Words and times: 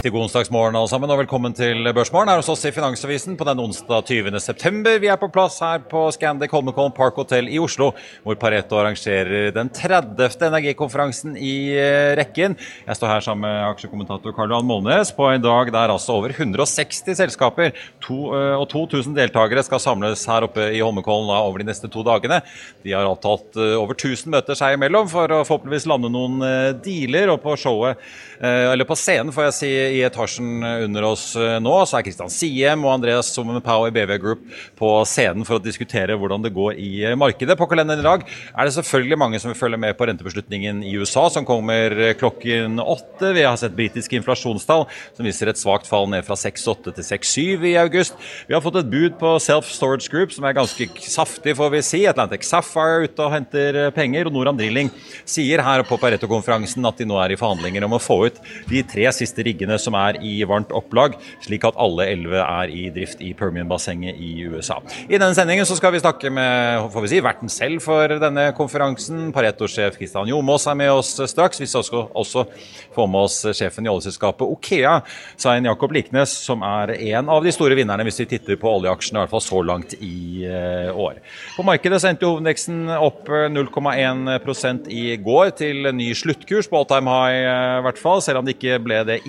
Til 0.00 0.14
god 0.14 0.30
onsdagsmorgen 0.30 0.76
alle 0.78 0.88
sammen, 0.88 1.10
og 1.12 1.18
velkommen 1.20 1.52
til 1.52 1.84
Børsmorgen 1.92 2.30
her 2.32 2.38
hos 2.40 2.48
oss 2.48 2.62
i 2.64 2.70
Finansavisen 2.72 3.34
på 3.36 3.44
den 3.44 3.58
onsdag 3.60 4.06
20. 4.08 4.38
september. 4.40 4.94
Vi 4.96 5.10
er 5.12 5.18
på 5.20 5.28
plass 5.28 5.58
her 5.60 5.82
på 5.90 6.06
Scandic 6.16 6.54
Holmenkollen 6.56 6.94
Park 6.96 7.18
Hotel 7.20 7.50
i 7.52 7.58
Oslo, 7.60 7.90
hvor 8.24 8.38
Pareto 8.40 8.78
arrangerer 8.80 9.52
den 9.52 9.68
30. 9.68 10.24
energikonferansen 10.46 11.34
i 11.36 11.74
eh, 11.76 12.14
rekken. 12.16 12.56
Jeg 12.86 12.96
står 12.96 13.12
her 13.12 13.26
sammen 13.26 13.44
med 13.44 13.66
aksjekommentator 13.74 14.32
Karl 14.38 14.54
Johan 14.54 14.70
Molnes 14.70 15.10
på 15.12 15.26
en 15.34 15.44
dag 15.44 15.68
der 15.74 15.92
altså 15.92 16.16
over 16.16 16.32
160 16.32 17.20
selskaper 17.20 17.76
to, 18.00 18.32
eh, 18.38 18.56
og 18.56 18.70
2000 18.72 19.12
deltakere 19.20 19.66
skal 19.68 19.84
samles 19.84 20.24
her 20.32 20.48
oppe 20.48 20.70
i 20.70 20.80
Holmenkollen 20.80 21.28
over 21.34 21.60
de 21.60 21.68
neste 21.68 21.92
to 21.92 22.06
dagene. 22.08 22.40
De 22.86 22.96
har 22.96 23.04
avtalt 23.04 23.60
eh, 23.60 23.76
over 23.76 23.92
1000 23.98 24.32
møter 24.32 24.56
seg 24.56 24.78
imellom 24.80 25.12
for 25.12 25.28
å 25.28 25.44
forhåpentligvis 25.44 25.90
lande 25.92 26.08
noen 26.16 26.40
dealer, 26.80 27.36
og 27.36 27.44
på 27.44 27.52
showet, 27.60 28.00
eller 28.40 28.86
på 28.88 28.96
scenen 28.96 29.34
får 29.36 29.50
jeg 29.50 29.56
si 29.58 29.68
i 29.90 30.00
etasjen 30.06 30.62
under 30.62 31.06
oss 31.10 31.34
eh, 31.38 31.58
nå, 31.62 31.72
så 31.88 31.98
er 31.98 32.04
Kristian 32.06 32.32
Siem 32.32 32.84
og 32.86 32.94
Andreas 32.94 33.30
Sommer 33.34 33.60
Pau 33.64 33.84
i 33.86 33.92
BV 33.94 34.16
Group 34.22 34.44
på 34.78 34.90
scenen 35.08 35.46
for 35.46 35.58
å 35.58 35.62
diskutere 35.62 36.16
hvordan 36.18 36.44
det 36.44 36.52
går 36.54 36.78
i 36.80 36.90
eh, 37.08 37.16
markedet. 37.18 37.56
På 37.58 37.68
kalenderen 37.70 38.02
i 38.02 38.06
dag 38.06 38.24
er 38.24 38.68
det 38.68 38.74
selvfølgelig 38.76 39.18
mange 39.20 39.40
som 39.42 39.52
vil 39.52 39.58
følge 39.58 39.80
med 39.80 39.96
på 39.98 40.08
rentebeslutningen 40.08 40.84
i 40.86 40.94
USA, 41.00 41.26
som 41.32 41.46
kommer 41.48 41.96
eh, 41.96 42.14
klokken 42.18 42.80
åtte. 42.82 43.32
Vi 43.36 43.44
har 43.46 43.58
sett 43.60 43.76
britiske 43.76 44.18
inflasjonstall 44.20 44.86
som 44.88 45.26
viser 45.26 45.50
et 45.50 45.60
svakt 45.60 45.90
fall 45.90 46.08
ned 46.12 46.26
fra 46.26 46.38
6,8 46.38 46.94
til 46.96 47.08
6,7 47.10 47.68
i 47.72 47.74
august. 47.80 48.18
Vi 48.48 48.56
har 48.56 48.64
fått 48.64 48.80
et 48.82 48.90
bud 48.92 49.18
på 49.20 49.34
Self 49.42 49.70
Storage 49.74 50.10
Group 50.12 50.34
som 50.36 50.46
er 50.48 50.56
ganske 50.58 50.88
saftig, 51.10 51.56
får 51.58 51.74
vi 51.74 51.84
si. 51.86 52.04
Atlantic 52.10 52.46
Sapphire 52.48 53.08
ute 53.08 53.26
og 53.26 53.34
henter 53.34 53.82
penger. 53.96 54.30
Og 54.30 54.36
Noram 54.36 54.58
Drilling 54.58 54.92
sier 55.28 55.62
her 55.64 55.84
på 55.86 55.98
Pareto-konferansen 56.00 56.86
at 56.88 57.00
de 57.00 57.08
nå 57.08 57.18
er 57.20 57.34
i 57.34 57.40
forhandlinger 57.40 57.86
om 57.86 57.98
å 57.98 58.02
få 58.02 58.20
ut 58.28 58.40
de 58.70 58.82
tre 58.86 59.08
siste 59.14 59.44
riggene 59.46 59.79
som 59.82 59.96
er 59.98 60.20
i 60.22 60.36
varmt 60.48 60.70
opplag, 60.76 61.16
slik 61.42 61.66
at 61.66 61.78
alle 61.80 62.06
elleve 62.12 62.44
er 62.44 62.70
i 62.70 62.86
drift 62.94 63.22
i 63.24 63.32
Permian-bassenget 63.36 64.20
i 64.20 64.44
USA. 64.46 64.78
I 65.08 65.18
denne 65.18 65.34
sendingen 65.36 65.66
så 65.66 65.78
skal 65.78 65.94
vi 65.94 66.02
snakke 66.02 66.30
med 66.30 66.86
får 66.94 67.06
vi 67.06 67.12
si, 67.14 67.22
verten 67.24 67.50
selv 67.50 67.82
for 67.82 68.14
denne 68.22 68.50
konferansen. 68.56 69.32
Pareto-sjef 69.34 69.98
Kristian 69.98 70.30
Jomås 70.30 70.68
er 70.70 70.78
med 70.78 70.92
oss 70.94 71.16
straks. 71.32 71.60
Vi 71.60 71.68
skal 71.70 71.82
også, 71.82 72.04
også 72.14 72.46
få 72.94 73.08
med 73.10 73.26
oss 73.26 73.40
sjefen 73.58 73.88
i 73.88 73.92
oljeselskapet 73.92 74.46
Okea, 74.46 75.00
Svein 75.40 75.66
Jakob 75.66 75.94
Liknes, 75.96 76.32
som 76.46 76.62
er 76.66 76.94
en 77.16 77.30
av 77.32 77.42
de 77.42 77.54
store 77.54 77.78
vinnerne 77.78 78.06
hvis 78.06 78.22
vi 78.22 78.30
titter 78.36 78.60
på 78.60 78.70
oljeaksjene, 78.78 79.18
i 79.18 79.24
hvert 79.24 79.34
fall 79.34 79.46
så 79.48 79.62
langt 79.66 79.98
i 79.98 80.46
uh, 80.46 80.94
år. 80.94 81.18
På 81.56 81.66
markedet 81.66 82.00
sendte 82.02 82.20
endte 82.20 82.28
hovedindeksen 82.28 82.90
opp 83.00 83.28
0,1 83.28 84.88
i 84.92 85.16
går 85.16 85.52
til 85.56 85.88
ny 85.96 86.10
sluttkurs 86.16 86.68
på 86.68 86.76
all 86.76 86.88
time 86.88 87.08
high, 87.08 87.38
eh, 87.48 87.78
i 87.80 87.84
hvert 87.86 88.00
fall, 88.00 88.20
selv 88.20 88.40
om 88.40 88.44
det 88.44 88.58
ikke 88.58 88.80
ble 88.84 89.00
det 89.08 89.22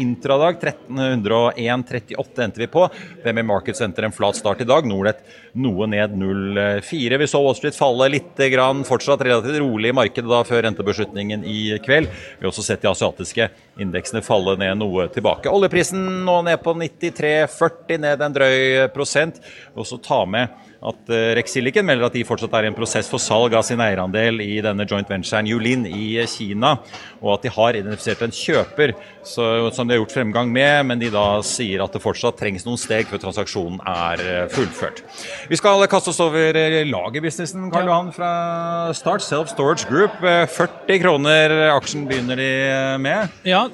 intradag. 0.49 0.75
1301,38 0.87 2.43
endte 2.43 2.59
vi 2.59 2.67
på. 2.67 2.89
VMI 3.23 3.43
Market 3.43 3.77
Center 3.77 4.03
en 4.03 4.11
flat 4.11 4.35
start 4.35 4.61
i 4.61 4.63
dag. 4.63 4.87
Nordnett 4.87 5.23
noe 5.53 5.87
ned 5.87 6.11
0,4. 6.11 7.17
Vi 7.17 7.27
så 7.27 7.41
Wall 7.43 7.55
Street 7.55 7.75
falle 7.75 8.09
litt, 8.09 8.37
grann, 8.37 8.83
fortsatt 8.87 9.21
relativt 9.21 9.59
rolig 9.59 9.89
i 9.89 9.95
markedet 9.95 10.29
da 10.29 10.43
før 10.47 10.63
rentebeslutningen 10.63 11.45
i 11.45 11.77
kveld. 11.83 12.07
Vi 12.39 12.45
har 12.45 12.51
også 12.51 12.65
sett 12.65 12.81
de 12.81 12.91
asiatiske 12.91 13.49
indeksene 13.81 14.23
falle 14.25 14.57
ned 14.59 14.79
noe 14.81 15.07
tilbake. 15.13 15.51
Oljeprisen 15.51 16.25
nå 16.25 16.41
ned 16.47 16.61
på 16.63 16.73
93,40, 16.73 18.01
ned 18.01 18.25
en 18.25 18.35
drøy 18.35 18.87
prosent. 18.95 19.41
Vi 19.41 19.81
også 19.83 20.01
ta 20.03 20.23
med 20.25 20.70
at 20.81 21.11
eh, 21.13 21.31
Rex 21.37 21.53
Silicon 21.53 21.85
melder 21.85 22.07
at 22.07 22.15
de 22.17 22.23
fortsatt 22.25 22.53
er 22.57 22.65
i 22.65 22.71
en 22.71 22.77
prosess 22.77 23.09
for 23.11 23.21
salg 23.21 23.53
av 23.57 23.65
sin 23.65 23.81
eierandel 23.83 24.41
i 24.41 24.55
denne 24.65 24.87
joint 24.89 25.09
venturen 25.09 25.49
Yulin 25.49 25.85
i 25.85 26.15
Kina, 26.29 26.73
og 27.21 27.35
at 27.35 27.45
de 27.45 27.53
har 27.53 27.77
identifisert 27.77 28.23
en 28.25 28.33
kjøper 28.33 28.95
så, 29.21 29.45
som 29.75 29.85
de 29.85 29.93
har 29.93 30.01
gjort 30.01 30.15
fremgang 30.15 30.49
med, 30.49 30.87
men 30.89 31.01
de 31.01 31.11
da 31.13 31.25
sier 31.45 31.83
at 31.83 31.93
det 31.93 32.01
fortsatt 32.01 32.39
trengs 32.39 32.65
noen 32.65 32.81
steg 32.81 33.09
før 33.11 33.21
transaksjonen 33.27 33.77
er 33.85 34.25
eh, 34.25 34.47
fullført. 34.53 35.03
Vi 35.51 35.59
skal 35.59 35.85
kaste 35.91 36.13
oss 36.13 36.21
over 36.23 36.57
eh, 36.57 36.81
lagerbusinessen, 36.89 37.69
Karl 37.73 37.91
Johan, 37.91 38.09
fra 38.15 38.31
Start 38.97 39.25
Self 39.25 39.53
Storage 39.53 39.85
Group. 39.89 40.17
40 40.21 41.01
kroner 41.03 41.53
aksjen 41.75 42.07
begynner 42.09 42.41
de 42.41 42.51
med? 43.01 43.37
Ja, 43.45 43.67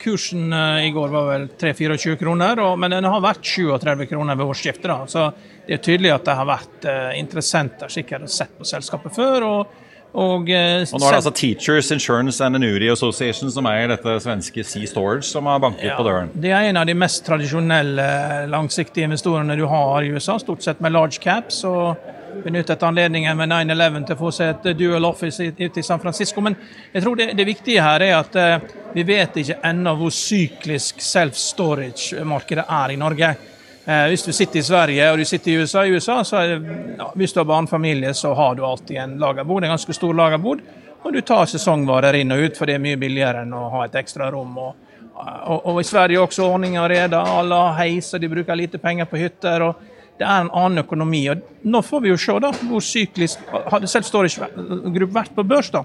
kursen 0.00 0.48
i 0.80 0.88
går 0.94 1.12
var 1.12 1.28
vel 1.28 1.48
3-24 1.60 2.16
kroner, 2.20 2.64
men 2.80 2.96
den 2.96 3.08
har 3.08 3.24
vært 3.24 3.44
37 3.44 4.06
kroner 4.08 4.38
ved 4.40 4.54
årsskiftet. 4.54 4.88
da, 4.88 5.02
så 5.10 5.28
det 5.66 5.78
er 5.78 5.82
tydelig 5.84 6.12
at 6.14 6.26
det 6.26 6.36
har 6.38 6.48
vært 6.48 6.86
uh, 6.88 7.10
interessenter 7.18 7.92
sikkert 7.92 8.28
sett 8.32 8.52
på 8.58 8.68
selskapet 8.68 9.16
før. 9.16 9.48
og 9.48 9.80
og, 10.14 10.46
uh, 10.46 10.84
og, 10.94 11.00
nå 11.00 11.06
er 11.08 11.10
det 11.10 11.18
altså 11.18 11.30
Teachers 11.34 11.88
Insurance 11.90 12.38
and 12.44 12.54
Annuity 12.54 12.86
Association 12.86 13.50
som 13.50 13.66
eier 13.66 13.88
dette 13.90 14.12
svenske 14.22 14.62
Sea 14.62 14.86
Storage, 14.86 15.26
som 15.26 15.48
har 15.50 15.58
banket 15.58 15.88
ja, 15.88 15.96
på 15.98 16.06
døren. 16.06 16.30
Det 16.38 16.52
er 16.54 16.68
en 16.68 16.78
av 16.78 16.86
de 16.86 16.94
mest 16.94 17.24
tradisjonelle 17.26 18.04
langsiktige 18.46 19.08
investorene 19.08 19.56
du 19.58 19.64
har 19.66 20.06
i 20.06 20.12
USA, 20.14 20.38
stort 20.38 20.62
sett 20.62 20.78
med 20.84 20.94
large 20.94 21.18
caps. 21.18 21.64
og 21.66 22.12
benyttet 22.44 22.82
anledningen 22.82 23.36
med 23.36 23.52
9-11 23.52 24.06
til 24.06 24.16
å 24.16 24.18
få 24.18 24.30
seg 24.34 24.52
et 24.54 24.78
dual 24.78 25.06
office 25.06 25.44
ute 25.44 25.80
i 25.80 25.84
San 25.86 26.00
Francisco. 26.02 26.42
Men 26.44 26.56
jeg 26.92 27.04
tror 27.04 27.18
det, 27.18 27.28
det 27.38 27.46
viktige 27.46 27.84
her 27.84 28.02
er 28.02 28.16
at 28.18 28.38
uh, 28.38 28.80
vi 28.94 29.04
vet 29.06 29.36
ikke 29.42 29.60
ennå 29.66 29.94
hvor 29.98 30.14
syklisk 30.14 31.02
self-storage-markedet 31.02 32.66
er 32.66 32.94
i 32.94 32.98
Norge. 33.00 33.34
Eh, 33.84 34.06
hvis 34.08 34.22
du 34.24 34.32
sitter 34.32 34.58
i 34.58 34.64
Sverige 34.64 35.10
og 35.12 35.18
du 35.20 35.26
sitter 35.28 35.52
i 35.52 35.56
USA, 35.60 35.82
i 35.84 35.92
USA 35.92 36.22
så 36.24 36.38
er 36.40 36.54
det, 36.54 36.76
ja, 36.96 37.10
hvis 37.20 37.34
du 37.34 37.42
har 37.42 37.48
barnefamilie, 37.50 38.14
så 38.16 38.32
har 38.34 38.54
du 38.56 38.64
alltid 38.64 38.96
en 38.96 39.18
lagerbod, 39.20 39.64
en 39.64 39.74
ganske 39.74 39.96
stor 39.96 40.14
lagerbod. 40.16 40.62
Og 41.04 41.12
du 41.12 41.20
tar 41.20 41.44
sesongvarer 41.50 42.16
inn 42.16 42.32
og 42.32 42.46
ut, 42.46 42.56
for 42.56 42.64
det 42.64 42.78
er 42.78 42.84
mye 42.84 42.96
billigere 42.96 43.42
enn 43.44 43.52
å 43.52 43.66
ha 43.74 43.82
et 43.84 43.98
ekstra 44.00 44.30
rom. 44.32 44.56
Og, 44.56 44.94
og, 45.12 45.66
og 45.68 45.82
i 45.82 45.84
Sverige 45.84 46.22
også 46.22 46.46
ordninga 46.48 46.86
reda. 46.88 47.20
Alle 47.28 47.58
har 47.60 47.76
heis, 47.82 48.08
og 48.16 48.24
de 48.24 48.30
bruker 48.32 48.56
lite 48.56 48.80
penger 48.80 49.10
på 49.10 49.20
hytter. 49.20 49.66
og 49.68 49.84
Det 50.16 50.24
er 50.24 50.46
en 50.46 50.48
annen 50.48 50.80
økonomi. 50.80 51.26
og 51.28 51.44
Nå 51.68 51.84
får 51.84 52.06
vi 52.06 52.14
jo 52.14 52.16
se 52.24 52.38
da, 52.40 52.54
hvor 52.64 52.80
syklisk 52.80 53.52
Hadde 53.68 53.90
selv 53.92 54.08
Storage 54.08 54.48
Group 54.96 55.12
vært 55.12 55.36
på 55.36 55.44
børs, 55.44 55.68
da, 55.74 55.84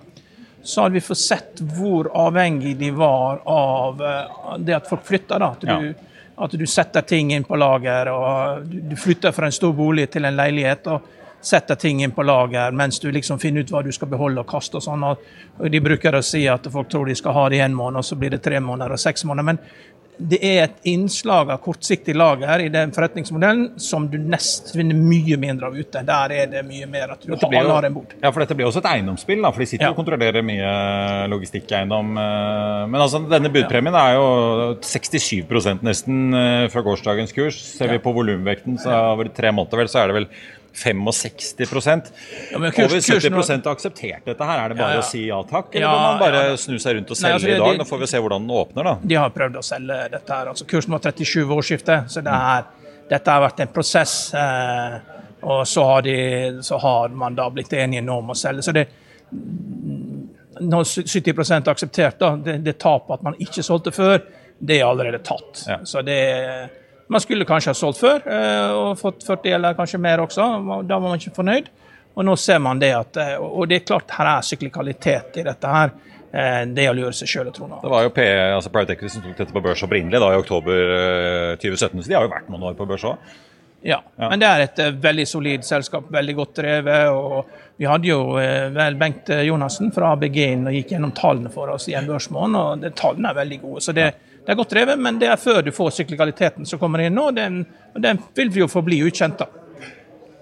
så 0.63 0.85
hadde 0.85 1.01
vi 1.01 1.03
fått 1.03 1.19
sett 1.19 1.59
hvor 1.75 2.07
avhengig 2.15 2.77
de 2.79 2.93
var 2.95 3.43
av 3.47 3.99
eh, 4.03 4.39
det 4.63 4.75
at 4.75 4.87
folk 4.87 5.03
flytta. 5.07 5.39
da, 5.39 5.51
at 5.51 5.67
du 5.67 6.08
at 6.39 6.51
du 6.55 6.65
setter 6.67 7.01
ting 7.01 7.33
inn 7.35 7.43
på 7.43 7.57
lager, 7.59 8.11
og 8.13 8.67
du 8.67 8.95
flytter 8.95 9.33
fra 9.35 9.49
en 9.49 9.55
stor 9.55 9.73
bolig 9.75 10.09
til 10.11 10.25
en 10.25 10.37
leilighet. 10.39 10.87
og 10.87 11.15
setter 11.41 11.75
ting 11.75 12.03
inn 12.03 12.11
på 12.11 12.23
lager 12.23 12.71
mens 12.71 12.99
du 12.99 13.11
liksom 13.11 13.39
finner 13.39 13.63
ut 13.63 13.71
hva 13.71 13.81
du 13.83 13.91
skal 13.95 14.09
beholde 14.11 14.41
og 14.41 14.47
kaste. 14.47 14.77
og 14.77 14.83
sånn. 14.83 15.03
Og 15.03 15.69
de 15.71 15.79
bruker 15.79 16.15
å 16.15 16.23
si 16.25 16.45
at 16.51 16.67
folk 16.71 16.89
tror 16.89 17.07
de 17.07 17.15
skal 17.15 17.33
ha 17.33 17.49
det 17.49 17.59
i 17.59 17.63
én 17.63 17.75
måned, 17.75 17.99
og 17.99 18.05
så 18.05 18.15
blir 18.19 18.29
det 18.35 18.43
tre 18.43 18.59
måneder 18.59 18.91
og 18.91 18.99
seks 18.99 19.23
måneder. 19.23 19.45
Men 19.45 19.59
det 20.19 20.39
er 20.43 20.57
et 20.65 20.87
innslag 20.91 21.49
av 21.53 21.61
kortsiktig 21.63 22.13
lager 22.17 22.59
i 22.59 22.67
den 22.71 22.91
forretningsmodellen 22.95 23.79
som 23.79 24.07
du 24.11 24.17
nest 24.19 24.73
finner 24.75 24.97
mye 24.99 25.37
mindre 25.39 25.69
av 25.69 25.77
ute. 25.77 26.01
Der 26.05 26.33
er 26.35 26.51
det 26.51 26.63
mye 26.67 26.89
mer 26.91 27.15
at 27.15 27.23
du 27.23 27.31
har, 27.31 27.55
jo, 27.55 27.71
har 27.71 27.87
en 27.87 27.95
bord. 27.95 28.15
Ja, 28.19 28.31
for 28.33 28.43
dette 28.43 28.57
blir 28.59 28.67
også 28.67 28.83
et 28.83 28.89
eiendomsspill, 28.91 29.39
da, 29.45 29.53
for 29.55 29.63
de 29.63 29.69
sitter 29.71 29.87
ja. 29.87 29.93
og 29.93 29.99
kontrollerer 29.99 30.43
mye 30.45 30.73
logistikkeiendom. 31.31 32.11
Eh, 32.19 32.83
men 32.91 32.99
altså, 32.99 33.23
denne 33.31 33.51
budpremien 33.53 33.95
er 33.95 34.17
jo 34.17 34.27
67 34.83 35.79
nesten 35.87 36.35
eh, 36.35 36.67
fra 36.73 36.83
gårsdagens 36.83 37.35
kurs. 37.35 37.59
Ser 37.79 37.95
vi 37.95 38.03
på 38.03 38.13
volumvekten, 38.15 38.79
så 38.81 38.95
over 39.13 39.31
tre 39.31 39.53
måneder 39.55 39.85
vel, 39.85 39.91
så 39.91 40.03
er 40.03 40.11
det 40.11 40.19
vel 40.19 40.31
65 40.73 41.59
ja, 42.51 42.71
kurs, 42.71 42.93
Over 42.93 42.99
70 43.19 43.65
har 43.65 43.71
akseptert 43.71 44.25
dette 44.25 44.49
her. 44.49 44.63
Er 44.63 44.73
det 44.73 44.77
bare 44.79 44.95
ja, 44.95 44.99
ja. 44.99 45.03
å 45.03 45.09
si 45.09 45.23
ja 45.27 45.39
takk, 45.49 45.73
eller 45.75 45.91
må 45.91 46.01
man 46.05 46.19
bare 46.21 46.57
snu 46.61 46.77
seg 46.79 46.99
rundt 46.99 47.13
og 47.13 47.19
selge 47.19 47.33
Nei, 47.33 47.39
altså, 47.39 47.49
i 47.49 47.59
dag? 47.63 47.79
Nå 47.81 47.87
får 47.89 48.01
vi 48.03 48.09
se 48.11 48.21
hvordan 48.23 48.45
den 48.45 48.57
åpner, 48.61 48.89
da. 48.89 48.95
De 49.11 49.19
har 49.19 49.33
prøvd 49.35 49.59
å 49.59 49.63
selge 49.65 49.99
dette 50.13 50.37
her. 50.37 50.51
Altså, 50.53 50.67
kursen 50.69 50.95
var 50.95 51.03
37 51.05 51.37
ved 51.41 51.55
årsskiftet, 51.57 52.11
så 52.13 52.23
det 52.25 52.35
er, 52.53 52.67
dette 53.09 53.35
har 53.35 53.45
vært 53.45 53.63
en 53.65 53.73
prosess. 53.73 54.15
Eh, 54.37 54.97
og 55.49 55.63
så 55.67 55.85
har, 55.87 56.03
de, 56.05 56.17
så 56.65 56.79
har, 56.83 57.15
man 57.15 57.37
da 57.37 57.47
blitt 57.53 57.73
enige 57.73 58.03
nå 58.05 58.19
om 58.21 58.33
å 58.33 58.37
selge. 58.37 58.65
Så 58.65 58.75
det 58.75 58.87
når 60.59 60.83
70 61.07 61.53
har 61.53 61.71
akseptert 61.71 62.19
da, 62.19 62.33
det, 62.35 62.59
det 62.65 62.75
tapet 62.81 63.19
at 63.19 63.23
man 63.23 63.37
ikke 63.39 63.63
solgte 63.63 63.93
før, 63.95 64.19
det 64.59 64.79
er 64.79 64.89
allerede 64.89 65.21
tatt. 65.23 65.63
Så 65.87 66.03
det 66.03 66.19
man 67.09 67.21
skulle 67.21 67.45
kanskje 67.45 67.73
ha 67.73 67.77
solgt 67.77 68.01
før 68.03 68.25
eh, 68.29 68.71
og 68.77 68.99
fått 68.99 69.25
40 69.25 69.55
eller 69.57 69.77
kanskje 69.77 70.01
mer 70.01 70.21
også. 70.21 70.45
Da 70.85 70.99
var 70.99 71.07
man 71.07 71.17
ikke 71.17 71.33
fornøyd. 71.39 71.71
Og 72.19 72.25
nå 72.25 72.35
ser 72.37 72.59
man 72.61 72.81
det 72.81 72.91
at 72.93 73.17
eh, 73.21 73.35
Og 73.41 73.65
det 73.69 73.79
er 73.79 73.87
klart 73.87 74.13
her 74.13 74.29
er 74.35 74.45
syklikalitet 74.45 75.41
i 75.41 75.45
dette 75.47 75.73
her. 75.73 75.95
Det 76.29 76.75
det 76.77 76.83
å 76.85 76.93
lure 76.93 77.09
seg 77.17 77.25
sjøl 77.25 77.47
og 77.49 77.55
tro 77.55 77.65
noe. 77.65 77.79
Det 77.81 77.89
var 77.89 78.03
jo 78.05 78.11
PE, 78.13 78.33
altså 78.53 78.69
Private 78.69 78.93
Equity 78.93 79.15
som 79.15 79.23
tok 79.23 79.39
dette 79.39 79.55
på 79.55 79.63
børs 79.65 79.81
opprinnelig 79.81 80.19
da 80.21 80.27
i 80.29 80.37
oktober 80.37 80.81
2017, 81.57 82.03
så 82.03 82.11
de 82.11 82.17
har 82.19 82.27
jo 82.27 82.29
vært 82.29 82.51
noen 82.53 82.67
år 82.69 82.75
på 82.77 82.85
børs 82.85 83.07
òg. 83.09 83.31
Ja, 83.81 83.97
ja, 84.13 84.27
men 84.29 84.43
det 84.43 84.45
er 84.45 84.61
et 84.67 84.81
veldig 85.01 85.25
solid 85.25 85.65
selskap, 85.65 86.05
veldig 86.13 86.35
godt 86.37 86.61
drevet. 86.61 87.09
og 87.09 87.81
Vi 87.81 87.89
hadde 87.89 88.11
jo 88.11 88.19
vel 88.77 88.99
Bengt 89.01 89.33
Jonassen 89.47 89.89
fra 89.95 90.13
ABG 90.13 90.37
inn 90.43 90.69
og 90.69 90.77
gikk 90.77 90.93
gjennom 90.93 91.15
tallene 91.17 91.49
for 91.49 91.73
oss 91.73 91.89
i 91.89 91.97
en 91.97 92.13
børsmåned, 92.13 92.61
og 92.61 92.85
det, 92.85 92.93
tallene 93.01 93.33
er 93.33 93.41
veldig 93.41 93.61
gode. 93.65 93.87
så 93.87 93.97
det 93.97 94.11
ja 94.11 94.28
det 94.45 94.53
er 94.53 94.57
godt 94.57 94.73
drevet, 94.73 94.99
men 94.99 95.19
det 95.21 95.29
er 95.29 95.39
før 95.39 95.61
du 95.65 95.71
får 95.75 95.99
syklikaliteten 95.99 96.65
som 96.65 96.81
kommer 96.81 97.03
inn 97.05 97.15
nå. 97.15 97.29
Den, 97.37 97.63
den 97.97 98.21
vil 98.37 98.53
vi 98.53 98.63
jo 98.63 98.69
forbli 98.71 99.01
ukjent. 99.05 99.41
da. 99.41 99.59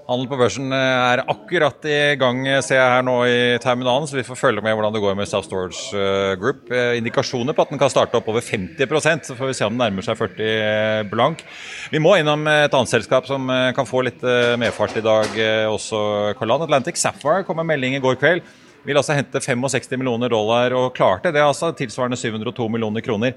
Handel 0.08 0.30
på 0.32 0.38
børsen 0.40 0.72
eh, 0.72 1.12
er 1.12 1.20
akkurat 1.28 1.84
i 1.84 1.98
gang, 2.16 2.38
eh, 2.48 2.62
ser 2.64 2.78
jeg 2.78 2.92
her 2.94 3.02
nå 3.04 3.16
i 3.28 3.40
terminalen, 3.60 4.06
så 4.08 4.16
vi 4.16 4.24
får 4.24 4.40
følge 4.40 4.62
med 4.64 4.78
hvordan 4.78 4.94
det 4.96 5.02
går 5.04 5.18
med 5.20 5.28
South 5.28 5.50
Storage 5.50 5.92
eh, 6.00 6.36
Group. 6.40 6.72
Indikasjoner 6.72 7.52
på 7.58 7.66
at 7.66 7.74
den 7.74 7.82
kan 7.82 7.92
starte 7.92 8.16
opp 8.16 8.30
over 8.32 8.40
50 8.40 9.28
så 9.28 9.36
får 9.36 9.52
vi 9.52 9.58
se 9.58 9.68
om 9.68 9.76
den 9.76 9.84
nærmer 9.84 10.08
seg 10.08 10.16
40 10.16 11.12
blank. 11.12 11.44
Vi 11.92 12.00
må 12.00 12.16
innom 12.16 12.48
et 12.48 12.72
annet 12.72 12.94
selskap 12.94 13.28
som 13.28 13.52
kan 13.76 13.90
få 13.90 14.06
litt 14.08 14.24
medfart 14.24 14.96
i 14.96 15.04
dag 15.04 15.36
også, 15.74 16.00
Carlan 16.40 16.64
Atlantic 16.64 17.00
Sapphire 17.02 17.44
kom 17.44 17.60
med 17.60 17.68
melding 17.74 18.00
i 18.00 18.04
går 18.04 18.16
kveld. 18.22 18.48
Vil 18.88 18.96
altså 18.96 19.18
hente 19.18 19.44
65 19.44 19.92
millioner 20.00 20.32
dollar, 20.32 20.72
og 20.72 20.94
klarte 20.96 21.36
det, 21.36 21.44
altså 21.44 21.74
tilsvarende 21.76 22.20
702 22.20 22.72
millioner 22.72 23.04
kroner 23.04 23.36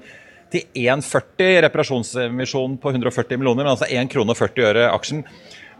til 0.51 0.67
1,40 0.75 1.61
reparasjonsemisjon 1.67 2.77
på 2.81 2.93
140 2.93 3.39
millioner, 3.39 3.63
men 3.63 3.73
altså 3.73 3.89
1 3.89 4.11
krone 4.11 4.35
og 4.35 4.39
40 4.39 4.69
øre 4.69 4.87
aksjen. 4.91 5.25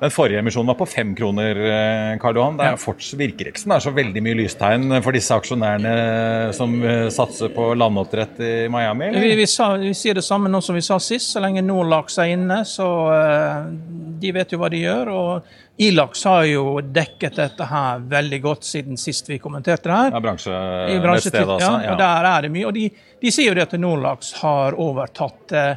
Den 0.02 0.10
forrige 0.10 0.40
emisjonen 0.42 0.72
var 0.72 0.80
på 0.80 0.88
fem 0.90 1.12
kroner. 1.14 1.58
Eh, 1.62 2.16
Karl 2.22 2.40
Johan. 2.40 2.56
Det 2.58 2.66
er 2.72 2.80
fortsatt, 2.82 3.20
virker 3.20 3.52
ikke 3.52 3.62
som 3.62 3.70
det 3.70 3.76
er 3.76 3.84
så 3.86 3.94
veldig 3.94 4.24
mye 4.26 4.38
lystegn 4.40 4.96
for 5.06 5.14
disse 5.14 5.36
aksjonærene 5.36 5.92
som 6.58 6.74
eh, 6.82 7.06
satser 7.14 7.52
på 7.54 7.68
landoppdrett 7.78 8.42
i 8.42 8.54
Miami? 8.74 9.12
Vi, 9.14 9.36
vi, 9.38 9.46
sa, 9.46 9.76
vi, 9.78 9.94
sier 9.98 10.18
det 10.18 10.26
samme 10.26 10.50
nå 10.50 10.64
som 10.66 10.78
vi 10.78 10.82
sa 10.86 10.98
sist. 10.98 11.36
Så 11.36 11.44
lenge 11.44 11.62
Norlax 11.62 12.18
er 12.18 12.34
inne, 12.34 12.64
så 12.66 12.88
uh, 13.14 13.70
de 14.22 14.34
vet 14.34 14.56
jo 14.56 14.62
hva 14.64 14.72
de 14.74 14.82
gjør. 14.82 15.14
og 15.14 15.54
Ilax 15.82 16.26
har 16.30 16.44
jo 16.46 16.66
dekket 16.82 17.40
dette 17.40 17.66
her 17.66 18.02
veldig 18.12 18.42
godt 18.44 18.68
siden 18.68 19.00
sist 19.02 19.30
vi 19.30 19.40
kommenterte 19.42 19.90
det 19.90 19.96
her. 19.98 20.12
Ja, 20.14 20.22
bransjenettsted, 20.26 21.42
altså. 21.46 21.72
Ja, 21.82 21.94
og 21.94 22.02
der 22.02 22.28
er 22.32 22.46
det 22.46 22.52
mye. 22.54 22.68
Og 22.70 22.76
de, 22.76 22.90
de 23.22 23.32
sier 23.34 23.50
jo 23.50 23.58
det 23.58 23.66
at 23.66 23.80
Norlax 23.82 24.36
har 24.44 24.78
overtatt 24.78 25.56
uh, 25.58 25.72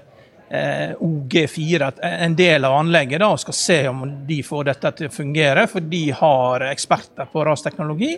Eh, 0.48 0.96
OG4, 1.00 1.92
en 2.02 2.36
del 2.36 2.64
av 2.64 2.76
anlegget, 2.78 3.18
da, 3.20 3.30
og 3.32 3.40
skal 3.42 3.56
se 3.58 3.78
om 3.88 4.04
de 4.26 4.36
får 4.44 4.68
dette 4.68 4.90
til 4.98 5.08
å 5.08 5.14
fungere. 5.14 5.64
For 5.70 5.82
de 5.82 6.04
har 6.14 6.66
eksperter 6.68 7.30
på 7.32 7.44
rasteknologi. 7.48 8.12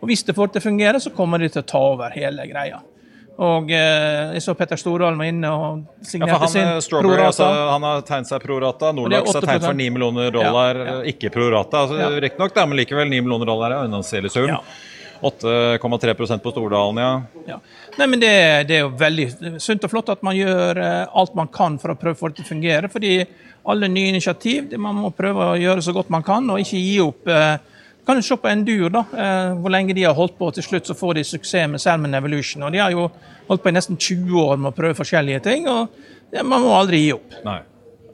Og 0.00 0.08
hvis 0.08 0.22
det 0.28 0.36
får 0.36 0.52
til 0.52 0.62
å 0.62 0.66
fungere, 0.68 1.00
så 1.02 1.12
kommer 1.16 1.42
de 1.42 1.48
til 1.50 1.64
å 1.64 1.66
ta 1.66 1.80
over 1.94 2.14
hele 2.14 2.46
greia. 2.46 2.78
Og 3.40 3.70
eh, 3.72 4.34
Jeg 4.36 4.44
så 4.44 4.54
Petter 4.56 4.76
Stordalen 4.80 5.16
var 5.20 5.28
inne 5.30 5.50
og 5.54 6.04
signerte 6.04 6.36
ja, 6.36 6.50
sin 6.52 6.84
Strawberry, 6.84 7.16
prorata. 7.16 7.28
Altså, 7.30 7.48
han 7.70 7.86
har 7.88 8.04
tegnet 8.08 8.28
seg 8.28 8.44
prorata. 8.44 8.92
Nordlaks 8.96 9.36
har 9.38 9.46
tegnet 9.46 9.66
for 9.70 9.80
9 9.80 9.88
millioner 9.94 10.34
dollar, 10.34 10.80
ja, 10.80 10.94
ja. 10.98 11.02
ikke 11.14 11.32
prorata. 11.32 11.86
Altså, 11.86 11.98
ja. 12.02 12.10
Riktignok, 12.20 12.60
men 12.60 12.80
likevel 12.82 13.08
9 13.08 13.22
millioner 13.24 13.48
dollar 13.48 13.76
er 13.78 13.88
en 13.88 14.02
sum. 14.04 14.48
Ja. 14.50 14.60
8,3% 15.20 16.40
på 16.40 16.50
Stordalen, 16.50 16.96
ja. 17.00 17.22
ja. 17.46 17.58
Nei, 17.98 18.06
men 18.08 18.20
det, 18.22 18.32
det, 18.68 18.78
er 18.78 18.86
jo 18.86 18.92
veldig 19.00 19.26
sunt 19.60 19.84
og 19.84 19.92
flott 19.92 20.12
at 20.14 20.22
man 20.24 20.36
gjør 20.36 20.80
eh, 20.80 21.18
alt 21.20 21.34
man 21.36 21.50
kan 21.52 21.76
for 21.80 21.92
å 21.92 21.98
prøve 22.00 22.16
å 22.16 22.20
få 22.20 22.30
det 22.30 22.40
til 22.40 22.46
å 22.46 22.52
fungere. 22.54 22.88
fordi 22.92 23.18
alle 23.68 23.90
nye 23.92 24.08
initiativ 24.08 24.70
det 24.70 24.78
man 24.80 24.96
må 24.96 25.10
prøve 25.12 25.50
å 25.52 25.58
gjøre 25.60 25.84
så 25.84 25.92
godt 25.92 26.12
man 26.12 26.24
kan, 26.24 26.48
og 26.48 26.62
ikke 26.62 26.80
gi 26.80 26.96
opp. 27.04 27.28
Eh, 27.28 27.79
kan 28.06 28.16
du 28.16 28.22
se 28.22 28.36
på 28.36 28.48
Endur, 28.50 28.88
da, 28.92 29.04
eh, 29.12 29.54
hvor 29.60 29.72
lenge 29.72 29.94
de 29.94 30.04
har 30.06 30.14
holdt 30.16 30.38
på. 30.38 30.50
Til 30.54 30.66
slutt 30.66 30.88
så 30.88 30.96
får 30.96 31.18
de 31.18 31.24
suksess 31.24 31.68
med 31.70 31.82
Salmon 31.82 32.14
Evolution. 32.14 32.62
og 32.62 32.72
De 32.72 32.78
har 32.78 32.90
jo 32.90 33.10
holdt 33.48 33.62
på 33.62 33.68
i 33.68 33.76
nesten 33.76 33.96
20 33.96 34.40
år 34.40 34.56
med 34.58 34.72
å 34.72 34.76
prøve 34.76 34.98
forskjellige 34.98 35.42
ting. 35.42 35.68
og 35.68 35.88
Man 36.44 36.62
må 36.62 36.74
aldri 36.76 37.04
gi 37.04 37.12
opp. 37.12 37.34
Nei. 37.44 37.60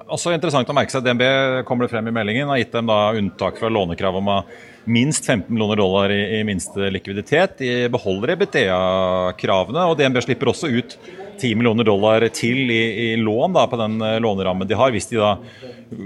Også 0.07 0.33
interessant 0.33 0.69
å 0.71 0.75
merke 0.75 0.91
seg 0.91 1.03
at 1.03 1.09
DNB 1.09 1.65
kommer 1.67 1.87
det 1.87 1.91
frem 1.91 2.07
i 2.09 2.15
meldingen, 2.15 2.49
har 2.49 2.61
gitt 2.61 2.73
dem 2.73 2.87
da 2.87 3.11
unntak 3.19 3.59
fra 3.59 3.69
lånekrav 3.69 4.17
om 4.21 4.29
å 4.31 4.45
minst 4.87 5.27
15 5.27 5.53
millioner 5.55 5.77
dollar 5.77 6.13
i, 6.13 6.39
i 6.39 6.45
minste 6.45 6.91
likviditet. 6.91 7.59
De 7.59 7.89
beholder 7.93 8.35
EBTA-kravene, 8.37 9.87
og 9.87 9.99
DNB 9.99 10.23
slipper 10.25 10.53
også 10.53 10.71
ut 10.71 10.97
10 11.37 11.55
millioner 11.59 11.85
dollar 11.85 12.25
til 12.35 12.71
i, 12.71 12.83
i 13.07 13.09
lån 13.21 13.57
da, 13.57 13.67
på 13.69 13.79
den 13.81 13.99
eh, 14.01 14.19
lånerammen 14.23 14.69
de 14.69 14.79
har, 14.79 14.95
hvis 14.95 15.11
de 15.11 15.21
da 15.21 15.35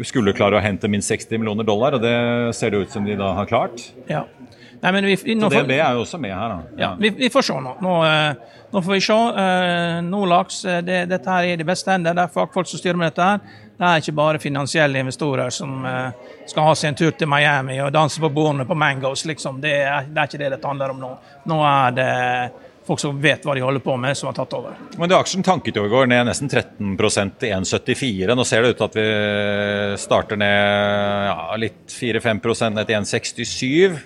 skulle 0.06 0.34
klare 0.36 0.58
å 0.58 0.64
hente 0.64 0.90
minst 0.90 1.12
60 1.12 1.38
millioner 1.38 1.66
dollar. 1.68 1.96
og 1.96 2.04
Det 2.04 2.14
ser 2.56 2.72
det 2.72 2.84
ut 2.84 2.94
som 2.94 3.06
de 3.06 3.18
da 3.20 3.34
har 3.38 3.50
klart. 3.50 3.90
Ja. 4.10 4.26
Nei, 4.80 4.94
vi, 5.04 5.16
Så 5.16 5.50
DNB 5.52 5.74
er 5.76 5.96
jo 5.98 6.06
også 6.06 6.18
med 6.20 6.32
her, 6.32 6.54
da. 6.54 6.60
Ja, 6.72 6.80
ja 6.86 6.94
vi, 6.98 7.12
vi, 7.18 7.28
får 7.32 7.50
se 7.50 7.56
nå. 7.60 7.74
Nå, 7.84 7.96
eh, 8.08 8.60
nå 8.72 8.80
får 8.86 8.96
vi 8.96 9.02
se. 9.04 9.18
Eh, 9.44 9.96
Nordlaks, 10.08 10.62
det, 10.86 11.02
dette 11.10 11.36
her 11.36 11.50
er 11.50 11.60
det 11.60 11.68
beste. 11.68 11.98
Det 12.00 12.14
er 12.16 12.32
fagfolk 12.32 12.70
som 12.70 12.80
styrer 12.80 13.00
med 13.00 13.12
dette. 13.12 13.28
her. 13.28 13.68
Det 13.80 13.88
er 13.88 14.02
ikke 14.02 14.12
bare 14.12 14.38
finansielle 14.42 15.00
investorer 15.00 15.48
som 15.56 15.86
uh, 15.88 16.10
skal 16.44 16.66
ha 16.66 16.72
seg 16.76 16.90
en 16.90 16.98
tur 16.98 17.14
til 17.16 17.30
Miami 17.32 17.78
og 17.80 17.88
danse 17.94 18.20
på 18.20 18.28
bordene 18.28 18.66
på 18.68 18.76
Mangos. 18.76 19.22
Liksom. 19.24 19.56
Det, 19.62 19.72
er, 19.72 20.10
det, 20.10 20.18
er, 20.18 20.26
ikke 20.28 20.40
det 20.42 20.50
dette 20.52 20.68
handler 20.68 20.92
om 20.92 21.00
nå. 21.00 21.08
Nå 21.48 21.60
er 21.64 21.94
det 21.96 22.10
folk 22.84 23.00
som 23.00 23.16
vet 23.24 23.48
hva 23.48 23.54
de 23.56 23.64
holder 23.64 23.80
på 23.80 23.96
med, 23.96 24.18
som 24.18 24.28
har 24.28 24.36
tatt 24.36 24.52
over. 24.58 24.76
Men 25.00 25.08
det 25.08 25.16
Aksjen 25.16 25.46
tanket 25.46 25.80
jo 25.80 25.86
i 25.88 25.92
går 25.94 26.12
ned 26.12 26.28
nesten 26.28 26.52
13% 26.52 27.40
til 27.40 27.56
1,74. 27.56 28.36
Nå 28.36 28.46
ser 28.50 28.66
det 28.66 28.74
ut 28.74 28.82
til 28.82 28.88
at 28.90 29.00
vi 29.00 29.08
starter 30.04 30.44
ned 30.44 31.28
ja, 31.30 31.56
litt 31.64 31.96
4-5 31.96 32.44
ned 32.76 32.84
til 32.84 32.98
1,67. 33.00 34.00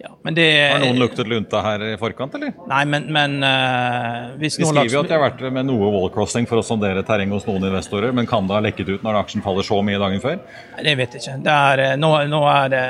Ja, 0.00 0.30
det, 0.30 0.70
Har 0.72 0.80
noen 0.80 0.96
luktet 0.96 1.28
lunta 1.28 1.60
her 1.60 1.82
i 1.84 1.96
forkant, 2.00 2.32
eller? 2.38 2.54
Nei, 2.70 2.84
men, 2.88 3.08
men 3.12 3.34
uh, 3.44 4.30
hvis 4.40 4.54
Vi 4.56 4.64
skriver 4.64 4.94
jo 4.94 5.02
at 5.02 5.10
de 5.10 5.12
har 5.12 5.20
vært 5.26 5.42
med 5.52 5.66
noe 5.68 5.90
wallcrossing 5.92 6.46
for 6.48 6.62
å 6.62 6.64
sondere 6.64 7.02
terreng 7.04 7.34
hos 7.36 7.44
noen 7.44 7.66
investorer, 7.68 8.14
men 8.16 8.28
kan 8.28 8.48
det 8.48 8.56
ha 8.56 8.62
lekket 8.64 8.94
ut 8.94 9.04
når 9.04 9.18
aksjen 9.20 9.44
faller 9.44 9.66
så 9.66 9.82
mye 9.84 10.00
dagen 10.00 10.22
før? 10.22 10.38
Nei, 10.76 10.84
Det 10.86 10.94
vet 11.02 11.18
jeg 11.18 11.24
ikke. 11.26 11.34
Er, 11.52 11.82
eh, 11.84 11.92
nå, 12.00 12.10
nå, 12.32 12.40
er 12.48 12.72
det, 12.72 12.86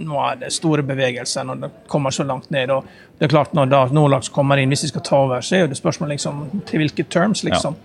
nå, 0.00 0.18
er 0.24 0.42
det, 0.42 0.50
store 0.56 0.82
bevegelser 0.88 1.46
når 1.46 1.62
det 1.62 1.70
kommer 1.94 2.18
så 2.18 2.26
langt 2.26 2.50
ned. 2.50 2.74
og 2.74 2.90
det 3.20 3.28
er 3.28 3.34
klart 3.36 3.54
Når 3.54 3.70
da 3.70 3.84
Nordlaks 3.94 4.32
kommer 4.34 4.58
inn, 4.58 4.74
hvis 4.74 4.82
de 4.88 4.90
skal 4.90 5.06
ta 5.06 5.22
over, 5.22 5.46
så 5.46 5.60
er 5.60 5.70
det 5.70 5.78
spørsmål 5.78 6.16
liksom, 6.16 6.42
til 6.66 6.82
hvilke 6.82 7.06
terms, 7.06 7.44
liksom. 7.46 7.78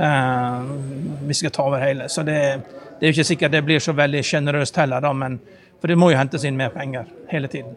Ja. 0.00 0.10
Uh, 0.10 0.74
vi 1.28 1.38
skal 1.38 1.54
ta 1.54 1.70
over 1.70 1.78
hele. 1.78 2.10
Så 2.10 2.26
det, 2.26 2.40
det 2.98 3.06
er 3.06 3.12
jo 3.12 3.20
ikke 3.20 3.30
sikkert 3.30 3.54
det 3.54 3.62
blir 3.62 3.78
så 3.78 3.94
veldig 3.94 4.26
sjenerøst 4.26 4.82
heller, 4.82 5.06
da, 5.06 5.14
men 5.14 5.38
for 5.80 5.90
det 5.90 5.98
må 5.98 6.12
jo 6.12 6.20
hentes 6.20 6.44
inn 6.46 6.60
mer 6.60 6.72
penger 6.76 7.08
hele 7.32 7.50
tiden. 7.50 7.76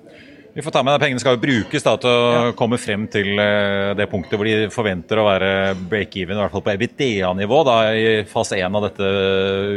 Vi 0.53 0.61
får 0.61 0.69
ta 0.75 0.83
med 0.85 0.93
at 0.93 1.01
Pengene 1.01 1.17
skal 1.17 1.33
jo 1.33 1.41
brukes 1.41 1.81
da, 1.81 1.95
til 1.97 2.11
å 2.13 2.25
ja. 2.29 2.49
komme 2.53 2.77
frem 2.77 3.07
til 3.09 3.31
uh, 3.39 3.95
det 3.97 4.05
punktet 4.11 4.37
hvor 4.37 4.45
de 4.45 4.67
forventer 4.69 5.17
å 5.17 5.25
være 5.25 5.47
break-even, 5.89 6.37
i 6.37 6.41
hvert 6.43 6.53
fall 6.53 6.61
på 6.61 6.75
EBITDA-nivå 6.75 7.61
i 7.97 8.11
fase 8.29 8.59
1 8.59 8.77
av 8.77 8.83
dette 8.85 9.07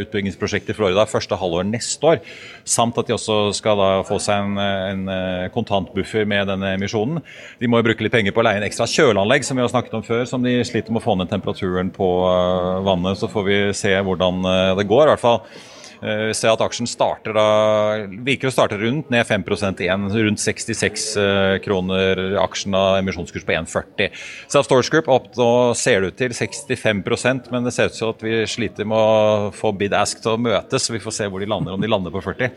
utbyggingsprosjektet 0.02 0.74
i 0.74 0.76
Florida 0.76 1.06
første 1.08 1.38
halvår 1.40 1.64
neste 1.70 2.10
år. 2.10 2.20
Samt 2.68 3.00
at 3.00 3.08
de 3.08 3.14
også 3.16 3.38
skal 3.56 3.80
da 3.80 3.88
få 4.04 4.18
seg 4.20 4.50
en, 4.50 4.60
en 4.60 5.08
uh, 5.08 5.46
kontantbuffer 5.54 6.28
med 6.28 6.50
denne 6.52 6.74
emisjonen. 6.76 7.22
De 7.56 7.70
må 7.72 7.80
jo 7.80 7.86
bruke 7.86 8.04
litt 8.04 8.12
penger 8.12 8.36
på 8.36 8.44
å 8.44 8.44
leie 8.44 8.60
en 8.60 8.66
ekstra 8.68 8.84
kjøleanlegg, 8.92 9.48
som 9.48 9.56
vi 9.56 9.64
har 9.64 9.72
snakket 9.72 9.96
om 9.96 10.04
før, 10.04 10.26
som 10.28 10.44
de 10.44 10.58
sliter 10.60 10.92
med 10.92 11.00
å 11.00 11.06
få 11.06 11.16
ned 11.16 11.32
temperaturen 11.32 11.88
på 11.94 12.10
uh, 12.28 12.84
vannet. 12.84 13.16
Så 13.16 13.32
får 13.32 13.48
vi 13.48 13.58
se 13.80 13.96
hvordan 13.96 14.44
det 14.76 14.86
går. 14.92 15.06
i 15.06 15.14
hvert 15.14 15.24
fall 15.24 15.40
vi 16.00 16.28
eh, 16.28 16.32
ser 16.36 16.52
at 16.52 16.62
aksjen 16.64 16.88
starter 16.88 17.34
da, 17.36 17.46
virker 18.26 18.50
å 18.50 18.54
starte 18.54 18.78
rundt 18.80 19.10
ned 19.12 19.26
5% 19.26 19.82
igjen. 19.84 20.08
Rundt 20.12 20.42
66 20.42 21.06
eh, 21.20 21.56
kroner 21.64 22.36
aksjen 22.42 22.76
av 22.76 22.98
emisjonskurs 23.00 23.46
på 23.46 23.54
1,40. 23.56 24.12
Self 24.52 24.68
Storage 24.68 24.92
Group 24.92 25.10
opp 25.12 25.30
nå 25.38 25.50
ser 25.78 26.02
det 26.02 26.12
ut 26.12 26.18
til 26.20 26.36
65% 26.36 27.50
men 27.52 27.66
det 27.66 27.74
ser 27.74 27.90
ut 27.90 27.96
som 27.96 28.12
at 28.12 28.24
vi 28.24 28.42
sliter 28.50 28.88
med 28.88 28.98
å 28.98 29.50
få 29.56 29.72
bid-ask 29.76 30.22
til 30.24 30.34
å 30.34 30.40
møtes. 30.40 30.86
så 30.86 30.96
Vi 30.96 31.02
får 31.02 31.16
se 31.18 31.30
hvor 31.30 31.42
de 31.42 31.50
lander, 31.50 31.76
om 31.76 31.82
de 31.82 31.90
lander 31.90 32.14
på 32.14 32.22
40. 32.24 32.52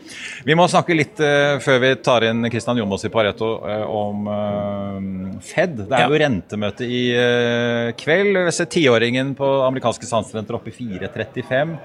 Vi 0.46 0.56
må 0.58 0.66
snakke 0.70 0.96
litt 0.96 1.20
uh, 1.22 1.58
før 1.62 1.80
vi 1.82 1.92
tar 2.04 2.26
inn 2.28 2.48
Kristian 2.52 2.78
Jomås 2.80 3.06
i 3.06 3.12
Pareto 3.12 3.50
om 3.90 4.28
Fed. 5.44 5.84
Det 5.88 5.96
er 5.98 6.10
jo 6.10 6.20
rentemøte 6.20 6.86
i 6.86 7.02
kveld. 8.00 8.38
Vi 8.48 8.54
ser 8.54 8.70
tiåringen 8.70 9.34
på 9.38 9.48
amerikanske 9.66 10.08
sandstrenter 10.08 10.58
oppe 10.58 10.72
i 10.72 10.76
4,35. 10.76 11.76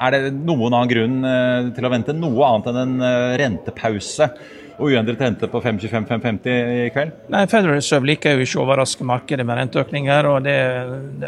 Er 0.00 0.14
det 0.14 0.34
noen 0.34 0.72
annen 0.72 0.90
grunn 0.90 1.16
eh, 1.28 1.70
til 1.76 1.86
å 1.86 1.92
vente 1.92 2.14
noe 2.16 2.50
annet 2.50 2.70
enn 2.72 2.82
en 2.82 3.08
eh, 3.08 3.32
rentepause? 3.44 4.30
og 4.74 4.90
uendret 4.90 5.20
rente 5.22 5.46
på 5.46 5.60
5,25-5,50 5.62 6.48
i 6.50 6.86
kveld? 6.90 7.12
Nei, 7.30 7.44
Federal 7.50 7.76
Reserve 7.78 8.08
liker 8.08 8.34
jo 8.34 8.46
ikke 8.46 8.58
å 8.58 8.64
overraske 8.64 9.06
markedet 9.06 9.46
med 9.46 9.60
renteøkninger. 9.60 10.26
og 10.26 10.46
Det, 10.46 10.54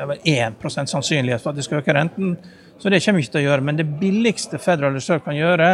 er 0.00 0.08
vel 0.10 0.24
1 0.32 0.56
sannsynlighet 0.90 1.44
for 1.44 1.52
at 1.52 1.60
de 1.60 1.66
skal 1.66 1.78
øke 1.78 1.94
renten, 1.94 2.34
så 2.76 2.90
det 2.90 2.98
kommer 3.04 3.22
ikke 3.22 3.36
til 3.36 3.44
å 3.44 3.46
gjøre. 3.46 3.66
Men 3.68 3.78
det 3.78 3.86
billigste 4.00 4.58
Federal 4.58 4.98
Reserve 4.98 5.22
kan 5.24 5.38
gjøre, 5.38 5.70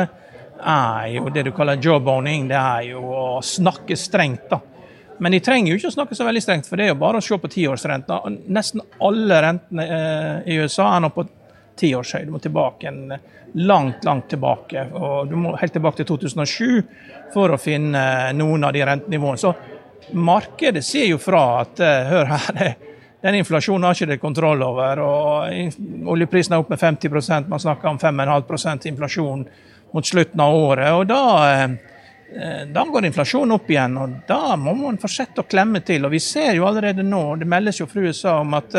er 0.63 1.07
jo 1.15 1.33
det 1.33 1.47
du 1.49 1.53
kaller 1.57 1.81
job. 1.81 2.05
Det 2.05 2.61
er 2.61 2.91
jo 2.93 3.01
å 3.09 3.41
snakke 3.41 3.97
strengt. 3.97 4.51
da. 4.51 4.61
Men 5.23 5.33
de 5.33 5.41
trenger 5.45 5.73
jo 5.73 5.79
ikke 5.79 5.91
å 5.93 5.97
snakke 5.97 6.17
så 6.19 6.27
veldig 6.27 6.43
strengt, 6.43 6.69
for 6.69 6.77
det 6.77 6.87
er 6.87 6.93
jo 6.93 7.01
bare 7.01 7.21
å 7.21 7.25
se 7.25 7.37
på 7.39 7.51
tiårsrenta. 7.51 8.21
Nesten 8.53 8.83
alle 9.01 9.41
rentene 9.45 9.85
eh, 9.87 10.53
i 10.53 10.59
USA 10.61 10.89
er 10.97 11.05
nå 11.05 11.13
på 11.15 11.25
tiårshøy. 11.77 12.25
Du 12.27 12.35
må 12.35 12.41
tilbake 12.43 12.89
en 12.89 13.13
langt, 13.53 14.05
langt 14.05 14.29
tilbake. 14.29 14.87
og 14.93 15.29
Du 15.29 15.37
må 15.37 15.57
helt 15.57 15.73
tilbake 15.73 16.03
til 16.03 16.07
2007 16.07 16.83
for 17.33 17.53
å 17.53 17.61
finne 17.61 18.33
noen 18.37 18.65
av 18.65 18.73
de 18.73 18.85
rentenivåene. 18.87 19.41
Så 19.41 19.53
markedet 20.13 20.85
sier 20.85 21.11
jo 21.13 21.21
fra 21.23 21.45
at 21.63 21.81
eh, 21.81 22.11
hør 22.11 22.33
her, 22.33 22.75
den 23.25 23.39
inflasjonen 23.41 23.87
har 23.87 23.97
ikke 23.97 24.13
det 24.15 24.21
kontroll 24.23 24.65
over. 24.67 25.05
og 25.05 26.11
Oljeprisen 26.13 26.57
er 26.57 26.65
opp 26.65 26.73
med 26.73 26.81
50% 26.81 27.49
man 27.53 27.63
snakker 27.63 27.93
om 27.93 28.01
5,5 28.03 28.89
inflasjon 28.93 29.47
mot 29.93 30.07
slutten 30.07 30.41
av 30.41 30.57
året. 30.57 30.93
og 30.93 31.07
da 31.07 31.25
eh, 31.53 31.81
da 32.73 32.87
går 32.89 33.05
inflasjonen 33.05 33.59
opp 33.59 33.67
igjen, 33.69 33.97
og 34.01 34.13
da 34.25 34.55
må 34.57 34.73
man 34.73 34.97
fortsette 34.97 35.43
å 35.43 35.49
klemme 35.49 35.83
til. 35.85 36.07
og 36.07 36.15
Vi 36.15 36.21
ser 36.25 36.55
jo 36.57 36.65
allerede 36.65 37.05
nå, 37.05 37.37
det 37.37 37.45
meldes 37.45 37.83
jo 37.83 37.87
fra 37.87 38.01
USA 38.01 38.39
om 38.41 38.55
at 38.57 38.77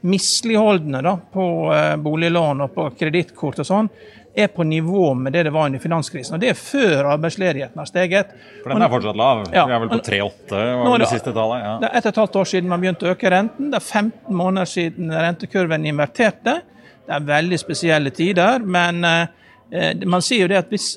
eh, 0.00 0.06
misligholdne 0.08 1.02
da, 1.02 1.16
på 1.32 1.74
eh, 1.74 1.96
boliglån 1.96 2.64
og 2.66 2.74
på 2.74 2.88
kredittkort 2.98 3.60
og 3.60 3.68
sånn, 3.68 3.90
er 4.34 4.46
på 4.46 4.62
nivå 4.62 5.14
med 5.14 5.32
det 5.32 5.42
det 5.42 5.50
var 5.50 5.66
under 5.66 5.82
finanskrisen. 5.82 6.36
Og 6.36 6.40
det 6.40 6.52
er 6.52 6.58
før 6.58 7.08
arbeidsledigheten 7.16 7.80
har 7.80 7.88
steget. 7.88 8.30
For 8.62 8.72
den 8.72 8.84
er 8.86 8.92
fortsatt 8.92 9.18
lav? 9.18 9.42
Ja. 9.50 9.64
Vi 9.66 9.74
er 9.74 9.82
vel 9.82 9.90
på 9.90 9.98
3,8 10.06 10.60
var 10.60 10.92
det, 10.92 11.04
det 11.04 11.10
siste 11.10 11.34
tallet? 11.34 11.64
Ja. 11.64 11.74
Det 11.82 11.90
er 11.90 11.98
ett 11.98 12.06
og 12.06 12.12
et 12.12 12.22
halvt 12.22 12.38
år 12.42 12.50
siden 12.52 12.70
man 12.70 12.84
begynte 12.84 13.08
å 13.08 13.14
øke 13.16 13.32
renten. 13.34 13.72
Det 13.72 13.80
er 13.80 13.86
15 13.86 14.38
måneder 14.42 14.70
siden 14.70 15.12
rentekurven 15.14 15.86
inverterte. 15.90 16.56
Det 17.06 17.16
er 17.16 17.28
veldig 17.32 17.58
spesielle 17.58 18.14
tider. 18.14 18.62
Men 18.62 19.04
eh, 19.08 19.26
man 20.06 20.22
sier 20.22 20.46
jo 20.46 20.50
det 20.52 20.62
at 20.62 20.70
hvis, 20.70 20.92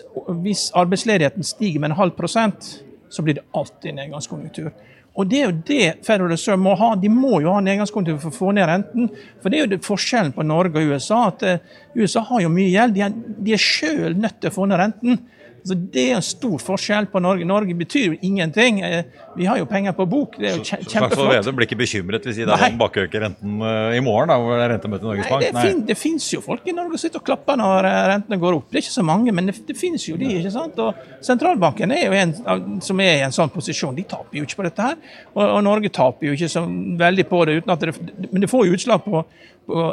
hvis 0.46 0.68
arbeidsledigheten 0.78 1.48
stiger 1.48 1.82
med 1.82 1.92
en 1.92 2.02
halv 2.04 2.16
prosent, 2.18 2.76
så 3.10 3.26
blir 3.26 3.40
det 3.40 3.48
alltid 3.58 3.98
nedgangskonjunktur. 3.98 4.72
Og 5.14 5.30
det 5.30 5.40
er 5.40 5.46
jo 5.46 5.58
det 5.68 5.84
Federal 6.06 6.32
Reserve 6.32 6.58
må 6.62 6.74
ha. 6.80 6.94
De 6.98 7.10
må 7.12 7.38
jo 7.44 7.54
ha 7.54 7.62
nedgangskonto 7.62 8.16
for 8.22 8.34
å 8.34 8.38
få 8.38 8.54
ned 8.58 8.66
renten. 8.70 9.12
For 9.44 9.54
det 9.54 9.60
er 9.60 9.66
jo 9.66 9.72
det 9.76 9.86
forskjellen 9.86 10.34
på 10.34 10.46
Norge 10.48 10.82
og 10.82 10.94
USA. 10.94 11.28
at 11.30 11.46
uh, 11.46 11.76
USA 11.94 12.24
har 12.32 12.42
jo 12.42 12.54
mye 12.54 12.72
gjeld. 12.74 12.96
De 12.96 13.06
er, 13.06 13.14
de 13.46 13.60
sjøl 13.62 14.18
nødt 14.18 14.40
til 14.42 14.50
å 14.50 14.56
få 14.56 14.66
ned 14.70 14.82
renten. 14.82 15.20
Så 15.64 15.76
Det 15.94 16.04
er 16.10 16.18
en 16.18 16.26
stor 16.26 16.58
forskjell 16.60 17.08
på 17.12 17.22
Norge. 17.24 17.46
Norge 17.48 17.76
betyr 17.78 18.18
ingenting. 18.22 18.82
Eh, 18.84 19.04
vi 19.38 19.46
har 19.48 19.58
jo 19.58 19.66
penger 19.66 19.96
på 19.96 20.06
bok. 20.10 20.36
Det 20.38 20.50
er 20.50 20.58
jo 20.58 20.64
kjempeflott. 20.64 20.92
Slagsvold 20.92 21.32
Vedum 21.32 21.56
blir 21.56 21.68
ikke 21.70 21.80
bekymret 21.80 22.28
hvis 22.28 22.42
de 22.42 22.70
bakøker 22.80 23.24
renten 23.28 23.62
eh, 23.64 23.98
i 23.98 24.02
morgen? 24.04 24.32
da, 24.34 24.38
hvor 24.42 24.60
det 24.60 24.66
er 24.66 24.74
rentemøte 24.76 25.08
i 25.08 25.10
Norges 25.12 25.30
Bank? 25.32 25.46
Nei, 25.56 25.64
det, 25.70 25.86
det 25.94 25.98
finnes 26.00 26.28
jo 26.34 26.42
folk 26.44 26.68
i 26.68 26.76
Norge 26.76 26.98
som 26.98 27.04
sitter 27.06 27.24
og 27.24 27.28
klapper 27.30 27.60
når 27.60 27.88
eh, 27.90 28.00
rentene 28.12 28.40
går 28.42 28.60
opp. 28.60 28.68
Det 28.72 28.82
er 28.82 28.86
ikke 28.86 28.98
så 28.98 29.06
mange, 29.08 29.36
men 29.36 29.48
det, 29.50 29.56
det 29.70 29.78
finnes 29.80 30.08
jo 30.10 30.18
de. 30.20 30.34
ikke 30.42 30.54
sant? 30.54 30.84
Og 30.84 31.24
Sentralbanken 31.24 31.96
er 31.96 32.06
jo 32.10 32.20
en 32.20 32.36
som 32.84 33.00
er 33.04 33.22
i 33.22 33.24
en 33.24 33.36
sånn 33.36 33.54
posisjon. 33.54 33.96
De 33.96 34.04
taper 34.10 34.42
jo 34.42 34.48
ikke 34.48 34.60
på 34.60 34.68
dette 34.68 34.90
her. 34.92 35.00
Og, 35.34 35.44
og 35.46 35.64
Norge 35.64 35.94
taper 35.96 36.28
jo 36.28 36.36
ikke 36.36 36.52
så 36.52 36.66
veldig 37.00 37.28
på 37.32 37.44
det, 37.48 37.62
uten 37.62 37.76
at 37.78 37.88
det, 37.88 37.96
men 38.30 38.44
det 38.44 38.52
får 38.52 38.68
jo 38.68 38.78
utslag 38.78 39.04
på 39.08 39.24
på, 39.68 39.84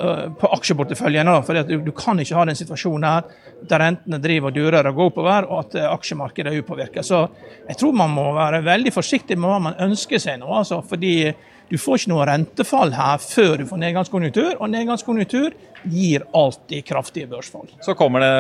på 0.41 0.51
aksjeporteføljen. 0.57 1.31
For 1.47 1.61
du, 1.67 1.77
du, 1.87 1.93
kan 1.97 2.19
ikke 2.21 2.39
ha 2.39 2.47
den 2.49 2.59
situasjonen 2.59 3.07
her 3.09 3.47
der 3.71 3.83
rentene 3.83 4.21
driver 4.23 4.51
og 4.51 4.57
durer 4.57 4.89
og 4.89 4.97
går 4.97 5.11
oppover, 5.13 5.49
og 5.51 5.63
at 5.65 5.79
eh, 5.79 5.89
aksjemarkedet 5.91 6.53
er 6.53 6.65
upåvirket. 6.65 7.07
Så 7.07 7.23
jeg 7.69 7.79
tror 7.81 7.97
man 7.97 8.15
må 8.15 8.31
være 8.37 8.63
veldig 8.67 8.93
forsiktig 8.95 9.39
med 9.39 9.53
hva 9.53 9.61
man 9.71 9.81
ønsker 9.89 10.23
seg 10.23 10.41
nå. 10.41 10.49
Altså, 10.63 10.81
fordi 10.87 11.15
du 11.71 11.79
får 11.79 12.03
ikke 12.03 12.13
noe 12.13 12.29
rentefall 12.29 12.95
her 12.97 13.21
før 13.23 13.61
du 13.61 13.67
får 13.71 13.83
nedgangskonjunktur, 13.87 14.53
og 14.59 14.73
nedgangskonjunktur 14.75 15.57
gir 15.91 16.27
alltid 16.37 16.85
kraftige 16.85 17.29
børsfall. 17.31 17.71
Så 17.81 17.95
kommer 17.97 18.21
det, 18.21 18.33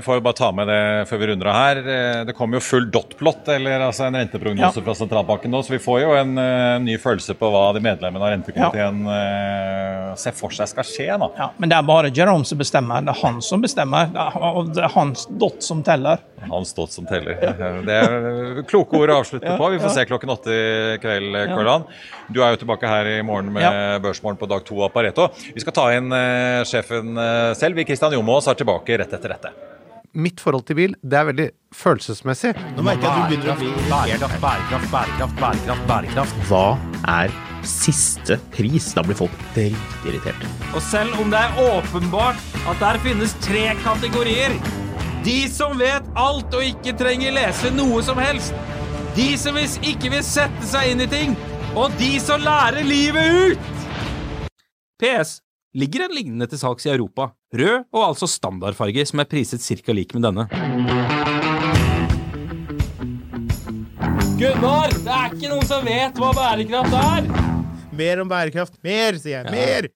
vi 0.00 0.02
får 0.02 0.24
bare 0.24 0.38
ta 0.40 0.48
med 0.56 0.66
det 0.66 0.80
før 1.06 1.20
vi 1.22 1.28
runder 1.30 1.50
av 1.52 1.58
her, 1.60 1.82
det 2.26 2.34
kommer 2.34 2.58
jo 2.58 2.64
full 2.66 2.88
dot-plott, 2.90 3.46
eller 3.54 3.86
altså 3.86 4.08
en 4.08 4.18
renteprognose 4.18 4.80
ja. 4.80 4.86
fra 4.88 4.96
sentralbanken 4.98 5.54
nå, 5.54 5.62
så 5.62 5.76
vi 5.76 5.82
får 5.84 6.02
jo 6.02 6.16
en 6.18 6.34
en 6.34 6.84
ny 6.84 6.96
følelse 6.98 7.34
på 7.38 7.50
hva 7.52 7.64
de 7.74 7.82
medlemmene 7.84 8.24
av 8.24 8.32
rentekomiteen 8.34 9.02
ja. 9.08 9.18
uh, 10.10 10.14
ser 10.20 10.34
for 10.36 10.54
seg 10.54 10.70
skal 10.70 10.86
skje. 10.88 11.08
nå. 11.20 11.30
Ja, 11.38 11.50
Men 11.60 11.72
det 11.72 11.78
er 11.78 11.88
bare 11.88 12.12
Jerome 12.14 12.46
som 12.48 12.60
bestemmer, 12.60 13.04
det 13.04 13.14
er 13.14 13.20
han 13.22 13.40
som 13.44 13.64
bestemmer, 13.64 14.12
og 14.40 14.72
det 14.74 14.84
er 14.86 14.94
hans 14.94 15.26
dot 15.30 15.64
som 15.64 15.82
teller. 15.86 16.22
Hans 16.44 16.74
dot 16.76 16.92
som 16.92 17.06
teller. 17.08 17.38
Det 17.86 17.94
er 17.94 18.62
kloke 18.68 18.98
ord 19.00 19.12
å 19.12 19.20
avslutte 19.22 19.56
på. 19.58 19.70
Vi 19.74 19.80
får 19.82 19.94
se 19.94 20.06
klokken 20.10 20.34
åtte 20.34 20.54
i 20.54 20.98
kveld, 21.02 21.38
Korlan. 21.54 21.86
Du 22.28 22.40
er 22.42 22.53
jo 22.53 22.53
tilbake 22.60 22.88
her 22.90 23.10
i 23.16 23.20
morgen 23.26 23.52
med 23.54 23.64
ja. 23.64 23.98
Børsmorgen 24.02 24.40
på 24.40 24.48
dag 24.50 24.64
to 24.66 24.80
av 24.84 24.92
Pareto. 24.94 25.28
Vi 25.54 25.62
skal 25.62 25.76
ta 25.76 25.86
inn 25.96 26.10
eh, 26.14 26.64
sjefen 26.68 27.14
eh, 27.18 27.52
selv. 27.58 27.78
Vi 27.78 27.86
Kristian 27.88 28.14
Jomås 28.16 28.50
er 28.50 28.58
tilbake 28.58 28.98
rett 29.00 29.14
etter 29.14 29.36
dette. 29.36 29.54
Mitt 30.14 30.38
forhold 30.38 30.62
til 30.68 30.76
bil 30.78 30.92
det 31.02 31.16
er 31.18 31.26
veldig 31.26 31.48
følelsesmessig. 31.74 32.52
Nå 32.76 32.84
merker 32.86 33.02
jeg 33.02 33.10
at 33.10 33.16
du 33.16 33.32
begynner 33.32 33.50
å 33.50 33.56
bli 33.58 33.70
bærekraft, 33.90 34.38
bærekraft, 34.44 34.92
bærekraft, 34.92 35.40
bærekraft, 35.40 35.88
bærekraft. 35.90 36.44
Hva 36.46 36.66
er 37.16 37.34
siste 37.66 38.38
pris? 38.54 38.92
Da 38.94 39.02
blir 39.02 39.18
folk 39.18 39.34
dritirritert. 39.56 40.46
Og 40.70 40.78
selv 40.86 41.18
om 41.18 41.34
det 41.34 41.40
er 41.40 41.58
åpenbart 41.64 42.54
at 42.70 42.78
der 42.82 43.00
finnes 43.02 43.34
tre 43.44 43.66
kategorier 43.82 44.54
De 45.24 45.38
som 45.48 45.78
vet 45.80 46.04
alt 46.20 46.52
og 46.52 46.62
ikke 46.62 46.92
trenger 47.00 47.32
lese 47.32 47.70
noe 47.72 48.02
som 48.04 48.18
helst. 48.20 48.54
De 49.16 49.30
som 49.40 49.56
ikke 49.56 50.10
vil 50.12 50.24
sette 50.26 50.68
seg 50.68 50.92
inn 50.92 51.00
i 51.00 51.08
ting 51.10 51.36
og 51.74 51.94
de 51.98 52.12
som 52.22 52.42
lærer 52.42 52.86
livet 52.86 53.54
ut! 53.54 53.72
PS. 55.02 55.40
Ligger 55.74 56.04
en 56.04 56.14
lignende 56.14 56.46
til 56.46 56.60
salgs 56.60 56.86
i 56.86 56.92
Europa. 56.92 57.32
Rød 57.54 57.88
og 57.90 58.02
altså 58.04 58.28
standardfarge, 58.30 59.02
som 59.10 59.22
er 59.22 59.26
priset 59.26 59.62
ca. 59.62 59.92
lik 59.92 60.14
med 60.14 60.22
denne. 60.28 60.46
Gunnar, 64.38 64.94
det 64.94 65.16
er 65.18 65.34
ikke 65.34 65.50
noen 65.50 65.66
som 65.66 65.82
vet 65.86 66.22
hva 66.22 66.30
bærekraft 66.38 66.94
er! 67.00 67.28
Mer 67.94 68.22
om 68.22 68.30
bærekraft. 68.30 68.78
Mer, 68.86 69.18
sier 69.18 69.42
jeg. 69.42 69.54
Mer! 69.54 69.90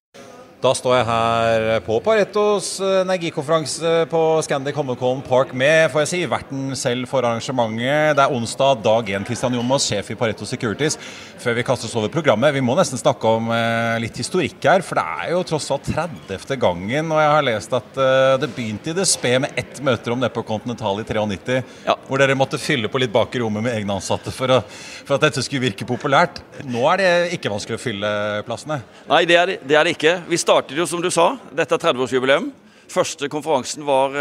Da 0.59 0.73
står 0.75 0.97
jeg 0.97 1.07
her 1.07 1.65
på 1.87 2.00
Paretos 2.03 2.73
eh, 2.83 3.05
energikonferanse 3.05 3.93
på 4.11 4.21
Scandic 4.43 4.75
Holmenkollen 4.75 5.21
Park 5.23 5.53
med 5.55 5.85
får 5.93 6.03
jeg 6.03 6.11
si, 6.11 6.19
verten 6.27 6.73
selv 6.75 7.07
for 7.07 7.23
arrangementet. 7.23 8.17
Det 8.19 8.25
er 8.25 8.35
onsdag, 8.35 8.81
dag 8.83 9.12
én. 9.15 9.27
Christian 9.29 9.55
Jomas, 9.55 9.87
sjef 9.87 10.11
i 10.11 10.17
Pareto 10.19 10.49
Securities. 10.50 10.99
Før 11.38 11.55
vi 11.55 11.62
kastes 11.62 11.95
over 11.95 12.11
programmet, 12.11 12.50
vi 12.57 12.62
må 12.67 12.75
nesten 12.75 12.99
snakke 12.99 13.37
om 13.38 13.53
eh, 13.55 14.00
litt 14.03 14.19
historikk 14.19 14.67
her. 14.67 14.83
For 14.83 14.99
det 14.99 15.05
er 15.05 15.31
jo 15.37 15.45
tross 15.47 15.69
alt 15.77 15.93
30. 15.95 16.59
gangen, 16.59 17.15
og 17.15 17.23
jeg 17.23 17.31
har 17.37 17.47
lest 17.47 17.79
at 17.79 18.03
eh, 18.03 18.35
det 18.43 18.50
begynte 18.57 18.91
i 18.91 18.97
det 18.99 19.07
Spe 19.07 19.37
med 19.47 19.62
ett 19.62 19.79
møterom 19.87 20.27
det 20.27 20.33
på 20.35 20.43
Continental 20.49 20.99
i 20.99 21.07
93, 21.07 21.61
ja. 21.87 21.95
hvor 22.11 22.19
dere 22.19 22.35
måtte 22.35 22.59
fylle 22.59 22.91
på 22.91 22.99
litt 22.99 23.15
bak 23.15 23.38
i 23.38 23.45
rommet 23.45 23.62
med 23.69 23.77
egne 23.77 24.00
ansatte 24.00 24.35
for, 24.35 24.59
å, 24.59 24.59
for, 25.05 25.21
at 25.21 25.29
dette 25.29 25.47
skulle 25.47 25.69
virke 25.69 25.87
populært. 25.87 26.43
Nå 26.67 26.83
er 26.97 27.05
det 27.05 27.15
ikke 27.38 27.55
vanskelig 27.55 27.79
å 27.79 27.85
fylle 27.87 28.12
plassene? 28.50 28.83
Nei, 29.07 29.23
det 29.31 29.38
er 29.38 29.55
det, 29.55 29.79
er 29.79 29.87
det 29.87 29.95
ikke. 29.95 30.19
Vi 30.27 30.43
startet 30.49 30.78
jo, 30.78 30.87
som 30.88 31.02
du 31.05 31.11
sa, 31.12 31.35
dette 31.52 31.76
er 31.76 31.83
30-årsjubileum. 31.83 32.49
Første 32.88 33.28
konferansen 33.28 33.83
var 33.85 34.14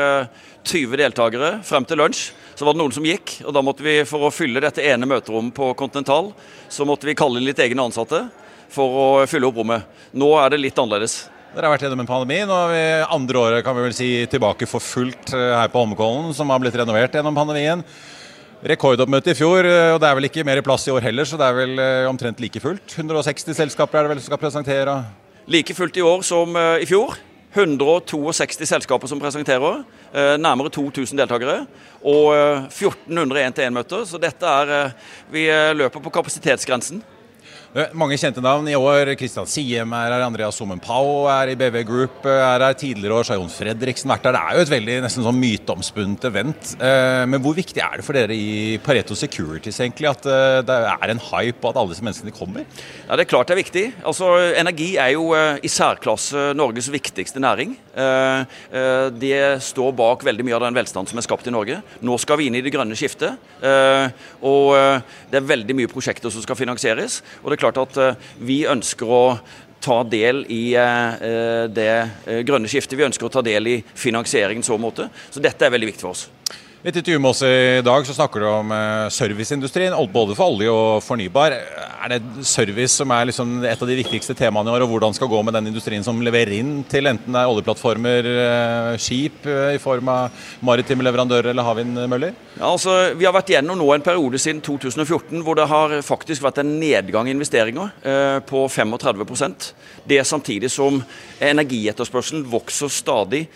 20 0.67 0.81
eh, 0.81 0.97
deltakere 0.99 1.51
frem 1.63 1.85
til 1.87 2.01
lunsj. 2.01 2.33
Så 2.57 2.65
var 2.67 2.75
det 2.75 2.81
noen 2.81 2.95
som 2.95 3.05
gikk, 3.07 3.37
og 3.47 3.53
da 3.55 3.61
måtte 3.63 3.85
vi, 3.85 4.01
for 4.09 4.27
å 4.27 4.31
fylle 4.33 4.59
dette 4.59 4.83
ene 4.83 5.07
møterommet 5.07 5.55
på 5.55 5.69
Continental, 5.79 6.33
så 6.67 6.83
måtte 6.89 7.07
vi 7.07 7.15
kalle 7.15 7.39
inn 7.39 7.47
litt 7.47 7.61
egne 7.63 7.85
ansatte 7.85 8.25
for 8.73 8.97
å 8.99 9.05
fylle 9.29 9.47
opp 9.47 9.61
rommet. 9.61 9.85
Nå 10.19 10.33
er 10.41 10.51
det 10.51 10.59
litt 10.65 10.81
annerledes. 10.81 11.15
Dere 11.53 11.69
har 11.69 11.75
vært 11.77 11.85
gjennom 11.85 12.01
en 12.03 12.09
pandemi. 12.09 12.41
Nå 12.49 12.57
er 12.65 12.73
vi 12.73 12.81
andre 13.15 13.43
året 13.45 13.63
kan 13.63 13.77
vi 13.77 13.85
vel 13.85 13.95
si, 13.95 14.09
tilbake 14.27 14.67
for 14.67 14.83
fullt 14.83 15.31
eh, 15.37 15.53
her 15.55 15.71
på 15.71 15.79
Holmenkollen, 15.79 16.33
som 16.35 16.51
har 16.51 16.59
blitt 16.59 16.75
renovert 16.75 17.15
gjennom 17.15 17.37
pandemien. 17.37 17.85
Rekordoppmøte 18.67 19.31
i 19.31 19.37
fjor, 19.37 19.61
eh, 19.63 19.93
og 19.93 20.01
det 20.03 20.09
er 20.09 20.19
vel 20.19 20.27
ikke 20.27 20.43
mer 20.49 20.59
plass 20.65 20.89
i 20.89 20.91
år 20.91 21.07
heller, 21.07 21.29
så 21.29 21.39
det 21.39 21.47
er 21.47 21.61
vel 21.61 21.85
omtrent 22.11 22.43
like 22.43 22.59
fullt. 22.65 22.97
160 22.97 23.55
selskaper 23.61 24.01
er 24.01 24.09
det 24.09 24.13
vel 24.17 24.21
som 24.25 24.33
skal 24.33 24.43
presentere? 24.43 24.97
Like 25.47 25.71
fullt 25.73 25.95
i 25.97 26.01
år 26.03 26.21
som 26.27 26.55
eh, 26.59 26.81
i 26.83 26.85
fjor. 26.85 27.13
162 27.53 28.65
selskaper 28.67 29.07
som 29.07 29.19
presenterer. 29.19 29.85
Eh, 30.11 30.33
nærmere 30.35 30.67
2000 30.75 31.21
deltakere. 31.21 31.61
Og 32.03 32.33
1400 32.67 33.39
eh, 33.39 33.47
1-til-1-møter. 33.47 34.03
Så 34.03 34.19
dette 34.19 34.43
er 34.43 34.91
Vi 35.31 35.45
løper 35.79 36.03
på 36.03 36.11
kapasitetsgrensen. 36.19 36.99
Mange 37.75 38.15
kjente 38.15 38.39
navn 38.39 38.67
i 38.71 38.77
år. 38.79 39.09
Kristian 39.19 39.47
Siem 39.49 39.91
er 39.91 40.13
her, 40.13 40.23
Andreas 40.23 40.55
Sommen 40.55 40.79
Pau 40.79 41.25
er 41.27 41.51
i 41.51 41.55
BV 41.59 41.81
Group 41.85 42.23
er 42.23 42.63
her. 42.63 42.75
Tidligere 42.79 43.17
år 43.19 43.27
har 43.27 43.39
Jon 43.41 43.51
Fredriksen 43.51 44.07
vært 44.07 44.29
her. 44.29 44.37
Det 44.37 44.39
er 44.39 44.55
jo 44.55 44.63
et 44.63 44.71
veldig 44.71 44.95
nesten 45.03 45.25
sånn 45.25 45.35
myteomspunnet 45.41 46.27
event. 46.29 46.71
Eh, 46.79 47.25
men 47.27 47.43
hvor 47.43 47.57
viktig 47.57 47.83
er 47.83 47.99
det 47.99 48.05
for 48.07 48.15
dere 48.15 48.37
i 48.37 48.77
Pareto 48.83 49.17
Securities 49.19 49.81
egentlig 49.83 50.07
at 50.07 50.23
eh, 50.31 50.61
det 50.63 50.77
er 50.93 51.11
en 51.11 51.19
hype 51.25 51.59
og 51.59 51.73
at 51.73 51.81
alle 51.81 51.91
disse 51.91 52.05
menneskene 52.07 52.35
kommer? 52.37 52.63
Ja, 53.03 53.17
Det 53.19 53.25
er 53.25 53.31
klart 53.33 53.51
det 53.51 53.57
er 53.57 53.61
viktig. 53.61 53.85
Altså, 54.07 54.31
Energi 54.63 54.89
er 55.03 55.11
jo 55.17 55.27
eh, 55.35 55.59
i 55.59 55.71
særklasse 55.71 56.53
Norges 56.55 56.87
viktigste 56.93 57.43
næring. 57.43 57.75
Det 59.17 59.37
står 59.65 59.93
bak 59.97 60.21
veldig 60.23 60.43
mye 60.45 60.55
av 60.55 60.63
den 60.67 60.75
velstanden 60.77 61.09
som 61.09 61.19
er 61.19 61.25
skapt 61.25 61.47
i 61.49 61.53
Norge. 61.53 61.79
Nå 62.05 62.17
skal 62.21 62.39
vi 62.39 62.47
inn 62.47 62.57
i 62.59 62.61
det 62.61 62.71
grønne 62.73 62.95
skiftet. 62.97 63.41
Og 64.45 64.67
det 65.31 65.39
er 65.39 65.47
veldig 65.49 65.75
mye 65.79 65.89
prosjekter 65.89 66.31
som 66.33 66.43
skal 66.45 66.59
finansieres. 66.59 67.19
og 67.41 67.49
det 67.49 67.56
er 67.57 67.63
klart 67.65 67.81
at 67.81 67.99
eh, 68.01 68.27
vi 68.39 68.61
ønsker 68.69 69.09
å 69.09 69.23
ta 69.83 69.99
del 70.07 70.43
i 70.51 70.63
eh, 70.77 71.67
det 71.69 71.91
grønne 72.47 72.69
skiftet. 72.71 72.97
Vi 72.97 73.05
ønsker 73.07 73.27
å 73.27 73.33
ta 73.33 73.43
del 73.45 73.73
i 73.75 73.77
finansieringen 73.95 74.65
i 74.65 74.67
så 74.67 74.79
måte. 74.81 75.09
Så 75.31 75.43
dette 75.43 75.65
er 75.65 75.73
veldig 75.73 75.91
viktig 75.91 76.05
for 76.05 76.15
oss. 76.15 76.27
I 76.77 76.91
et 76.91 76.97
intervju 76.99 77.17
med 77.17 77.31
oss 77.31 77.39
i 77.41 77.81
dag 77.81 78.03
så 78.05 78.13
snakker 78.13 78.43
du 78.43 78.45
om 78.51 78.69
eh, 78.69 79.07
serviceindustrien, 79.09 79.95
både 80.13 80.35
for 80.37 80.53
olje 80.53 80.69
og 80.69 80.99
fornybar. 81.01 81.55
Er 82.05 82.11
det 82.13 82.45
service 82.45 82.99
som 82.99 83.09
er 83.15 83.25
liksom 83.31 83.55
et 83.65 83.81
av 83.81 83.89
de 83.89 83.95
viktigste 83.97 84.35
temaene 84.37 84.69
i 84.69 84.75
år, 84.75 84.85
og 84.85 84.91
hvordan 84.91 85.17
skal 85.17 85.25
det 85.25 85.33
gå 85.33 85.41
med 85.47 85.57
den 85.57 85.71
industrien 85.71 86.05
som 86.05 86.21
leverer 86.21 86.53
inn 86.59 86.85
til 86.85 87.09
enten 87.09 87.33
det 87.33 87.41
er 87.41 87.49
oljeplattformer, 87.49 88.29
eh, 88.29 88.91
skip 89.01 89.49
eh, 89.49 89.73
i 89.73 89.81
form 89.81 90.13
av 90.13 90.45
maritime 90.69 91.01
leverandører 91.09 91.49
eller 91.49 91.65
havvindmøller? 91.65 92.37
Ja, 92.59 92.69
altså, 92.69 92.99
vi 93.17 93.25
har 93.25 93.33
vært 93.33 93.55
gjennom 93.57 93.81
nå 93.81 93.91
en 93.95 94.05
periode 94.05 94.37
siden 94.37 94.61
2014 94.61 95.41
hvor 95.41 95.57
det 95.57 95.65
har 95.73 95.97
faktisk 96.05 96.45
vært 96.45 96.61
en 96.61 96.77
nedgang 96.77 97.25
i 97.25 97.33
investeringer 97.33 97.89
eh, 98.05 98.37
på 98.45 98.67
35% 98.69 99.71
Det 100.05 100.21
samtidig 100.29 100.69
som 100.69 101.01
energietterspørselen 101.41 102.45
vokser 102.53 102.93
stadig 102.93 103.47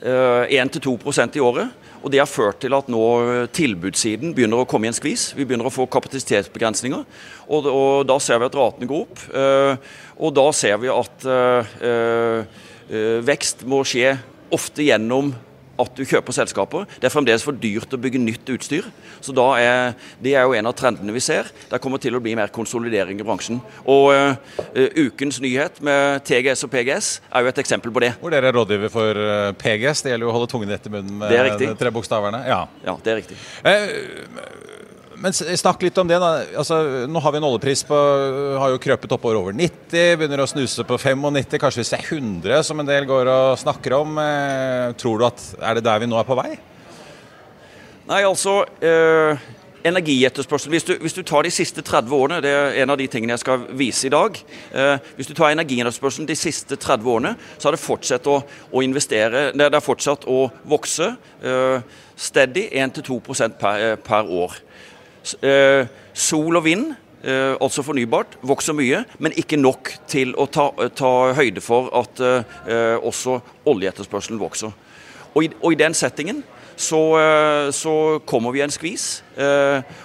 eh, 0.00 0.56
1-2% 0.56 1.36
i 1.36 1.50
året. 1.52 1.82
Og 2.06 2.12
Det 2.14 2.20
har 2.22 2.30
ført 2.30 2.60
til 2.62 2.74
at 2.76 2.86
nå 2.86 3.02
tilbudssiden 3.50 4.30
begynner 4.36 4.62
å 4.62 4.68
komme 4.70 4.86
i 4.86 4.92
en 4.92 4.94
skvis. 4.94 5.32
Vi 5.34 5.42
begynner 5.42 5.66
å 5.66 5.74
få 5.74 5.88
kapasitetsbegrensninger. 5.90 7.02
Og, 7.50 7.66
og 7.66 8.04
da 8.06 8.20
ser 8.22 8.38
vi 8.38 8.46
at 8.46 8.54
ratene 8.54 8.86
går 8.86 9.00
opp. 9.08 9.24
Uh, 9.34 9.74
og 10.22 10.36
da 10.38 10.44
ser 10.54 10.78
vi 10.78 10.92
at 10.92 11.26
uh, 11.26 11.74
uh, 11.82 13.18
vekst 13.26 13.66
må 13.66 13.82
skje 13.82 14.14
ofte 14.54 14.86
gjennom 14.86 15.32
at 15.82 15.92
du 15.96 16.04
kjøper 16.04 16.36
selskaper. 16.36 16.86
Det 17.00 17.08
er 17.08 17.14
fremdeles 17.14 17.44
for 17.46 17.56
dyrt 17.56 17.92
å 17.92 18.00
bygge 18.00 18.20
nytt 18.22 18.52
utstyr. 18.56 18.88
Så 19.20 19.34
da 19.36 19.46
er, 19.60 19.94
Det 20.22 20.34
er 20.34 20.46
jo 20.46 20.54
en 20.56 20.66
av 20.66 20.74
trendene 20.76 21.12
vi 21.12 21.20
ser. 21.20 21.50
Det 21.70 21.80
kommer 21.82 21.98
til 22.02 22.16
å 22.16 22.22
bli 22.22 22.34
mer 22.38 22.52
konsolidering 22.54 23.20
i 23.20 23.26
bransjen. 23.26 23.60
Og 23.84 24.12
uh, 24.12 24.36
ukens 24.96 25.40
nyhet 25.42 25.80
med 25.84 26.24
TGS 26.26 26.66
og 26.66 26.72
PGS 26.72 27.10
er 27.30 27.44
jo 27.44 27.52
et 27.52 27.62
eksempel 27.62 27.92
på 27.92 28.02
det. 28.04 28.14
Hvor 28.20 28.32
dere 28.32 28.50
er 28.50 28.56
rådgiver 28.56 28.92
for 28.92 29.22
PGS. 29.60 30.04
Det 30.04 30.14
gjelder 30.14 30.28
jo 30.28 30.32
å 30.32 30.36
holde 30.38 30.50
tungen 30.52 30.72
rett 30.72 30.86
i 30.88 30.92
munnen 30.92 31.20
med 31.20 31.60
de 31.60 31.72
tre 31.78 31.92
bokstavene. 31.94 32.42
Ja. 32.48 32.64
ja, 32.86 32.96
det 33.04 33.12
er 33.12 33.20
riktig. 33.22 33.38
Eh, 33.66 34.85
men 35.22 35.32
snakk 35.32 35.82
litt 35.84 35.98
om 35.98 36.08
det. 36.08 36.18
da. 36.20 36.30
Altså, 36.60 37.06
nå 37.08 37.20
har 37.24 37.34
vi 37.34 37.40
en 37.40 37.48
oljepris 37.48 37.84
på 37.88 37.98
har 38.60 38.72
jo 38.72 38.80
krøpet 38.82 39.16
oppover 39.16 39.40
over 39.40 39.56
90, 39.56 40.16
begynner 40.20 40.44
å 40.44 40.48
snuse 40.50 40.84
på 40.86 40.98
95, 41.00 41.58
kanskje 41.62 41.82
hvis 41.82 41.92
det 41.94 42.00
er 42.00 42.08
100, 42.18 42.62
som 42.68 42.80
en 42.82 42.88
del 42.88 43.08
går 43.08 43.30
og 43.32 43.58
snakker 43.60 43.96
om. 43.98 44.16
Eh, 44.22 44.94
tror 45.00 45.20
du 45.20 45.28
at 45.28 45.44
Er 45.60 45.78
det 45.78 45.86
der 45.86 46.02
vi 46.02 46.10
nå 46.10 46.18
er 46.20 46.28
på 46.28 46.38
vei? 46.38 46.56
Nei, 48.06 48.22
altså 48.22 48.60
eh, 48.78 49.46
Energietterspørsel 49.86 50.72
hvis, 50.72 50.86
hvis, 50.98 51.14
du 51.14 51.22
tar 51.26 51.46
de 51.46 51.50
siste 51.54 51.82
30 51.84 52.14
årene, 52.14 52.40
det 52.42 52.50
er 52.50 52.78
en 52.82 52.90
av 52.90 52.98
de 52.98 53.06
tingene 53.10 53.36
jeg 53.36 53.44
skal 53.44 53.66
vise 53.78 54.08
i 54.08 54.12
dag. 54.12 54.38
Eh, 54.74 54.94
hvis 55.18 55.30
du 55.30 55.34
tar 55.36 55.52
energietterspørselen 55.54 56.26
de 56.28 56.36
siste 56.38 56.78
30 56.80 57.10
årene, 57.12 57.34
så 57.56 57.68
har 57.68 57.76
det 57.76 57.82
fortsatt 57.82 58.26
å, 58.30 58.40
å 58.72 58.82
investere 58.82 59.50
Det 59.54 59.70
har 59.70 59.84
fortsatt 59.84 60.26
å 60.30 60.46
vokse 60.66 61.12
eh, 61.42 61.98
steady 62.16 62.66
1-2 62.72 63.20
per, 63.60 63.78
eh, 63.78 63.96
per 64.00 64.32
år. 64.32 64.58
Eh, 65.42 65.86
sol 66.14 66.56
og 66.56 66.64
vind, 66.64 66.92
eh, 67.24 67.54
altså 67.60 67.82
fornybart, 67.82 68.38
vokser 68.46 68.76
mye, 68.76 69.02
men 69.18 69.34
ikke 69.36 69.58
nok 69.58 69.90
til 70.06 70.34
å 70.38 70.46
ta, 70.46 70.70
ta 70.94 71.12
høyde 71.34 71.62
for 71.64 71.90
at 71.98 72.20
eh, 72.22 72.98
også 73.02 73.40
oljeetterspørselen 73.66 74.40
vokser. 74.40 74.70
Og 75.34 75.44
i, 75.44 75.50
og 75.60 75.74
i 75.74 75.80
den 75.80 75.94
settingen 75.94 76.44
så, 76.76 77.00
så, 77.72 77.92
kommer 78.28 78.52
vi 78.52 78.60
i 78.60 78.64
en 78.64 78.72
skvis. 78.72 79.22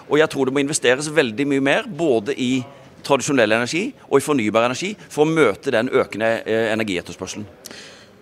Og 0.08 0.18
jeg 0.20 0.28
tror 0.32 0.48
det 0.48 0.54
må 0.56 0.62
investeres 0.63 1.10
veldig 1.12 1.46
mye 1.48 1.63
mer, 1.63 1.88
både 1.88 2.36
i 2.36 2.62
tradisjonell 3.04 3.56
energi 3.56 3.90
og 4.08 4.18
i 4.20 4.24
fornybar 4.24 4.68
energi, 4.70 4.94
for 4.96 5.24
å 5.24 5.32
møte 5.32 5.72
den 5.72 5.92
økende 5.92 6.30
energietterspørselen. 6.48 7.48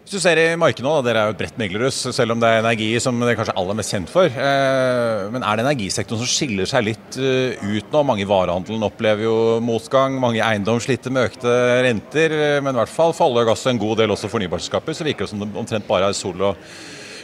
Hvis 0.09 0.23
du 0.23 0.25
ser 0.25 0.39
i 0.41 0.55
markedet 0.57 0.81
nå, 0.81 0.89
da, 0.89 1.01
Dere 1.05 1.21
er 1.21 1.27
jo 1.29 1.33
et 1.35 1.37
bredt 1.37 1.57
meglerhus, 1.61 1.97
selv 2.17 2.33
om 2.33 2.39
det 2.41 2.49
er 2.49 2.63
energi 2.63 2.87
som 2.97 3.19
dere 3.21 3.35
kanskje 3.37 3.53
er 3.53 3.59
aller 3.61 3.75
mest 3.77 3.93
kjent 3.93 4.09
for. 4.09 4.25
Eh, 4.25 5.27
men 5.29 5.43
er 5.45 5.59
det 5.59 5.67
energisektoren 5.67 6.23
som 6.23 6.31
skiller 6.31 6.65
seg 6.65 6.87
litt 6.87 7.19
eh, 7.21 7.61
ut 7.61 7.93
nå? 7.93 8.01
Mange 8.09 8.23
i 8.25 8.29
varehandelen 8.31 8.87
opplever 8.87 9.27
jo 9.27 9.35
motgang. 9.61 10.17
Mange 10.17 10.41
eiendom 10.41 10.81
sliter 10.81 11.13
med 11.13 11.29
økte 11.29 11.53
renter. 11.85 12.33
Eh, 12.33 12.55
men 12.57 12.73
i 12.73 12.81
hvert 12.81 12.89
fall 12.89 13.13
for 13.13 13.29
olje 13.29 13.45
og 13.45 13.51
gass 13.51 13.67
og 13.67 13.75
en 13.75 13.83
god 13.85 14.01
del 14.01 14.15
også 14.15 14.31
fornybarselskaper, 14.33 14.97
så 14.97 15.05
virker 15.05 15.27
det 15.27 15.33
som 15.35 15.45
det 15.45 15.51
omtrent 15.61 15.85
bare 15.91 16.09
er 16.09 16.17
sol 16.17 16.41
og 16.41 16.57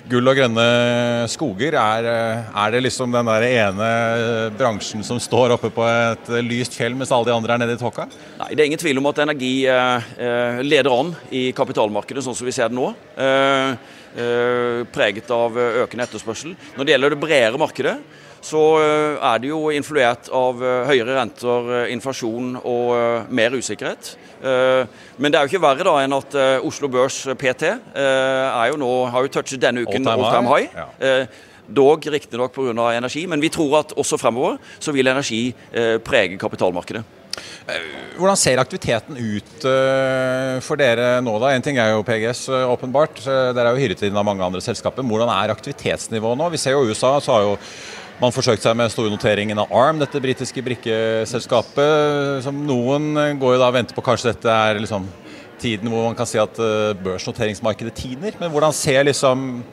gull 0.10 0.30
og 0.30 0.38
grønne 0.38 0.66
skoger. 1.32 1.78
Er, 1.80 2.08
er, 2.46 2.74
det 2.74 2.84
liksom 2.86 3.14
den 3.14 3.30
der 3.30 3.46
ene 3.48 3.90
bransjen 4.58 5.04
som 5.06 5.20
står 5.22 5.56
oppe 5.56 5.72
på 5.74 5.86
et 5.86 6.32
lyst 6.46 6.78
fjell, 6.78 6.96
mens 6.98 7.14
alle 7.16 7.30
de 7.30 7.36
andre 7.36 7.56
er 7.56 7.64
nede 7.64 7.78
i 7.78 7.82
tåka? 7.82 8.08
Nei, 8.42 8.52
Det 8.54 8.62
er 8.62 8.70
ingen 8.70 8.82
tvil 8.82 9.02
om 9.02 9.10
at 9.12 9.24
energi 9.26 9.54
eh, 9.72 10.12
eh, 10.28 10.62
leder 10.66 10.94
an 10.94 11.14
i 11.34 11.48
kapitalmarkedet, 11.56 12.26
sånn 12.26 12.38
som 12.38 12.48
vi 12.48 12.56
ser 12.56 12.72
det 12.72 12.78
nå. 12.78 12.92
Eh, 13.18 13.94
eh 14.16 14.84
preget 14.96 15.32
av 15.34 15.58
økende 15.58 16.06
etterspørsel. 16.06 16.54
Når 16.78 16.86
det 16.86 16.94
gjelder 16.94 17.16
det 17.16 17.20
bredere 17.20 17.60
markedet, 17.60 17.98
så 18.46 18.62
eh, 18.78 19.16
er 19.18 19.42
det 19.42 19.50
jo 19.50 19.72
influert 19.74 20.30
av 20.34 20.62
eh, 20.62 20.84
høyere 20.92 21.18
renter, 21.18 21.72
eh, 21.80 21.90
inflasjon 21.96 22.60
og 22.62 23.32
mer 23.34 23.58
usikkerhet. 23.58 24.16
Men 24.46 25.32
det 25.32 25.40
er 25.40 25.46
jo 25.48 25.56
ikke 25.56 25.64
verre 25.64 25.86
da 25.88 25.94
enn 26.04 26.14
at 26.14 26.36
Oslo 26.68 26.86
Børs 26.92 27.16
PT 27.40 27.64
er 27.66 28.68
jo 28.70 28.76
nå, 28.78 28.90
har 29.10 29.24
jo 29.26 29.32
touchet 29.34 29.64
denne 29.64 29.82
uken 29.88 30.06
all 30.12 30.22
time 30.28 30.52
high. 30.52 30.76
Ja. 30.76 31.16
Dog 31.66 32.06
riktignok 32.14 32.54
pga. 32.54 32.92
energi, 32.94 33.24
men 33.32 33.42
vi 33.42 33.50
tror 33.50 33.80
at 33.80 33.96
også 33.98 34.20
fremover 34.22 34.60
så 34.78 34.94
vil 34.94 35.08
energi 35.10 35.48
prege 36.06 36.38
kapitalmarkedet. 36.38 37.02
Hvordan 38.20 38.38
ser 38.38 38.62
aktiviteten 38.62 39.18
ut 39.18 39.66
for 40.68 40.78
dere 40.84 41.24
nå, 41.26 41.40
da? 41.42 41.56
En 41.56 41.66
ting 41.66 41.82
er 41.82 41.96
jo 41.96 42.06
PGS, 42.06 42.46
åpenbart. 42.76 43.24
Dere 43.26 43.66
er 43.66 43.74
jo 43.74 43.82
hyret 43.82 44.06
inn 44.06 44.20
av 44.20 44.30
mange 44.30 44.46
andre 44.46 44.62
selskaper. 44.62 45.08
Hvordan 45.10 45.32
er 45.40 45.56
aktivitetsnivået 45.56 46.44
nå? 46.44 46.54
Vi 46.54 46.62
ser 46.62 46.78
jo 46.78 46.86
USA, 46.86 47.18
så 47.24 47.40
har 47.40 47.48
jo 47.50 47.58
man 48.22 48.34
forsøkte 48.34 48.64
seg 48.68 48.78
med 48.80 48.92
store 48.94 49.12
noteringen 49.12 49.60
av 49.60 49.72
ARM, 49.76 50.00
dette 50.00 50.22
britiske 50.24 50.64
brikkeselskapet. 50.64 52.44
som 52.46 52.62
Noen 52.68 53.14
går 53.40 53.56
jo 53.56 53.62
da 53.62 53.70
og 53.70 53.76
venter 53.76 53.98
på 53.98 54.04
kanskje 54.06 54.32
dette 54.32 54.52
er 54.52 54.80
liksom 54.80 55.08
tiden 55.60 55.90
hvor 55.92 56.10
man 56.10 56.18
kan 56.18 56.28
si 56.30 56.40
at 56.42 56.60
eh, 56.60 56.96
børsnoteringsmarkedet 57.04 57.96
tiner. 57.96 58.36
Men 58.40 58.52
hvordan 58.54 58.76
ser 58.76 59.06
liksom 59.08 59.64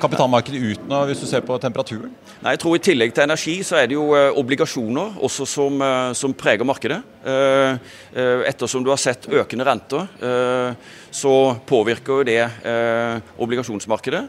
kapitalmarkedet 0.00 0.60
ut 0.62 0.88
nå, 0.88 1.00
hvis 1.08 1.22
du 1.22 1.26
ser 1.28 1.44
på 1.46 1.56
temperaturen? 1.62 2.12
Nei, 2.38 2.54
jeg 2.54 2.62
tror 2.62 2.76
I 2.76 2.82
tillegg 2.82 3.14
til 3.14 3.24
energi 3.24 3.54
så 3.66 3.80
er 3.80 3.88
det 3.90 3.96
jo 3.96 4.12
eh, 4.16 4.30
obligasjoner 4.38 5.18
også 5.26 5.46
som, 5.48 5.80
eh, 5.82 6.10
som 6.18 6.34
preger 6.38 6.66
markedet. 6.68 7.00
Eh, 7.28 7.78
eh, 8.14 8.42
ettersom 8.48 8.84
du 8.86 8.92
har 8.92 9.00
sett 9.00 9.26
økende 9.26 9.66
renter, 9.66 10.06
eh, 10.22 10.92
så 11.10 11.32
påvirker 11.66 12.20
jo 12.20 12.26
det 12.28 12.40
eh, 12.44 13.30
obligasjonsmarkedet. 13.42 14.26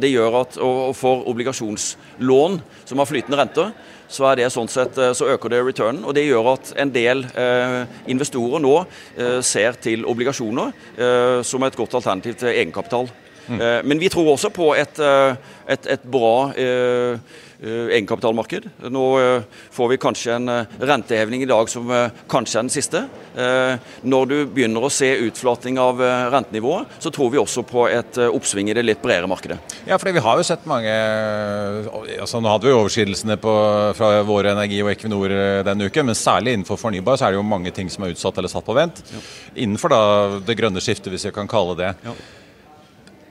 det 0.00 0.10
gjør 0.10 0.40
at, 0.40 0.56
For 0.96 1.26
obligasjonslån 1.30 2.58
som 2.84 2.98
har 2.98 3.08
flytende 3.08 3.38
renter, 3.38 3.70
så, 4.08 4.30
sånn 4.54 4.70
sett, 4.70 4.94
så 5.18 5.28
øker 5.34 5.50
det 5.50 5.62
returnen. 5.66 6.04
og 6.04 6.14
Det 6.14 6.24
gjør 6.26 6.52
at 6.54 6.72
en 6.78 6.92
del 6.94 7.24
investorer 8.06 8.62
nå 8.62 8.74
ser 9.42 9.78
til 9.82 10.06
obligasjoner 10.06 11.42
som 11.42 11.66
et 11.66 11.76
godt 11.76 11.98
alternativ 11.98 12.38
til 12.38 12.54
egenkapital. 12.54 13.10
Mm. 13.48 13.88
Men 13.88 13.98
vi 14.02 14.10
tror 14.12 14.32
også 14.34 14.50
på 14.54 14.72
et, 14.76 14.98
eh, 14.98 15.36
et, 15.66 15.90
et 15.96 16.06
bra 16.10 16.52
eh, 16.58 17.18
egenkapitalmarked. 17.56 18.66
Nå 18.92 19.04
får 19.72 19.88
vi 19.88 19.96
kanskje 19.96 20.34
en 20.34 20.50
renteheving 20.76 21.40
i 21.40 21.48
dag 21.48 21.70
som 21.72 21.88
kanskje 22.28 22.58
er 22.58 22.66
den 22.66 22.72
siste. 22.74 23.00
Når 24.04 24.28
du 24.28 24.34
begynner 24.52 24.84
å 24.84 24.90
se 24.92 25.08
utflating 25.24 25.78
av 25.80 26.02
rentenivået, 26.34 26.98
så 27.00 27.08
tror 27.08 27.32
vi 27.32 27.40
også 27.40 27.64
på 27.64 27.86
et 27.88 28.20
oppsving 28.26 28.68
i 28.68 28.76
det 28.76 28.84
litt 28.84 29.00
bredere 29.00 29.30
markedet. 29.32 29.56
Ja, 29.88 29.96
for 29.96 30.12
vi 30.12 30.20
har 30.20 30.36
jo 30.36 30.44
sett 30.44 30.68
mange 30.68 30.92
altså 32.20 32.42
Nå 32.44 32.52
hadde 32.52 32.68
vi 32.68 32.76
overskridelsene 32.76 33.40
på, 33.40 33.56
fra 33.96 34.12
Våre 34.28 34.52
Energi 34.52 34.84
og 34.84 34.92
Equinor 34.92 35.32
denne 35.64 35.88
uken, 35.88 36.10
men 36.10 36.18
særlig 36.26 36.58
innenfor 36.58 36.80
fornybar 36.80 37.16
så 37.16 37.30
er 37.30 37.34
det 37.34 37.40
jo 37.40 37.50
mange 37.56 37.72
ting 37.72 37.88
som 37.88 38.04
er 38.04 38.12
utsatt 38.12 38.36
eller 38.36 38.52
satt 38.52 38.68
på 38.68 38.76
vent. 38.76 39.00
Ja. 39.16 39.24
Innenfor 39.64 39.96
da 39.96 40.02
det 40.44 40.60
grønne 40.60 40.84
skiftet, 40.84 41.08
hvis 41.08 41.30
vi 41.30 41.38
kan 41.40 41.48
kalle 41.48 41.80
det. 41.80 41.94
Ja. 42.04 42.12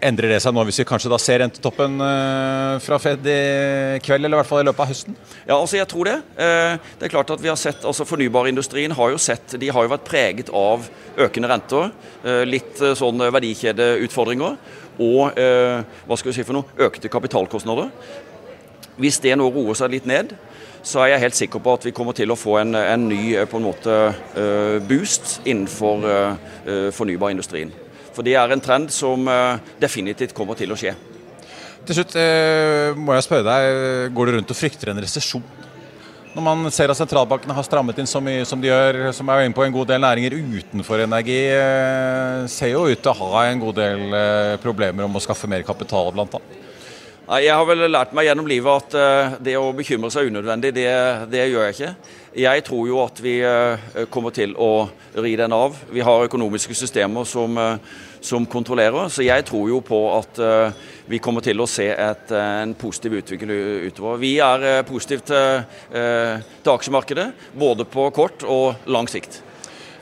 Endrer 0.06 0.36
det 0.36 0.42
seg 0.44 0.54
nå 0.54 0.62
hvis 0.68 0.78
vi 0.84 0.86
kanskje 0.86 1.10
da 1.10 1.18
ser 1.22 1.40
rentetoppen 1.42 1.96
eh, 2.04 2.76
fra 2.84 2.98
Fed 3.02 3.26
i 3.26 4.00
kveld, 4.06 4.28
eller 4.28 4.38
i 4.38 4.40
hvert 4.42 4.50
fall 4.50 4.62
i 4.62 4.68
løpet 4.68 4.84
av 4.84 4.90
høsten? 4.92 5.16
Ja, 5.48 5.56
altså 5.56 5.80
jeg 5.80 5.88
tror 5.90 6.10
det. 6.10 6.16
Eh, 6.46 6.74
det 7.00 7.08
er 7.08 7.14
klart 7.14 7.32
at 7.34 7.42
vi 7.42 7.50
har 7.50 7.58
sett, 7.58 7.82
altså 7.88 8.06
Fornybarindustrien 8.06 8.94
har 8.98 9.14
jo 9.16 9.22
sett, 9.22 9.56
de 9.62 9.72
har 9.74 9.86
jo 9.86 9.94
vært 9.96 10.06
preget 10.06 10.52
av 10.54 10.86
økende 11.26 11.50
renter. 11.50 11.90
Eh, 12.22 12.44
litt 12.46 12.84
sånn 13.00 13.24
verdikjedeutfordringer. 13.38 14.60
Og 14.96 15.36
hva 15.36 16.16
skal 16.16 16.30
vi 16.30 16.34
si 16.38 16.44
for 16.48 16.56
noe, 16.56 16.70
økte 16.86 17.10
kapitalkostnader. 17.12 17.90
Hvis 18.96 19.18
det 19.26 19.34
nå 19.36 19.50
roer 19.52 19.76
seg 19.76 19.92
litt 19.92 20.08
ned, 20.08 20.32
så 20.88 21.02
er 21.04 21.12
jeg 21.12 21.24
helt 21.26 21.40
sikker 21.42 21.60
på 21.66 21.74
at 21.76 21.88
vi 21.90 21.92
kommer 21.98 22.16
til 22.16 22.32
å 22.32 22.38
få 22.40 22.62
en, 22.62 22.78
en 22.80 23.10
ny 23.10 23.34
på 23.52 23.60
en 23.60 23.68
måte 23.68 23.98
boost 24.88 25.42
innenfor 25.44 26.08
fornybarindustrien. 26.96 27.76
For 28.16 28.26
det 28.26 28.38
er 28.40 28.54
en 28.54 28.64
trend 28.64 28.94
som 28.96 29.28
eh, 29.28 29.60
definitivt 29.82 30.36
kommer 30.36 30.58
til 30.58 30.72
å 30.72 30.80
skje. 30.80 30.96
Til 31.86 32.00
slutt 32.00 32.16
eh, 32.18 32.96
må 32.98 33.14
jeg 33.14 33.28
spørre 33.28 33.46
deg, 33.46 34.10
går 34.16 34.28
du 34.30 34.38
rundt 34.38 34.54
og 34.56 34.58
frykter 34.58 34.92
en 34.92 35.02
resesjon? 35.04 35.44
Når 36.36 36.44
man 36.44 36.68
ser 36.74 36.92
at 36.92 37.00
sentralbankene 37.00 37.56
har 37.56 37.64
strammet 37.64 38.00
inn 38.02 38.10
så 38.12 38.20
mye 38.24 38.44
som 38.48 38.60
de 38.60 38.68
gjør, 38.68 38.98
som 39.16 39.30
er 39.32 39.46
inne 39.46 39.56
på 39.56 39.64
en 39.64 39.76
god 39.76 39.88
del 39.94 40.02
næringer 40.04 40.36
utenfor 40.36 41.06
energi, 41.06 41.42
eh, 41.54 42.44
ser 42.52 42.74
jo 42.74 42.88
ut 42.90 43.00
til 43.00 43.14
å 43.14 43.32
ha 43.36 43.46
en 43.50 43.64
god 43.64 43.80
del 43.80 44.20
problemer 44.64 45.08
om 45.08 45.16
å 45.16 45.24
skaffe 45.24 45.48
mer 45.52 45.64
kapital, 45.68 46.12
blant 46.16 46.40
annet. 46.40 46.62
Jeg 47.26 47.56
har 47.58 47.66
vel 47.66 47.88
lært 47.90 48.12
meg 48.14 48.28
gjennom 48.28 48.46
livet 48.46 48.94
at 48.94 49.40
det 49.42 49.56
å 49.58 49.72
bekymre 49.74 50.12
seg 50.14 50.28
unødvendig, 50.30 50.70
det, 50.78 50.90
det 51.32 51.48
gjør 51.50 51.64
jeg 51.66 51.74
ikke. 51.74 52.12
Jeg 52.38 52.64
tror 52.68 52.84
jo 52.86 53.00
at 53.02 53.22
vi 53.24 53.34
kommer 54.14 54.36
til 54.36 54.54
å 54.62 54.86
ri 55.26 55.32
den 55.40 55.56
av. 55.56 55.74
Vi 55.90 56.04
har 56.06 56.28
økonomiske 56.28 56.78
systemer 56.78 57.26
som, 57.26 57.58
som 58.22 58.46
kontrollerer, 58.46 59.10
så 59.10 59.26
jeg 59.26 59.48
tror 59.50 59.72
jo 59.72 59.82
på 59.82 60.04
at 60.20 60.38
vi 61.10 61.18
kommer 61.18 61.42
til 61.42 61.66
å 61.66 61.70
se 61.70 61.88
et, 61.90 62.36
en 62.38 62.78
positiv 62.78 63.18
utvikling 63.24 63.90
utover. 63.90 64.22
Vi 64.22 64.36
er 64.46 64.86
positive 64.86 65.26
til, 65.26 65.66
til 65.90 66.74
aksjemarkedet, 66.78 67.32
både 67.58 67.90
på 67.90 68.06
kort 68.14 68.46
og 68.46 68.86
lang 68.86 69.10
sikt. 69.10 69.42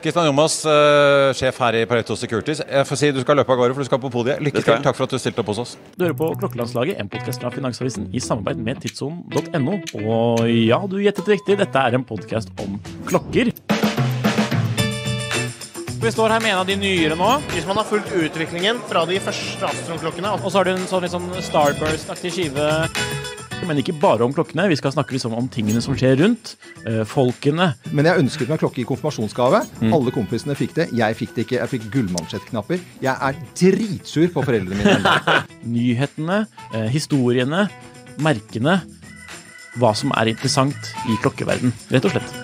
Kristian 0.04 0.26
Jomas, 0.28 0.58
uh, 0.68 1.30
sjef 1.32 1.56
her 1.64 1.78
i 1.78 1.86
Pareto 1.88 2.12
Securities. 2.12 2.58
Jeg 2.60 2.84
får 2.84 2.98
si 3.00 3.08
Du 3.16 3.22
skal 3.22 3.38
løpe 3.40 3.54
av 3.54 3.56
gårde, 3.56 3.72
for 3.72 3.80
du 3.80 3.88
skal 3.88 4.00
på 4.02 4.10
podiet. 4.12 4.42
Lykke 4.44 4.60
til. 4.60 4.82
Takk 4.84 4.98
for 4.98 5.06
at 5.06 5.14
du 5.14 5.20
stilte 5.22 5.40
opp 5.40 5.48
hos 5.54 5.60
oss. 5.62 5.72
Du 5.96 6.04
hører 6.04 6.16
på 6.18 6.28
Klokkelandslaget, 6.42 6.98
en 7.00 7.08
podkast 7.08 7.40
fra 7.40 7.48
Finansavisen 7.54 8.10
i 8.12 8.20
samarbeid 8.20 8.60
med 8.66 8.82
tidssonen.no. 8.84 9.78
Og 10.02 10.42
ja, 10.50 10.82
du 10.84 10.98
gjettet 11.00 11.30
riktig, 11.32 11.56
dette 11.62 11.86
er 11.88 11.96
en 11.96 12.04
podkast 12.04 12.52
om 12.60 12.76
klokker. 13.08 13.48
Vi 16.04 16.12
står 16.12 16.36
her 16.36 16.44
med 16.44 16.52
en 16.52 16.60
av 16.60 16.68
de 16.68 16.76
nyere 16.76 17.16
nå, 17.16 17.30
Hvis 17.54 17.64
man 17.64 17.80
har 17.80 17.88
fulgt 17.88 18.12
utviklingen 18.12 18.82
fra 18.90 19.06
de 19.08 19.16
første 19.24 19.70
Astron-klokkene 19.70 20.34
og 20.36 20.50
så 20.50 20.60
har 20.60 20.68
du 20.68 20.74
en 20.74 20.84
sånn 20.90 21.06
litt 21.06 21.16
sånn 21.16 21.32
Starburst-aktig 21.48 22.34
skive. 22.36 22.68
Men 23.64 23.78
ikke 23.80 23.94
bare 24.00 24.24
om 24.26 24.32
klokkene, 24.36 24.66
vi 24.68 24.76
skal 24.76 24.92
snakke 24.92 25.14
liksom 25.16 25.32
om 25.38 25.46
tingene 25.48 25.80
som 25.84 25.96
skjer 25.96 26.18
rundt. 26.20 26.54
eh, 26.86 27.02
folkene. 27.08 27.70
Men 27.96 28.04
jeg 28.04 28.20
ønsket 28.24 28.48
meg 28.52 28.60
klokke 28.60 28.82
i 28.82 28.84
konfirmasjonsgave. 28.88 29.62
Alle 29.88 30.12
kompisene 30.12 30.56
fikk 30.58 30.74
det. 30.76 30.88
Jeg 30.92 31.16
fikk 31.16 31.34
det 31.34 31.46
ikke. 31.46 31.60
Jeg 31.62 31.72
fikk 31.72 31.86
gullmansjettknapper. 31.94 32.82
Jeg 33.00 33.16
er 33.16 33.38
dritsur 33.56 34.28
på 34.34 34.44
foreldrene 34.44 34.84
mine. 34.84 35.38
nyhetene, 35.76 36.42
eh, 36.74 36.88
historiene, 36.92 37.68
merkene. 38.20 38.82
Hva 39.80 39.94
som 39.96 40.12
er 40.14 40.30
interessant 40.30 40.92
i 41.10 41.16
klokkeverden, 41.24 41.72
rett 41.90 42.04
og 42.04 42.12
slett. 42.14 42.43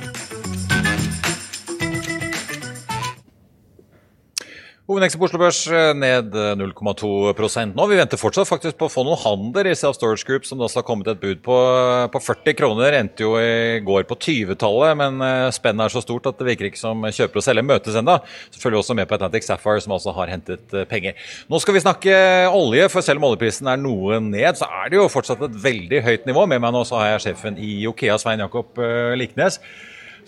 Hovedindeksen 4.91 5.21
på 5.23 5.27
Oslo 5.29 5.39
Børs 5.39 5.59
eh, 5.71 5.93
ned 5.95 6.35
eh, 6.35 6.57
0,2% 6.59 7.77
nå. 7.79 7.85
Vi 7.87 7.99
venter 8.01 8.19
fortsatt 8.19 8.49
faktisk 8.49 8.75
på 8.81 8.89
å 8.89 8.91
få 8.91 9.05
noen 9.07 9.21
handler 9.23 9.69
i 9.71 9.75
Self 9.79 9.95
Storage 9.95 10.27
Group, 10.27 10.49
som 10.49 10.59
det 10.59 10.65
også 10.67 10.81
har 10.81 10.87
kommet 10.89 11.07
et 11.13 11.21
bud 11.21 11.45
på, 11.45 11.55
eh, 11.55 12.07
på 12.11 12.19
40 12.19 12.57
kroner. 12.59 12.97
Endte 12.99 13.23
jo 13.23 13.37
i 13.39 13.79
går 13.87 14.09
på 14.09 14.17
20-tallet, 14.19 14.99
men 14.99 15.23
eh, 15.23 15.45
spennet 15.55 15.85
er 15.85 15.95
så 15.95 16.03
stort 16.03 16.27
at 16.27 16.41
det 16.41 16.49
virker 16.49 16.67
ikke 16.67 16.81
som 16.81 17.07
kjøper 17.07 17.39
og 17.39 17.47
selger 17.47 17.69
møtes 17.69 18.01
enda. 18.01 18.17
Så 18.51 18.65
følger 18.65 18.81
vi 18.81 18.81
også 18.81 18.97
med 18.99 19.07
på 19.07 19.15
Atlantic 19.15 19.47
Sapphire, 19.47 19.85
som 19.85 19.95
altså 19.95 20.17
har 20.17 20.35
hentet 20.35 20.75
eh, 20.75 20.89
penger. 20.91 21.31
Nå 21.47 21.63
skal 21.63 21.79
vi 21.79 21.85
snakke 21.87 22.19
olje, 22.51 22.91
for 22.91 23.07
selv 23.07 23.23
om 23.23 23.29
oljeprisen 23.31 23.71
er 23.71 23.79
noe 23.79 24.19
ned, 24.27 24.59
så 24.59 24.67
er 24.81 24.91
det 24.91 24.99
jo 24.99 25.07
fortsatt 25.13 25.47
et 25.47 25.63
veldig 25.69 26.03
høyt 26.09 26.27
nivå. 26.27 26.49
Med 26.51 26.67
meg 26.67 26.75
nå 26.75 26.83
så 26.91 26.99
har 26.99 27.13
jeg 27.13 27.29
sjefen 27.29 27.63
i 27.63 27.77
Okea, 27.93 28.19
Svein 28.19 28.43
Jakob 28.43 28.83
eh, 28.83 29.15
Liknes 29.23 29.63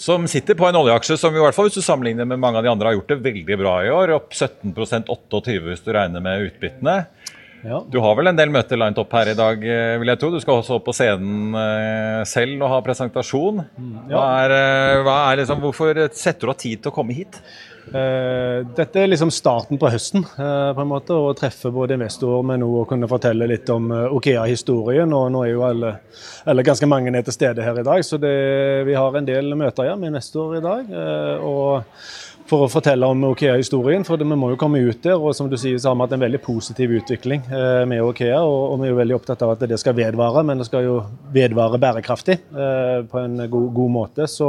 som 0.00 0.24
sitter 0.30 0.56
på 0.58 0.66
en 0.68 0.78
oljeaksje 0.80 1.18
som 1.20 1.34
i 1.34 1.42
hvert 1.42 1.56
fall 1.56 1.68
hvis 1.68 1.78
du 1.78 1.84
sammenligner 1.84 2.28
med 2.28 2.40
mange 2.42 2.60
av 2.60 2.66
de 2.66 2.72
andre 2.72 2.90
har 2.90 2.98
gjort 2.98 3.12
det 3.12 3.22
veldig 3.24 3.58
bra 3.60 3.74
i 3.84 3.92
år. 3.92 4.14
Opp 4.16 4.32
17% 4.34 5.10
28 5.12 5.58
hvis 5.68 5.84
du 5.84 5.92
regner 5.94 6.24
med 6.24 6.48
utbyttene. 6.48 6.96
Du 7.62 8.00
har 8.02 8.16
vel 8.18 8.26
en 8.26 8.38
del 8.38 8.50
møter 8.50 8.78
lined 8.78 8.98
opp 8.98 9.12
her 9.14 9.28
i 9.30 9.36
dag, 9.38 9.60
eh, 9.62 9.96
vil 10.02 10.10
jeg 10.10 10.18
tro. 10.18 10.30
Du 10.34 10.40
skal 10.42 10.58
også 10.58 10.80
opp 10.80 10.88
på 10.88 10.94
scenen 10.96 11.54
eh, 11.54 12.22
selv 12.26 12.64
og 12.64 12.72
ha 12.72 12.80
presentasjon. 12.82 13.62
Hva 14.10 14.24
er, 14.42 14.54
eh, 14.56 15.02
hva 15.06 15.18
er 15.28 15.38
liksom, 15.42 15.62
hvorfor 15.62 16.00
setter 16.10 16.50
du 16.50 16.54
av 16.54 16.58
tid 16.58 16.82
til 16.82 16.90
å 16.90 16.96
komme 16.96 17.14
hit? 17.14 17.38
Eh, 17.90 18.62
dette 18.76 19.00
er 19.00 19.08
liksom 19.10 19.30
starten 19.34 19.78
på 19.80 19.90
høsten, 19.90 20.22
eh, 20.22 20.70
på 20.72 20.84
en 20.84 20.90
måte, 20.90 21.16
å 21.18 21.34
treffe 21.36 21.72
både 21.74 21.96
investorer, 21.98 22.44
men 22.46 22.62
noe 22.62 22.84
å 22.84 22.88
kunne 22.88 23.08
fortelle 23.10 23.48
litt 23.50 23.68
om 23.74 23.90
eh, 23.90 24.14
Okea-historien. 24.18 25.12
og 25.12 25.32
Nå 25.34 25.42
er 25.44 25.50
jo 25.50 25.64
alle, 25.66 25.92
eller 26.46 26.68
ganske 26.68 26.86
mange 26.86 27.10
er 27.10 27.26
til 27.26 27.34
stede 27.34 27.66
her 27.66 27.80
i 27.80 27.86
dag, 27.86 28.04
så 28.06 28.20
det, 28.22 28.34
vi 28.86 28.94
har 28.94 29.18
en 29.18 29.26
del 29.26 29.56
møter 29.58 29.90
ja, 29.90 29.96
med 29.96 30.12
investorer 30.12 30.60
i 30.60 30.66
dag. 30.68 30.94
og 31.42 31.82
for 32.50 32.64
å 32.64 32.70
fortelle 32.70 33.06
om 33.08 33.22
Okea-historien, 33.30 34.04
for 34.06 34.20
vi 34.20 34.26
må 34.38 34.52
jo 34.52 34.58
komme 34.60 34.80
ut 34.82 35.02
der. 35.04 35.16
og 35.16 35.34
som 35.36 35.48
du 35.50 35.56
sier, 35.56 35.78
så 35.78 35.90
har 35.90 35.96
vi 35.96 36.04
hatt 36.06 36.14
en 36.16 36.24
veldig 36.24 36.40
positiv 36.44 36.94
utvikling 36.98 37.44
eh, 37.50 37.84
med 37.88 38.02
Okea, 38.02 38.40
og, 38.42 38.78
vi 38.80 38.88
er 38.88 38.92
jo 38.92 38.98
veldig 38.98 39.16
opptatt 39.16 39.44
av 39.44 39.54
at 39.54 39.64
det 39.70 39.78
skal 39.80 39.96
vedvare, 39.96 40.42
men 40.46 40.58
det 40.60 40.66
skal 40.68 40.86
jo 40.86 40.96
vedvare 41.34 41.80
bærekraftig 41.82 42.38
eh, 42.38 43.04
på 43.08 43.20
en 43.20 43.44
god, 43.46 43.68
god 43.76 43.94
måte. 43.94 44.26
Så 44.30 44.48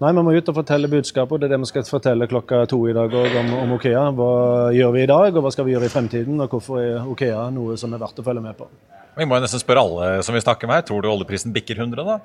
nei, 0.00 0.12
vi 0.12 0.24
må 0.24 0.36
ut 0.36 0.52
og 0.52 0.60
fortelle 0.60 0.92
budskapet, 0.92 1.34
og 1.34 1.42
det 1.42 1.50
er 1.50 1.56
det 1.56 1.62
vi 1.64 1.72
skal 1.72 1.88
fortelle 1.88 2.30
klokka 2.30 2.62
to 2.70 2.84
i 2.88 2.96
dag 2.96 3.18
òg 3.22 3.36
om, 3.42 3.52
om 3.64 3.74
Okea. 3.78 4.06
Hva 4.16 4.30
gjør 4.76 4.96
vi 4.96 5.04
i 5.04 5.10
dag, 5.10 5.34
og 5.34 5.44
hva 5.44 5.52
skal 5.54 5.68
vi 5.68 5.76
gjøre 5.76 5.90
i 5.90 5.92
fremtiden, 5.92 6.40
og 6.40 6.56
hvorfor 6.56 6.80
er 6.82 7.10
Okea 7.10 7.48
noe 7.54 7.76
som 7.80 7.92
er 7.94 8.02
verdt 8.02 8.22
å 8.22 8.26
følge 8.26 8.44
med 8.44 8.58
på. 8.58 8.70
Vi 9.18 9.26
må 9.28 9.36
jo 9.36 9.44
nesten 9.44 9.60
spørre 9.60 9.82
alle 9.84 10.24
som 10.24 10.36
vi 10.36 10.42
snakker 10.42 10.70
med. 10.70 10.86
Tror 10.88 11.02
du 11.02 11.10
oljeprisen 11.10 11.52
bikker 11.52 11.82
100, 11.82 12.06
da? 12.06 12.20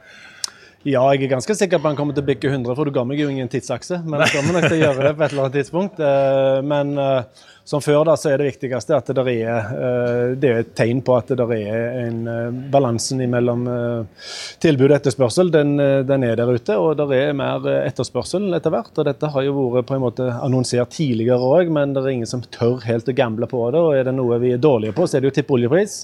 Ja, 0.85 1.01
jeg 1.15 1.25
er 1.25 1.31
ganske 1.31 1.55
sikker 1.57 1.79
på 1.81 1.87
at 1.87 1.95
han 1.95 1.97
kommer 1.97 2.13
til 2.13 2.21
å 2.21 2.27
bikke 2.27 2.49
100, 2.51 2.75
for 2.77 2.85
du 2.85 2.93
ga 2.93 3.01
meg 3.09 3.17
jo 3.17 3.25
ingen 3.31 3.49
tidsakse. 3.49 4.03
Men 4.05 4.21
jeg 4.21 4.35
kommer 4.35 4.59
nok 4.59 4.67
til 4.69 4.77
å 4.77 4.83
gjøre 4.83 5.07
det 5.07 5.13
på 5.17 5.23
et 5.25 5.31
eller 5.33 5.47
annet 5.47 5.55
tidspunkt. 5.57 5.97
Eh, 5.97 6.59
Men 6.61 6.91
eh, 7.01 7.45
som 7.65 7.81
før 7.81 8.03
da, 8.05 8.13
så 8.13 8.29
er 8.29 8.37
det 8.37 8.51
viktigste 8.51 8.93
at 8.93 9.07
det 9.09 9.23
er, 9.25 9.69
eh, 9.73 10.33
det 10.37 10.49
er 10.51 10.59
et 10.61 10.73
tegn 10.77 10.99
på 11.01 11.15
at 11.17 11.31
det 11.33 11.45
er 11.55 11.95
en 12.03 12.19
eh, 12.29 12.57
balansen 12.69 13.23
mellom 13.31 13.63
eh, 13.65 14.27
tilbud 14.61 14.91
og 14.91 14.93
etterspørsel. 14.99 15.49
Den, 15.49 15.73
den 16.05 16.25
er 16.27 16.37
der 16.37 16.51
ute, 16.53 16.75
og 16.77 16.99
det 16.99 17.17
er 17.17 17.33
mer 17.33 17.65
etterspørsel 17.79 18.53
etter 18.53 18.69
hvert. 18.69 18.91
og 18.93 19.07
Dette 19.09 19.31
har 19.33 19.47
jo 19.47 19.65
vært 19.73 19.89
på 19.89 19.97
en 19.97 20.03
måte 20.03 20.27
annonsert 20.45 20.93
tidligere 20.93 21.41
òg, 21.41 21.71
men 21.73 21.95
det 21.95 22.03
er 22.03 22.11
ingen 22.11 22.29
som 22.29 22.43
tør 22.53 22.85
helt 22.85 23.09
å 23.09 23.17
gamble 23.17 23.49
på 23.49 23.63
det. 23.73 23.81
og 23.81 23.97
Er 23.97 24.05
det 24.05 24.13
noe 24.13 24.37
vi 24.43 24.53
er 24.53 24.61
dårlige 24.61 24.93
på, 24.93 25.09
så 25.09 25.17
er 25.17 25.25
det 25.25 25.31
jo 25.31 25.37
tippoljepris. 25.39 25.97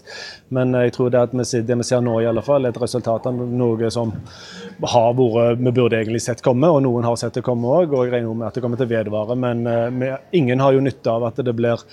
Men 0.57 0.73
jeg 0.87 0.95
tror 0.97 1.13
det 1.13 1.21
at 1.27 1.37
vi, 1.37 1.45
det 1.61 1.77
vi 1.83 1.87
ser 1.91 2.01
nå, 2.01 2.17
i 2.23 2.29
alle 2.31 2.41
fall, 2.41 2.65
er 2.65 2.73
et 2.73 2.81
resultat 2.81 3.29
av 3.29 3.37
noe 3.37 3.93
som 3.93 4.15
har 4.81 5.13
vært 5.13 5.61
Vi 5.61 5.75
burde 5.77 5.99
egentlig 5.99 6.23
sett 6.25 6.41
komme, 6.41 6.73
og 6.73 6.81
noen 6.81 7.05
har 7.05 7.21
sett 7.21 7.37
det 7.37 7.45
komme 7.45 7.69
òg. 7.69 7.93
Og 7.93 8.07
jeg 8.07 8.15
regner 8.17 8.33
med 8.33 8.49
at 8.49 8.57
det 8.57 8.65
kommer 8.65 8.81
til 8.81 8.89
å 8.89 8.95
vedvare. 8.95 9.37
Men 9.37 9.61
ingen 10.33 10.65
har 10.65 10.73
jo 10.73 10.81
nytte 10.81 11.13
av 11.13 11.29
at 11.29 11.37
det 11.37 11.50
blir 11.57 11.83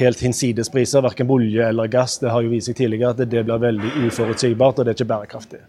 helt 0.00 0.20
hinsidespriser, 0.24 1.04
verken 1.04 1.28
på 1.28 1.38
olje 1.40 1.68
eller 1.68 1.90
gass. 1.92 2.18
Det 2.22 2.32
har 2.32 2.44
jo 2.44 2.52
vist 2.52 2.70
seg 2.70 2.78
tidligere 2.78 3.14
at 3.14 3.24
det 3.24 3.44
blir 3.46 3.64
veldig 3.68 3.94
uforutsigbart, 4.08 4.78
og 4.78 4.86
det 4.86 4.94
er 4.94 5.00
ikke 5.00 5.12
bærekraftig. 5.14 5.64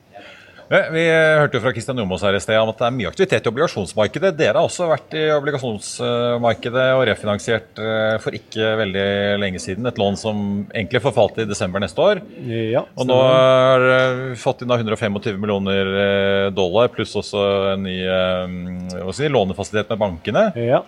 Vi 0.70 1.04
hørte 1.10 1.58
jo 1.58 1.64
fra 1.64 1.72
Kristian 1.74 1.98
Jomås 1.98 2.22
her 2.22 2.36
i 2.38 2.40
sted 2.44 2.60
om 2.62 2.70
at 2.70 2.78
det 2.78 2.86
er 2.86 2.94
mye 2.94 3.10
aktivitet 3.10 3.48
i 3.48 3.50
obligasjonsmarkedet. 3.50 4.30
Dere 4.38 4.60
har 4.60 4.68
også 4.68 4.86
vært 4.92 5.16
i 5.18 5.24
obligasjonsmarkedet 5.34 6.84
og 6.94 7.02
refinansiert 7.10 7.82
eh, 7.82 8.18
for 8.22 8.38
ikke 8.38 8.76
veldig 8.78 9.06
lenge 9.42 9.62
siden 9.64 9.90
et 9.90 9.98
lån 9.98 10.20
som 10.22 10.44
egentlig 10.68 11.02
forfalt 11.02 11.42
i 11.42 11.48
desember 11.50 11.82
neste 11.82 12.06
år. 12.06 12.22
Ja, 12.46 12.84
Og 12.94 13.10
nå 13.10 13.18
har 13.18 13.88
dere 13.88 14.38
fått 14.38 14.62
inn 14.62 14.70
da 14.70 14.78
125 14.78 15.42
millioner 15.42 15.90
eh, 16.04 16.46
dollar, 16.54 16.94
pluss 16.94 17.18
også 17.18 17.48
en 17.74 17.90
ny 17.90 17.98
eh, 18.06 19.10
si, 19.18 19.26
lånefasilitet 19.26 19.90
med 19.96 20.04
bankene. 20.06 20.52
Ja. 20.54 20.84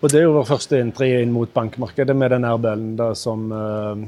Og 0.00 0.08
det 0.08 0.16
er 0.16 0.24
jo 0.24 0.32
vår 0.38 0.46
første 0.48 0.78
inntre 0.80 1.08
inn 1.20 1.32
mot 1.34 1.50
bankmarkedet 1.52 2.14
med 2.16 2.32
den 2.32 2.46
RBL-en 2.48 2.94
da 2.96 3.10
som 3.18 3.50
eh, 3.52 4.06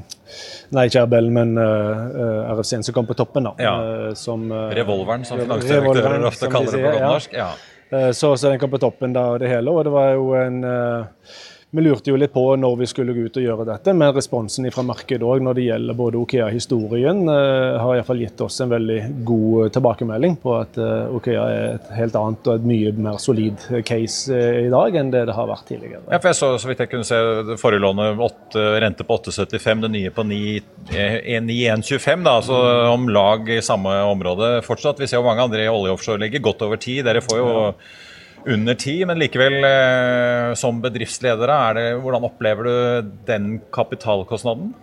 Nei, 0.73 0.87
ikke 0.89 1.03
RBL, 1.05 1.27
men 1.35 1.51
uh, 1.59 2.49
RFC-en 2.55 2.81
som 2.87 2.95
kom 2.95 3.05
på 3.05 3.13
toppen, 3.19 3.45
da. 3.45 3.53
Ja. 3.61 3.73
eh, 4.07 4.13
som, 4.17 4.47
eh, 4.49 4.71
Revolveren, 4.79 5.25
som 5.29 5.37
finansdirektører 5.37 6.25
ofte 6.25 6.49
kaller 6.49 6.73
det 6.73 6.81
på 6.81 6.89
godt 6.89 7.03
ja. 7.03 7.11
norsk. 7.13 7.37
Ja. 7.37 7.51
Eh, 7.93 8.09
Så, 8.11 8.33
så 8.37 8.49
den 8.49 8.57
kom 8.59 8.73
på 8.73 8.81
toppen 8.81 9.13
da, 9.13 9.27
det 9.37 9.51
hele. 9.51 9.69
Og 9.69 9.85
det 9.85 9.93
var 9.93 10.15
jo 10.15 10.31
en 10.39 10.63
eh, 10.65 11.37
Vi 11.73 11.81
lurte 11.81 12.11
jo 12.11 12.17
litt 12.21 12.29
på 12.29 12.41
når 12.61 12.75
vi 12.83 12.85
skulle 12.85 13.15
gå 13.15 13.23
ut 13.25 13.37
og 13.39 13.45
gjøre 13.47 13.63
dette, 13.65 13.95
men 13.97 14.11
responsen 14.13 14.67
fra 14.69 14.83
markedet 14.85 15.25
òg 15.25 15.41
når 15.41 15.55
det 15.57 15.63
gjelder 15.65 15.97
både 15.97 16.19
Okea-historien, 16.21 17.23
uh, 17.25 17.79
har 17.81 17.95
iallfall 17.95 18.21
gitt 18.21 18.43
oss 18.45 18.59
en 18.61 18.69
veldig 18.69 18.97
god 19.25 19.73
tilbakemelding 19.73 20.35
på 20.43 20.53
at 20.59 20.77
eh, 20.77 21.15
Okea 21.17 21.47
er 21.49 21.65
et 21.71 21.89
helt 21.97 22.19
annet 22.19 22.49
og 22.51 22.59
et 22.59 22.67
mye 22.69 22.91
mer 23.07 23.17
solid 23.21 23.65
case 23.89 24.29
eh, 24.29 24.67
i 24.67 24.69
dag 24.69 24.99
enn 24.99 25.09
det 25.15 25.23
det 25.31 25.33
har 25.33 25.49
vært 25.49 25.65
tidligere. 25.71 26.03
Ja, 26.11 26.19
for 26.19 26.29
jeg 26.29 26.39
så, 26.43 26.51
så 26.61 26.69
vidt 26.69 26.85
jeg 26.85 26.93
kunne 26.93 27.09
se, 27.09 27.19
det 27.49 27.57
forrige 27.61 27.81
lånet 27.87 28.21
8, 28.21 28.67
rente 28.85 29.09
på 29.09 29.17
8,75, 29.23 29.83
det 29.87 29.93
nye 29.97 30.13
på 30.13 30.29
9 30.29 30.39
eh, 30.93 31.41
9,125, 31.41 32.29
da, 32.29 32.37
altså 32.37 32.61
om 32.93 33.09
lag 33.09 33.49
i 33.49 33.61
samme 33.65 33.97
område 34.13 34.59
fortsatt. 34.67 35.01
Vi 35.01 35.09
ser 35.09 35.23
jo 35.23 35.25
mange 35.25 35.49
andre 35.49 35.65
i 35.65 35.73
olje 35.73 35.97
offshore 35.97 36.21
ligger 36.21 36.45
godt 36.51 36.67
over 36.69 36.77
tid. 36.77 37.01
Dere 37.09 37.25
får 37.25 37.41
jo 37.41 37.53
under 38.49 38.75
ti, 38.79 38.95
men 39.07 39.19
likevel 39.21 39.63
eh, 39.67 40.49
som 40.59 40.81
bedriftsledere, 40.83 41.55
er 41.69 41.77
det, 41.77 41.85
hvordan 42.03 42.27
opplever 42.27 42.67
du 42.67 43.13
den 43.27 43.47
kapitalkostnaden? 43.73 44.73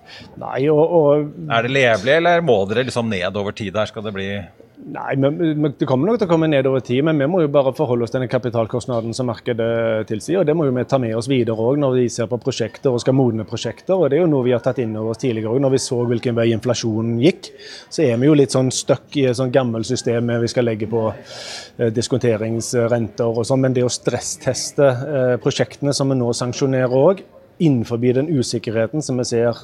Nei, 0.41 0.65
og, 0.73 0.81
og 0.81 1.51
Er 1.51 1.67
det 1.67 1.75
levelig, 1.75 2.17
eller 2.21 2.45
må 2.47 2.63
dere 2.71 2.87
liksom 2.89 3.11
ned 3.13 3.37
over 3.37 3.57
tid 3.57 3.75
der? 3.77 3.91
Skal 3.91 4.07
det 4.07 4.15
bli 4.17 4.31
Nei, 4.81 5.17
men, 5.17 5.75
Det 5.79 5.87
kommer 5.89 6.09
nok 6.09 6.21
til 6.21 6.27
å 6.27 6.31
komme 6.31 6.49
ned 6.49 6.67
over 6.67 6.81
tid, 6.85 7.03
men 7.05 7.19
vi 7.21 7.27
må 7.29 7.43
jo 7.43 7.51
bare 7.53 7.73
forholde 7.77 8.07
oss 8.07 8.15
til 8.15 8.23
den 8.23 8.31
kapitalkostnaden 8.33 9.13
som 9.17 9.29
markedet 9.29 10.07
tilsier. 10.09 10.41
og 10.41 10.47
Det 10.47 10.55
må 10.57 10.65
jo 10.67 10.75
vi 10.75 10.85
ta 10.89 10.99
med 10.99 11.15
oss 11.17 11.29
videre 11.29 11.61
òg 11.61 11.79
når 11.83 11.97
vi 11.99 12.09
ser 12.09 12.31
på 12.31 12.41
prosjekter 12.41 12.91
og 12.91 13.03
skal 13.03 13.15
modne 13.15 13.45
prosjekter. 13.45 13.95
og 13.95 14.11
Det 14.11 14.19
er 14.19 14.23
jo 14.25 14.31
noe 14.33 14.47
vi 14.47 14.55
har 14.57 14.63
tatt 14.65 14.81
inn 14.81 14.97
over 14.97 15.13
oss 15.13 15.21
tidligere 15.21 15.53
òg. 15.53 15.61
Når 15.61 15.75
vi 15.75 15.83
så 15.85 15.99
hvilken 16.13 16.39
vei 16.39 16.49
inflasjonen 16.55 17.21
gikk, 17.21 17.51
så 17.91 18.07
er 18.07 18.17
vi 18.17 18.31
jo 18.31 18.39
litt 18.39 18.57
sånn 18.57 18.71
stuck 18.73 19.17
i 19.21 19.27
et 19.29 19.37
sånn 19.37 19.53
gammelt 19.53 19.87
system 19.87 20.33
vi 20.41 20.49
skal 20.49 20.65
legge 20.65 20.89
på 20.89 21.11
eh, 21.13 21.91
diskonteringsrenter 21.93 23.29
og 23.29 23.45
sånn. 23.45 23.61
Men 23.61 23.77
det 23.77 23.85
å 23.85 23.93
stressteste 23.93 24.89
eh, 24.89 25.37
prosjektene 25.43 25.93
som 25.93 26.09
vi 26.09 26.17
nå 26.17 26.33
sanksjonerer 26.33 26.97
òg, 26.97 27.23
innenfor 27.61 28.01
den 28.01 28.29
usikkerheten 28.29 29.03
som 29.03 29.19
vi 29.21 29.25
ser 29.29 29.59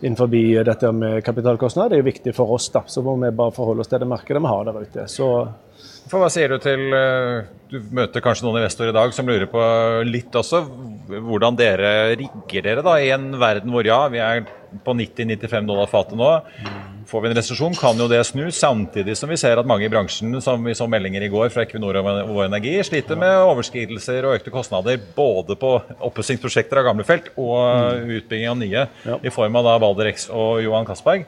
innenfor 0.00 0.28
dette 0.64 0.92
med 0.92 1.24
kapitalkostnad, 1.24 1.90
det 1.90 1.98
er 1.98 2.02
jo 2.02 2.10
viktig 2.10 2.34
for 2.36 2.52
oss. 2.52 2.68
da. 2.68 2.82
Så 2.86 3.02
må 3.02 3.16
vi 3.16 3.30
bare 3.30 3.54
forholde 3.56 3.80
oss 3.80 3.88
til 3.88 4.02
det 4.02 4.08
markedet 4.08 4.42
vi 4.42 4.52
har 4.52 4.68
der 4.68 4.82
ute. 4.82 5.06
Så 5.08 5.28
For 6.08 6.20
hva 6.20 6.28
sier 6.32 6.48
du 6.48 6.58
til 6.58 6.92
eh, 6.96 7.48
Du 7.70 7.80
møter 7.92 8.24
kanskje 8.24 8.46
noen 8.46 8.62
investorer 8.62 8.90
i 8.90 8.96
dag 8.96 9.12
som 9.12 9.28
lurer 9.28 9.46
på 9.46 9.62
litt 10.08 10.34
også 10.34 10.62
hvordan 11.08 11.56
dere 11.56 12.16
rigger 12.16 12.64
dere 12.64 12.84
da 12.84 12.96
i 13.00 13.10
en 13.12 13.30
verden 13.40 13.72
hvor 13.72 13.86
ja, 13.86 14.00
vi 14.12 14.20
er 14.24 14.46
på 14.84 14.94
90-95 14.96 15.68
dollar 15.68 15.88
fatet 15.88 16.16
nå. 16.18 16.30
Får 17.08 17.22
vi 17.24 17.28
en 17.30 17.36
resesjon, 17.38 17.72
kan 17.72 17.96
jo 17.96 18.04
det 18.10 18.18
snu, 18.28 18.50
samtidig 18.52 19.14
som 19.16 19.30
vi 19.32 19.38
ser 19.40 19.56
at 19.56 19.68
mange 19.68 19.86
i 19.86 19.88
bransjen, 19.88 20.34
som 20.44 20.60
vi 20.60 20.74
så 20.76 20.84
meldinger 20.92 21.24
i 21.24 21.30
går 21.32 21.48
fra 21.54 21.64
Equinor 21.64 21.96
og 21.96 22.08
Vår 22.28 22.50
Energi, 22.50 22.74
sliter 22.84 23.16
med 23.16 23.32
overskridelser 23.46 24.28
og 24.28 24.36
økte 24.36 24.52
kostnader 24.52 25.00
både 25.16 25.56
på 25.56 25.70
oppussingsprosjekter 26.04 26.82
av 26.82 26.90
gamle 26.90 27.08
felt 27.08 27.30
og 27.40 28.04
utbygging 28.18 28.52
av 28.52 28.60
nye, 28.60 28.84
i 29.24 29.32
form 29.32 29.56
av 29.56 29.70
da 29.70 29.78
Balder 29.80 30.12
X 30.12 30.28
og 30.28 30.60
Johan 30.66 30.84
Castberg. 30.90 31.24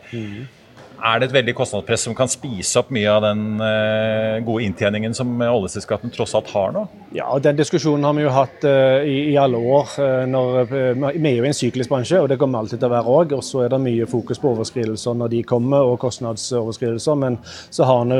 Er 1.00 1.20
det 1.20 1.30
et 1.30 1.34
veldig 1.34 1.54
kostnadspress 1.56 2.02
som 2.08 2.14
kan 2.16 2.28
spise 2.28 2.80
opp 2.80 2.90
mye 2.92 3.08
av 3.08 3.24
den 3.24 3.60
eh, 3.64 4.40
gode 4.44 4.66
inntjeningen 4.66 5.14
som 5.16 5.32
oljeselskapene 5.40 6.12
tross 6.12 6.34
alt 6.36 6.50
har 6.52 6.74
nå? 6.74 6.84
Ja, 7.16 7.26
Den 7.42 7.56
diskusjonen 7.58 8.04
har 8.04 8.14
vi 8.14 8.22
jo 8.22 8.32
hatt 8.34 8.64
uh, 8.68 9.00
i, 9.02 9.32
i, 9.32 9.36
alle 9.40 9.58
år. 9.58 9.94
Uh, 9.98 10.26
når, 10.30 10.58
vi 10.70 11.30
er 11.30 11.38
jo 11.40 11.46
i 11.46 11.50
en 11.50 11.56
syklisk 11.56 11.90
bransje, 11.90 12.20
og 12.20 12.28
det 12.30 12.36
kommer 12.38 12.60
alltid 12.60 12.78
til 12.82 12.90
å 12.90 12.92
være 12.92 13.14
òg. 13.16 13.34
Og 13.38 13.42
så 13.46 13.64
er 13.64 13.72
det 13.72 13.80
mye 13.82 14.06
fokus 14.10 14.38
på 14.38 14.52
overskridelser 14.52 15.16
når 15.18 15.32
de 15.32 15.40
kommer, 15.48 15.88
og 15.88 15.98
kostnadsoverskridelser. 16.04 17.18
Men 17.18 17.40
så 17.46 17.88
har 17.88 18.12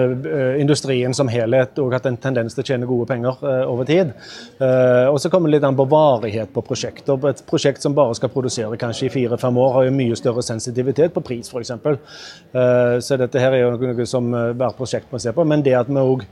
industrien 0.59 1.15
som 1.17 1.31
helhet 1.31 1.79
òg 1.83 1.95
hatt 1.95 2.09
en 2.11 2.19
tendens 2.21 2.57
til 2.57 2.65
å 2.65 2.69
tjene 2.73 2.89
gode 2.89 3.07
penger 3.11 3.39
over 3.71 3.87
tid. 3.89 4.13
og 4.61 5.19
så 5.23 5.31
kommer 5.33 5.49
det 5.49 5.59
litt 5.59 5.67
an 5.67 5.79
på 5.79 5.87
varighet 5.91 6.53
på 6.55 6.63
prosjekter. 6.67 7.19
Et 7.31 7.43
prosjekt 7.47 7.83
som 7.83 7.95
bare 7.97 8.17
skal 8.19 8.33
produsere 8.33 8.79
kanskje 8.81 9.07
i 9.09 9.13
fire-fem 9.15 9.59
år, 9.61 9.73
har 9.77 9.89
jo 9.89 9.95
mye 9.97 10.19
større 10.19 10.45
sensitivitet 10.45 11.15
på 11.15 11.23
pris, 11.25 11.51
f.eks. 11.51 11.73
så 13.03 13.19
dette 13.21 13.43
her 13.43 13.57
er 13.57 13.65
jo 13.65 13.77
noe 13.77 14.07
som 14.09 14.31
hvert 14.31 14.79
prosjekt 14.79 15.13
må 15.13 15.21
se 15.23 15.33
på. 15.35 15.47
Men 15.47 15.65
det 15.67 15.77
at 15.79 15.91
vi 15.91 16.01
òg 16.01 16.27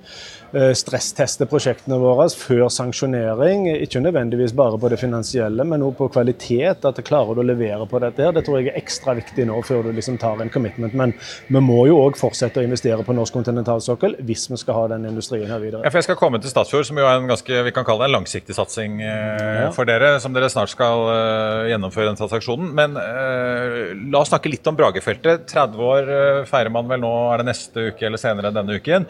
stresstester 0.48 1.44
prosjektene 1.44 1.98
våre 2.00 2.24
før 2.32 2.70
sanksjonering. 2.72 3.66
Ikke 3.84 4.00
nødvendigvis 4.00 4.54
bare 4.56 4.78
på 4.80 4.88
det 4.88 4.96
finansielle, 5.00 5.64
men 5.68 5.82
også 5.84 5.98
på 5.98 6.08
kvalitet. 6.14 6.86
At 6.88 6.96
du 6.96 7.04
klarer 7.04 7.36
å 7.36 7.44
levere 7.44 7.84
på 7.88 8.00
dette. 8.00 8.22
her. 8.22 8.32
Det 8.32 8.44
tror 8.46 8.58
jeg 8.58 8.70
er 8.70 8.78
ekstra 8.80 9.14
viktig 9.18 9.44
nå 9.48 9.58
før 9.66 9.88
du 9.88 9.92
liksom 9.92 10.16
tar 10.18 10.40
en 10.40 10.48
commitment. 10.48 10.94
Men 10.94 11.12
vi 11.48 11.60
må 11.60 11.86
jo 11.90 11.98
òg 12.00 12.16
fortsette 12.16 12.62
å 12.62 12.64
investere 12.64 13.04
på 13.04 13.16
norsk 13.16 13.36
kontinentalsokkel 13.36 14.16
hvis 14.24 14.48
vi 14.50 14.60
skal 14.60 14.78
ha 14.78 14.86
den 14.94 15.06
industrien 15.10 15.48
her 15.50 15.60
videre. 15.62 15.84
Ja, 15.84 15.92
for 15.92 16.00
jeg 16.00 16.08
skal 16.08 16.18
komme 16.20 16.40
til 16.42 16.52
Statfjord, 16.52 16.86
som 16.88 17.00
jo 17.00 17.06
er 17.06 17.18
en 17.18 17.28
ganske 17.30 17.62
vi 17.68 17.74
kan 17.74 17.86
kalle 17.86 18.06
det 18.06 18.10
en 18.10 18.18
langsiktig 18.18 18.56
satsing 18.56 19.02
eh, 19.02 19.64
ja. 19.64 19.68
for 19.74 19.88
dere. 19.88 20.16
Som 20.22 20.36
dere 20.36 20.50
snart 20.52 20.72
skal 20.72 21.04
eh, 21.12 21.68
gjennomføre 21.72 22.10
den 22.10 22.20
transaksjonen. 22.20 22.72
Men 22.78 22.96
eh, 23.00 23.94
la 24.08 24.22
oss 24.22 24.32
snakke 24.32 24.52
litt 24.52 24.66
om 24.70 24.78
Bragefeltet. 24.78 25.46
30 25.50 25.86
år 25.90 26.12
eh, 26.14 26.27
feirer 26.48 26.72
man 26.74 26.88
vel 26.90 27.02
nå, 27.02 27.12
er 27.32 27.42
det 27.42 27.50
neste 27.50 27.90
uke 27.90 28.08
eller 28.08 28.20
senere 28.20 28.54
denne 28.54 28.78
uken. 28.78 29.06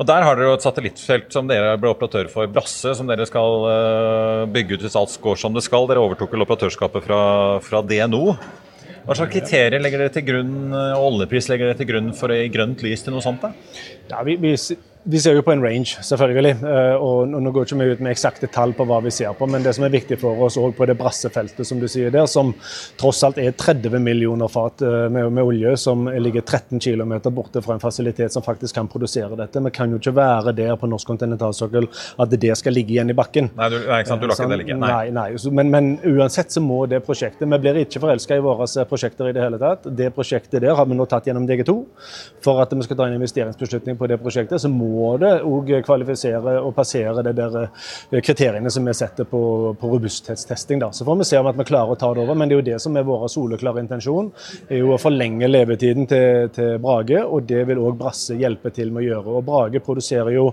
Og 0.00 0.08
Der 0.08 0.24
har 0.24 0.38
dere 0.38 0.48
jo 0.48 0.56
et 0.56 0.64
satellittfelt 0.64 1.34
som 1.34 1.48
dere 1.50 1.76
ble 1.80 1.92
operatør 1.92 2.30
for, 2.32 2.48
Brasse, 2.50 2.94
som 2.96 3.08
dere 3.08 3.26
skal 3.28 3.66
uh, 3.68 4.50
bygge 4.50 4.78
ut 4.78 4.86
hvis 4.86 4.96
alt 4.98 5.14
går 5.22 5.38
som 5.38 5.54
det 5.54 5.64
skal. 5.66 5.86
Dere 5.90 6.02
overtok 6.02 6.32
vel 6.32 6.46
operatørskapet 6.46 7.04
fra, 7.06 7.22
fra 7.62 7.82
DNO. 7.84 8.24
Hva 9.02 9.16
slags 9.18 9.34
kriterier 9.34 9.82
legger 9.82 10.04
dere 10.04 10.14
til 10.14 10.24
grunn, 10.28 10.54
og 10.70 10.78
eh, 10.78 11.04
oljepris 11.08 11.48
legger 11.50 11.68
dere 11.68 11.78
til 11.80 11.88
grunn 11.88 12.12
for 12.14 12.30
å 12.30 12.38
gi 12.38 12.50
grønt 12.54 12.84
lys 12.86 13.02
til 13.02 13.14
noe 13.14 13.24
sånt? 13.24 13.42
da? 13.42 13.50
Ja, 14.12 14.22
vi, 14.26 14.36
vi 14.38 14.54
vi 15.04 15.18
ser 15.18 15.34
jo 15.34 15.42
på 15.42 15.50
en 15.50 15.62
range, 15.64 15.96
selvfølgelig. 16.06 16.52
Eh, 16.62 17.02
og 17.02 17.32
Nå 17.32 17.50
går 17.50 17.66
ikke 17.66 17.78
vi 17.80 17.94
ut 17.96 18.02
med 18.04 18.12
eksakte 18.12 18.46
tall 18.52 18.74
på 18.76 18.84
hva 18.86 19.00
vi 19.02 19.10
ser 19.14 19.32
på, 19.34 19.48
men 19.50 19.64
det 19.64 19.74
som 19.74 19.86
er 19.86 19.90
viktig 19.94 20.18
for 20.20 20.38
oss 20.46 20.58
òg 20.60 20.76
på 20.78 20.86
det 20.86 20.94
brassefeltet 20.98 21.66
som 21.66 21.80
du 21.82 21.88
sier 21.90 22.12
der, 22.14 22.28
som 22.30 22.52
tross 23.00 23.22
alt 23.26 23.40
er 23.42 23.50
30 23.58 23.98
millioner 24.02 24.50
fat 24.52 24.84
eh, 24.86 25.08
med, 25.10 25.32
med 25.34 25.42
olje, 25.42 25.74
som 25.80 26.06
ligger 26.06 26.44
13 26.44 26.78
km 26.78 27.16
borte 27.34 27.62
fra 27.64 27.74
en 27.74 27.82
fasilitet 27.82 28.34
som 28.34 28.44
faktisk 28.46 28.78
kan 28.78 28.90
produsere 28.90 29.34
dette. 29.38 29.62
Vi 29.66 29.72
kan 29.74 29.90
jo 29.90 29.98
ikke 29.98 30.14
være 30.14 30.54
der 30.54 30.76
på 30.78 30.90
norsk 30.90 31.10
kontinentalsokkel 31.10 31.88
at 32.22 32.38
det 32.38 32.54
skal 32.60 32.76
ligge 32.78 32.94
igjen 32.94 33.10
i 33.10 33.18
bakken. 33.18 33.50
Nei, 33.58 33.72
du, 33.74 33.80
nei 33.88 34.00
ikke 34.04 34.12
sant, 34.12 34.22
du 34.22 34.30
lar 34.30 34.38
ikke 34.38 34.50
det 34.54 34.60
ligge. 34.62 34.78
Nei, 34.78 34.92
nei. 35.10 35.26
nei. 35.34 35.54
Men, 35.58 35.74
men, 35.74 35.90
uansett 36.12 36.54
så 36.54 36.62
må 36.62 36.84
det 36.90 37.02
prosjektet 37.04 37.48
Vi 37.48 37.58
blir 37.62 37.82
ikke 37.82 38.00
forelska 38.02 38.38
i 38.38 38.42
våre 38.44 38.66
prosjekter 38.88 39.32
i 39.32 39.34
det 39.34 39.42
hele 39.42 39.58
tatt. 39.58 39.90
Det 39.90 40.12
prosjektet 40.14 40.62
der 40.62 40.78
har 40.78 40.86
vi 40.86 40.94
nå 40.94 41.10
tatt 41.10 41.26
gjennom 41.26 41.50
DG2. 41.50 41.74
For 42.44 42.62
at 42.62 42.70
vi 42.76 42.86
skal 42.86 42.98
ta 42.98 43.10
en 43.10 43.18
investeringsbeslutning 43.18 43.98
på 43.98 44.08
det 44.10 44.22
prosjektet, 44.22 44.62
så 44.62 44.70
må 44.70 44.91
må 44.92 45.12
og 45.22 45.70
kvalifisere 45.86 46.58
og 46.62 46.74
passere 46.76 47.24
det 47.24 47.34
der 47.38 47.58
eh, 47.64 48.20
kriteriene 48.24 48.70
som 48.72 48.86
vi 48.86 48.94
setter 48.96 49.28
på, 49.28 49.42
på 49.78 49.90
robusthetstesting. 49.94 50.80
Da. 50.82 50.90
Så 50.92 51.06
får 51.08 51.20
vi 51.20 51.28
se 51.28 51.40
om 51.40 51.48
at 51.50 51.58
vi 51.58 51.66
klarer 51.68 51.94
å 51.94 51.98
ta 51.98 52.12
det 52.14 52.24
over, 52.24 52.38
men 52.38 52.48
det 52.48 52.56
er 52.56 52.60
jo 52.60 52.68
det 52.70 52.80
som 52.82 52.96
er 52.96 53.06
vår 53.06 53.26
soleklare 53.32 53.82
intensjon. 53.84 54.30
er 54.68 54.82
jo 54.82 54.92
Å 54.92 55.00
forlenge 55.00 55.48
levetiden 55.48 56.08
til, 56.10 56.50
til 56.54 56.78
Brage, 56.82 57.22
og 57.24 57.46
det 57.48 57.64
vil 57.68 57.80
òg 57.82 57.98
Brasse 58.00 58.36
hjelpe 58.38 58.72
til 58.74 58.92
med 58.92 59.04
å 59.04 59.06
gjøre. 59.06 59.36
Og 59.38 59.46
Brage 59.46 59.82
produserer 59.84 60.34
jo 60.36 60.50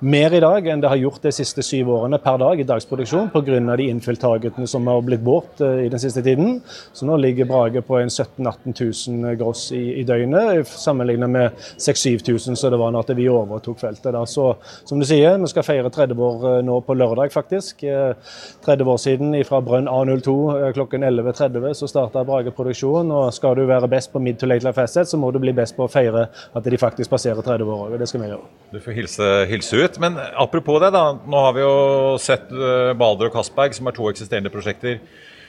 mer 0.00 0.34
i 0.36 0.42
dag 0.42 0.66
enn 0.70 0.82
det 0.82 0.90
har 0.90 1.00
gjort 1.00 1.24
de 1.26 1.34
siste 1.34 1.64
syv 1.66 1.92
årene 1.96 2.20
per 2.22 2.40
dag 2.42 2.60
i 2.60 2.68
dagsproduksjon 2.68 3.30
pga. 3.34 3.58
de 3.76 3.88
innfylltargetene 3.90 4.68
som 4.68 4.86
har 4.86 5.00
blitt 5.04 5.24
bort 5.24 5.60
uh, 5.60 5.80
i 5.84 5.88
den 5.90 6.02
siste 6.02 6.22
tiden. 6.22 6.60
Så 6.92 7.06
nå 7.08 7.16
ligger 7.20 7.48
Brage 7.48 7.82
på 7.86 7.98
en 7.98 8.10
17 8.10 8.44
000-18 8.44 9.10
000 9.10 9.36
gross 9.40 9.70
i, 9.72 10.00
i 10.00 10.04
døgnet, 10.04 10.68
sammenlignet 10.68 11.30
med 11.30 11.50
6000-7000 11.78 12.56
som 12.56 12.70
det 12.70 12.80
var 12.80 12.92
når 12.94 13.14
vi 13.16 13.28
overtok 13.30 13.79
feltet. 13.80 14.12
Da. 14.14 14.22
Så 14.28 14.46
som 14.88 15.00
du 15.00 15.06
sier, 15.08 15.38
vi 15.40 15.50
skal 15.50 15.66
feire 15.66 15.90
30 15.92 16.22
år 16.26 16.46
eh, 16.50 16.58
nå 16.66 16.78
på 16.86 16.96
lørdag, 16.98 17.32
faktisk. 17.34 17.84
30 17.84 18.74
eh, 18.74 18.90
år 18.92 19.00
siden 19.00 19.34
fra 19.48 19.62
brønn 19.64 19.88
A02 19.90 20.34
eh, 20.56 20.68
klokken 20.76 21.06
11.30 21.06 21.72
så 21.80 21.88
starta 21.90 22.24
Brage 22.28 22.52
produksjon. 22.56 23.10
Og 23.14 23.32
skal 23.36 23.56
du 23.58 23.64
være 23.70 23.90
best 23.90 24.12
på 24.12 24.22
mid 24.22 24.40
to 24.40 24.48
late 24.50 24.66
life 24.66 24.82
asset, 24.82 25.08
så 25.08 25.20
må 25.20 25.32
du 25.32 25.40
bli 25.42 25.54
best 25.56 25.76
på 25.78 25.86
å 25.86 25.92
feire 25.92 26.28
at 26.30 26.70
de 26.70 26.80
faktisk 26.80 27.12
passerer 27.12 27.42
30 27.42 27.66
år 27.66 27.88
òg. 27.88 27.98
Det 28.00 28.10
skal 28.10 28.24
vi 28.24 28.30
gjøre. 28.32 28.52
Du 28.74 28.78
får 28.84 28.98
hilse, 29.00 29.32
hilse, 29.50 29.80
ut. 29.80 29.98
Men 30.02 30.18
apropos 30.38 30.80
det, 30.82 30.92
da. 30.94 31.06
Nå 31.26 31.44
har 31.46 31.56
vi 31.56 31.64
jo 31.64 31.74
sett 32.22 32.50
Balder 32.50 33.30
og 33.30 33.36
Castberg, 33.38 33.74
som 33.76 33.88
er 33.90 33.96
to 33.96 34.08
eksisterende 34.10 34.52
prosjekter 34.52 35.00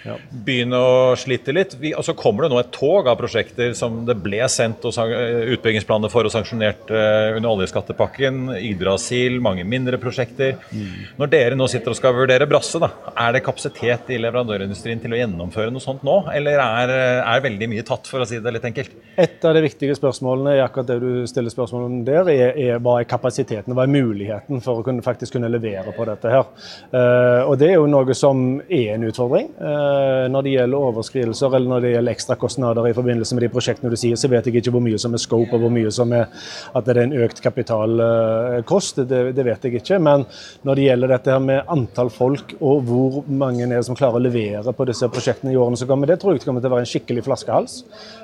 ja. 0.06 0.16
begynne 0.32 0.78
å 0.78 0.94
slite 1.20 1.54
litt. 1.56 1.76
Vi, 1.82 1.94
og 1.98 2.06
så 2.06 2.16
kommer 2.18 2.46
det 2.46 2.52
nå 2.54 2.60
et 2.62 2.72
tog 2.74 3.08
av 3.10 3.18
prosjekter 3.20 3.76
som 3.78 4.02
det 4.08 4.18
ble 4.24 4.42
sendt 4.52 4.86
eh, 4.90 5.54
utbyggingsplaner 5.56 6.12
for 6.12 6.28
og 6.28 6.34
sanksjonert 6.34 6.92
uh, 6.94 7.38
under 7.38 7.52
oljeskattepakken. 7.52 8.56
Yggdrasil, 8.58 9.40
mange 9.44 9.66
mindre 9.68 10.00
prosjekter. 10.02 10.58
Mm. 10.72 11.14
Når 11.22 11.32
dere 11.34 11.60
nå 11.60 11.68
sitter 11.72 11.94
og 11.94 12.00
skal 12.00 12.16
vurdere 12.18 12.50
Brasse, 12.50 12.82
da, 12.82 12.92
er 13.14 13.36
det 13.36 13.44
kapasitet 13.46 14.12
i 14.14 14.20
leverandørindustrien 14.22 15.02
til 15.04 15.16
å 15.16 15.22
gjennomføre 15.22 15.74
noe 15.74 15.84
sånt 15.84 16.06
nå? 16.08 16.18
Eller 16.34 16.62
er, 16.64 16.96
er 17.22 17.46
veldig 17.46 17.70
mye 17.72 17.86
tatt, 17.88 18.10
for 18.10 18.24
å 18.24 18.30
si 18.30 18.42
det 18.42 18.56
litt 18.56 18.68
enkelt? 18.72 18.96
Et 19.22 19.48
av 19.48 19.56
de 19.56 19.64
viktige 19.66 19.96
spørsmålene 19.98 20.58
i 20.58 20.64
akkurat 20.64 20.90
det 20.94 21.00
du 21.04 21.28
stiller 21.30 21.54
spørsmål 21.54 21.88
om 21.88 22.02
der, 22.08 22.30
er, 22.32 22.56
er 22.58 22.82
hva 22.84 23.00
er 23.02 23.10
kapasiteten, 23.10 23.76
hva 23.78 23.86
er 23.86 23.94
muligheten 23.94 24.64
for 24.64 24.82
å 24.82 24.86
kunne, 24.86 25.04
faktisk 25.06 25.38
kunne 25.38 25.52
levere 25.52 25.94
på 25.96 26.08
dette 26.10 26.32
her. 26.32 26.48
Uh, 26.94 27.50
og 27.50 27.58
det 27.62 27.72
er 27.72 27.80
jo 27.80 27.90
noe 27.92 28.16
som 28.18 28.62
er 28.68 28.96
en 28.96 29.08
utfordring. 29.10 29.52
Uh, 29.60 29.91
når 30.32 30.46
det 30.46 30.54
gjelder 30.56 30.86
overskridelser 30.90 31.56
eller 31.56 31.72
når 31.72 31.84
det 31.84 31.94
gjelder 31.96 32.16
ekstrakostnader 32.16 32.90
i 32.90 32.96
forbindelse 32.98 33.38
med 33.38 33.46
de 33.46 33.52
prosjektene 33.54 33.92
du 33.92 33.98
sier, 34.00 34.20
så 34.20 34.30
vet 34.32 34.48
jeg 34.48 34.62
ikke 34.62 34.74
hvor 34.74 34.84
mye 34.84 35.00
som 35.02 35.16
er 35.16 35.22
scope 35.24 35.56
og 35.58 35.66
hvor 35.66 35.74
mye 35.74 35.92
som 35.94 36.14
er 36.16 36.28
at 36.76 36.88
det 36.88 36.96
er 36.96 37.02
en 37.04 37.16
økt 37.26 37.42
kapitalkost. 37.44 39.02
Det, 39.10 39.22
det 39.38 39.46
vet 39.48 39.68
jeg 39.68 39.82
ikke. 39.82 40.00
Men 40.04 40.26
når 40.68 40.80
det 40.80 40.88
gjelder 40.88 41.14
dette 41.16 41.36
her 41.36 41.44
med 41.44 41.72
antall 41.72 42.12
folk 42.14 42.56
og 42.60 42.86
hvor 42.88 43.20
mange 43.28 43.66
er 43.66 43.74
det 43.76 43.86
som 43.88 43.98
klarer 43.98 44.20
å 44.20 44.24
levere 44.24 44.76
på 44.76 44.88
disse 44.90 45.10
prosjektene 45.12 45.54
i 45.54 45.60
årene 45.60 45.80
som 45.80 45.90
kommer, 45.90 46.10
det 46.10 46.20
tror 46.22 46.36
jeg 46.36 46.46
kommer 46.46 46.64
til 46.64 46.72
å 46.72 46.76
være 46.76 46.86
en 46.86 46.92
skikkelig 46.92 47.26
flaskehals. 47.28 47.82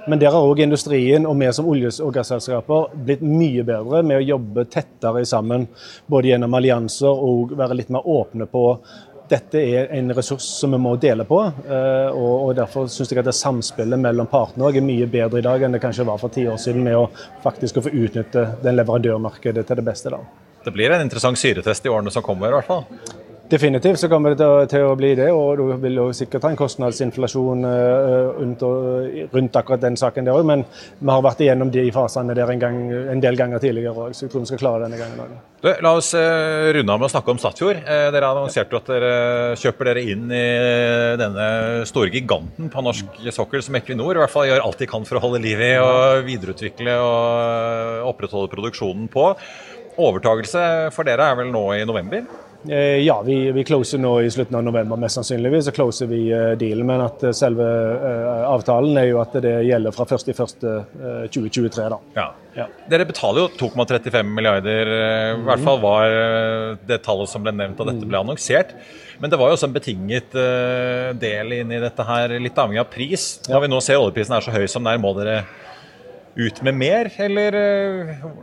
Men 0.07 0.21
der 0.21 0.35
har 0.35 0.45
òg 0.45 0.63
industrien 0.63 1.27
og 1.27 1.37
vi 1.41 1.51
som 1.53 1.67
olje- 1.69 1.93
og 2.03 2.13
gasselskaper 2.15 2.93
blitt 3.07 3.23
mye 3.25 3.63
bedre 3.67 4.03
med 4.03 4.19
å 4.19 4.25
jobbe 4.35 4.67
tettere 4.71 5.25
sammen, 5.27 5.67
både 6.07 6.33
gjennom 6.33 6.57
allianser 6.57 7.27
og 7.29 7.53
være 7.57 7.77
litt 7.79 7.93
mer 7.93 8.07
åpne 8.07 8.47
på 8.51 8.63
dette 9.29 9.59
er 9.59 9.91
en 9.97 10.13
ressurs 10.15 10.45
som 10.59 10.71
vi 10.71 10.79
må 10.81 10.95
dele 11.01 11.25
på. 11.27 11.39
Eh, 11.67 12.15
og 12.15 12.55
Derfor 12.57 12.87
syns 12.91 13.11
jeg 13.11 13.21
at 13.21 13.29
det 13.29 13.35
samspillet 13.37 13.99
mellom 13.99 14.29
partene 14.31 14.69
er 14.71 14.85
mye 14.85 15.07
bedre 15.11 15.41
i 15.41 15.45
dag 15.45 15.63
enn 15.63 15.75
det 15.75 15.83
kanskje 15.83 16.07
var 16.07 16.21
for 16.21 16.33
ti 16.33 16.47
år 16.47 16.59
siden, 16.61 16.83
med 16.87 16.97
å 16.97 17.07
faktisk 17.43 17.81
få 17.83 17.93
utnytte 17.93 18.47
den 18.63 18.79
leverandørmarkedet 18.79 19.67
til 19.67 19.81
det 19.81 19.87
beste. 19.87 20.13
da. 20.13 20.21
Det 20.63 20.73
blir 20.75 20.91
en 20.91 21.01
interessant 21.01 21.39
syretest 21.39 21.85
i 21.85 21.89
årene 21.89 22.11
som 22.11 22.23
kommer, 22.25 22.49
i 22.49 22.57
hvert 22.57 22.67
fall. 22.67 22.83
Definitivt 23.49 23.99
så 23.99 24.09
kommer 24.11 24.33
det 24.35 24.45
til 24.73 24.83
å, 24.83 24.95
bli 24.99 25.13
det, 25.15 25.29
og 25.31 25.59
du 25.61 25.69
vil 25.79 25.95
jo 26.01 26.07
sikkert 26.15 26.43
ha 26.43 26.49
en 26.51 26.57
kostnadsinflasjon 26.59 27.63
uh, 27.63 28.41
rundt, 28.43 29.55
akkurat 29.55 29.83
den 29.85 29.95
saken 29.95 30.27
der 30.27 30.35
òg. 30.35 30.43
Men 30.49 30.65
vi 30.67 31.07
har 31.07 31.23
vært 31.23 31.43
igjennom 31.45 31.71
de 31.71 31.85
fasene 31.95 32.35
der 32.35 32.51
en, 32.51 32.59
gang, 32.59 32.79
en 33.13 33.21
del 33.23 33.37
ganger 33.39 33.61
tidligere 33.63 33.93
òg, 33.93 34.17
så 34.17 34.25
jeg 34.25 34.33
tror 34.33 34.43
vi 34.43 34.49
skal 34.51 34.59
klare 34.59 34.81
denne 34.83 34.99
gangen 34.99 35.21
òg. 35.23 35.37
La 35.63 35.93
oss 35.95 36.09
uh, 36.17 36.67
runde 36.75 36.91
av 36.91 36.99
med 36.99 37.07
å 37.07 37.11
snakke 37.13 37.31
om 37.31 37.39
Statfjord. 37.39 37.79
Uh, 37.87 38.09
dere 38.15 38.31
annonserte 38.33 38.75
jo 38.75 38.81
at 38.81 38.91
dere 38.91 39.13
kjøper 39.61 39.91
dere 39.91 40.03
inn 40.11 40.25
i 40.27 40.47
denne 41.21 41.47
store 41.87 42.11
giganten 42.11 42.67
på 42.73 42.83
norsk 42.83 43.21
sokkel 43.31 43.63
som 43.63 43.79
Equinor 43.79 44.19
i 44.19 44.23
hvert 44.25 44.33
fall 44.33 44.49
gjør 44.49 44.65
alt 44.65 44.83
de 44.83 44.89
kan 44.91 45.07
for 45.07 45.21
å 45.21 45.23
holde 45.23 45.39
liv 45.45 45.63
i 45.63 45.71
og 45.79 46.27
videreutvikle 46.27 46.99
og 46.99 48.11
opprettholde 48.11 48.51
produksjonen 48.51 49.07
på. 49.13 49.29
Overtagelse 49.97 50.91
for 50.93 51.07
dere 51.07 51.31
er 51.31 51.39
vel 51.39 51.55
nå 51.55 51.63
i 51.77 51.87
november? 51.87 52.27
Eh, 52.69 52.77
ja, 52.77 53.21
vi, 53.25 53.51
vi 53.51 53.63
closer 53.63 53.97
nå 53.97 54.21
i 54.21 54.31
slutten 54.31 54.55
av 54.55 54.63
november, 54.63 54.99
mest 54.99 55.15
sannsynligvis. 55.15 55.65
Så 55.65 55.71
closer 55.71 56.09
vi 56.11 56.19
uh, 56.33 56.51
dealen. 56.59 56.87
Men 56.87 57.03
at 57.05 57.23
uh, 57.23 57.31
selve 57.35 57.67
avtalen 58.47 58.97
er 58.99 59.09
jo 59.11 59.21
at 59.21 59.37
det 59.43 59.53
gjelder 59.67 59.95
fra 59.95 60.05
1.1.2023. 60.05 61.87
da. 61.93 61.99
Ja. 62.17 62.27
ja. 62.57 62.67
Dere 62.91 63.07
betaler 63.07 63.45
jo 63.45 63.51
2,35 63.61 64.33
milliarder. 64.39 64.93
I 65.37 65.45
hvert 65.47 65.63
fall 65.63 65.81
var 65.83 66.15
det 66.87 67.01
tallet 67.05 67.31
som 67.31 67.45
ble 67.45 67.55
nevnt 67.55 67.79
da 67.79 67.87
dette 67.91 68.07
ble 68.07 68.23
annonsert. 68.23 68.75
Men 69.21 69.31
det 69.33 69.39
var 69.39 69.49
jo 69.49 69.57
også 69.57 69.69
en 69.69 69.77
betinget 69.77 70.35
del 71.17 71.55
inn 71.55 71.71
i 71.73 71.79
dette 71.81 72.03
her, 72.05 72.35
litt 72.41 72.59
avhengig 72.59 72.83
av 72.83 72.91
pris. 72.91 73.29
Når 73.47 73.63
vi 73.63 73.71
nå 73.71 73.79
ser 73.81 74.01
oljeprisen 74.01 74.35
er 74.37 74.45
så 74.45 74.53
høy 74.53 74.67
som 74.69 74.83
den 74.83 74.93
er, 74.93 75.01
må 75.01 75.15
dere 75.17 75.39
ut 76.37 76.61
med 76.61 76.75
mer, 76.77 77.09
eller? 77.17 77.55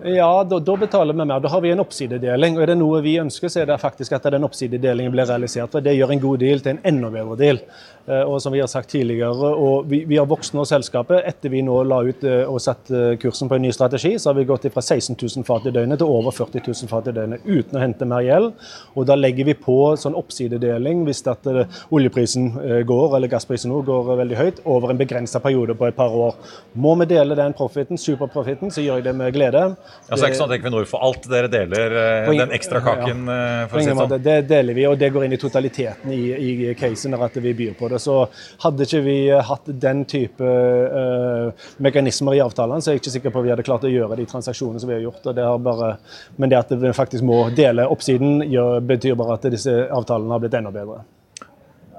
Ja, 0.04 0.44
da, 0.44 0.58
da, 0.58 0.76
betaler 0.76 1.14
vi 1.14 1.24
mer. 1.24 1.40
Da 1.40 1.50
har 1.52 1.60
vi 1.62 1.70
en 1.70 1.82
oppsidedeling. 1.84 2.56
og 2.58 2.64
Er 2.64 2.72
det 2.72 2.78
noe 2.80 3.02
vi 3.04 3.14
ønsker, 3.22 3.52
så 3.52 3.62
er 3.62 3.70
det 3.70 3.78
faktisk 3.82 4.16
at 4.16 4.26
den 4.34 4.46
oppsidedelingen 4.46 5.14
blir 5.14 5.28
realisert. 5.30 5.70
for 5.70 5.84
Det 5.84 5.94
gjør 5.94 6.16
en 6.16 6.24
god 6.24 6.42
deal 6.42 6.64
til 6.64 6.74
en 6.74 6.82
enda 6.90 7.10
bedre 7.14 7.38
deal. 7.38 7.62
Eh, 8.06 8.20
og 8.20 8.42
som 8.42 8.52
vi 8.52 8.60
har 8.60 8.68
sagt 8.68 8.90
tidligere, 8.92 9.32
og 9.32 9.86
vi, 9.88 10.02
vi 10.04 10.18
har 10.20 10.28
vokst 10.28 10.52
nå 10.52 10.66
selskapet. 10.68 11.22
Etter 11.24 11.52
vi 11.52 11.62
nå 11.64 11.78
la 11.88 12.02
ut 12.04 12.24
eh, 12.28 12.42
og 12.44 12.60
satte 12.60 13.14
kursen 13.20 13.48
på 13.48 13.56
en 13.56 13.64
ny 13.64 13.70
strategi, 13.72 14.12
så 14.20 14.30
har 14.30 14.36
vi 14.36 14.44
gått 14.48 14.66
fra 14.74 14.82
16 14.84 15.16
000 15.16 15.46
fat 15.48 15.64
i 15.68 15.72
døgnet 15.72 16.00
til 16.02 16.12
over 16.12 16.34
40 16.36 16.60
000 16.66 16.90
fat 16.90 17.08
i 17.08 17.14
døgnet 17.16 17.46
uten 17.48 17.78
å 17.78 17.82
hente 17.82 18.08
mer 18.08 18.24
gjeld. 18.26 18.50
Og 18.92 19.08
da 19.08 19.16
legger 19.16 19.48
vi 19.48 19.56
på 19.56 19.78
sånn 20.00 20.16
oppsidedeling 20.18 21.06
hvis 21.08 21.22
at 21.32 21.48
oljeprisen 21.94 22.50
går, 22.84 23.16
eller 23.16 23.30
gassprisen 23.32 23.72
nå 23.72 23.80
går 23.86 24.12
veldig 24.20 24.36
høyt, 24.36 24.60
over 24.68 24.92
en 24.92 25.00
begrensa 25.00 25.40
periode 25.40 25.76
på 25.78 25.88
et 25.88 25.96
par 25.96 26.12
år. 26.12 26.36
Må 26.76 26.92
vi 27.00 27.08
dele 27.14 27.36
den 27.38 27.56
profiten, 27.56 28.00
superprofiten, 28.00 28.72
så 28.74 28.84
gjør 28.84 29.00
jeg 29.00 29.08
det 29.08 29.16
med 29.16 29.32
glede. 29.36 29.64
Ja, 30.10 30.12
så 30.12 30.18
er 30.18 30.26
det 30.26 30.32
ikke 30.34 30.42
sånn 30.42 30.52
at 30.52 30.58
Equinor 30.58 30.88
får 30.90 31.06
alt, 31.08 31.28
dere 31.32 31.52
deler 31.52 31.96
den 32.28 32.54
ekstra 32.56 32.84
kaken? 32.84 33.24
Ja, 33.32 33.64
for 33.70 33.80
å 33.80 33.84
si 33.84 33.92
det 33.92 33.96
sånn. 34.02 34.16
Det 34.28 34.38
deler 34.50 34.76
vi, 34.76 34.86
og 34.90 35.00
det 35.00 35.12
går 35.14 35.26
inn 35.26 35.36
i 35.36 35.40
totaliteten 35.40 36.12
i, 36.12 36.22
i 36.34 36.76
casen 36.78 37.16
at 37.16 37.40
vi 37.40 37.56
byr 37.56 37.76
på 37.78 37.88
det 37.88 37.93
Så 38.02 38.16
hadde 38.64 38.86
ikke 38.86 39.02
vi 39.04 39.16
hatt 39.48 39.70
den 39.82 40.04
type 40.10 40.44
uh, 40.44 41.66
mekanismer 41.84 42.36
i 42.36 42.42
avtalene, 42.44 42.82
så 42.82 42.90
er 42.90 42.98
jeg 42.98 43.04
ikke 43.04 43.14
sikker 43.16 43.34
på 43.34 43.42
at 43.42 43.46
vi 43.46 43.52
hadde 43.54 43.66
klart 43.66 43.86
å 43.86 43.92
gjøre 43.92 44.18
de 44.20 44.28
transaksjonene 44.30 44.82
som 44.82 44.90
vi 44.90 44.96
har 44.98 45.04
gjort. 45.06 45.26
Det 45.36 45.48
har 45.48 45.60
bare, 45.64 45.96
men 46.38 46.52
det 46.52 46.60
at 46.60 46.72
vi 46.78 46.94
faktisk 46.96 47.26
må 47.26 47.44
dele 47.56 47.88
oppsiden, 47.90 48.44
gjør, 48.50 48.80
betyr 48.86 49.18
bare 49.18 49.38
at 49.38 49.50
disse 49.54 49.74
avtalene 49.90 50.34
har 50.34 50.42
blitt 50.44 50.58
enda 50.60 50.74
bedre. 50.74 51.02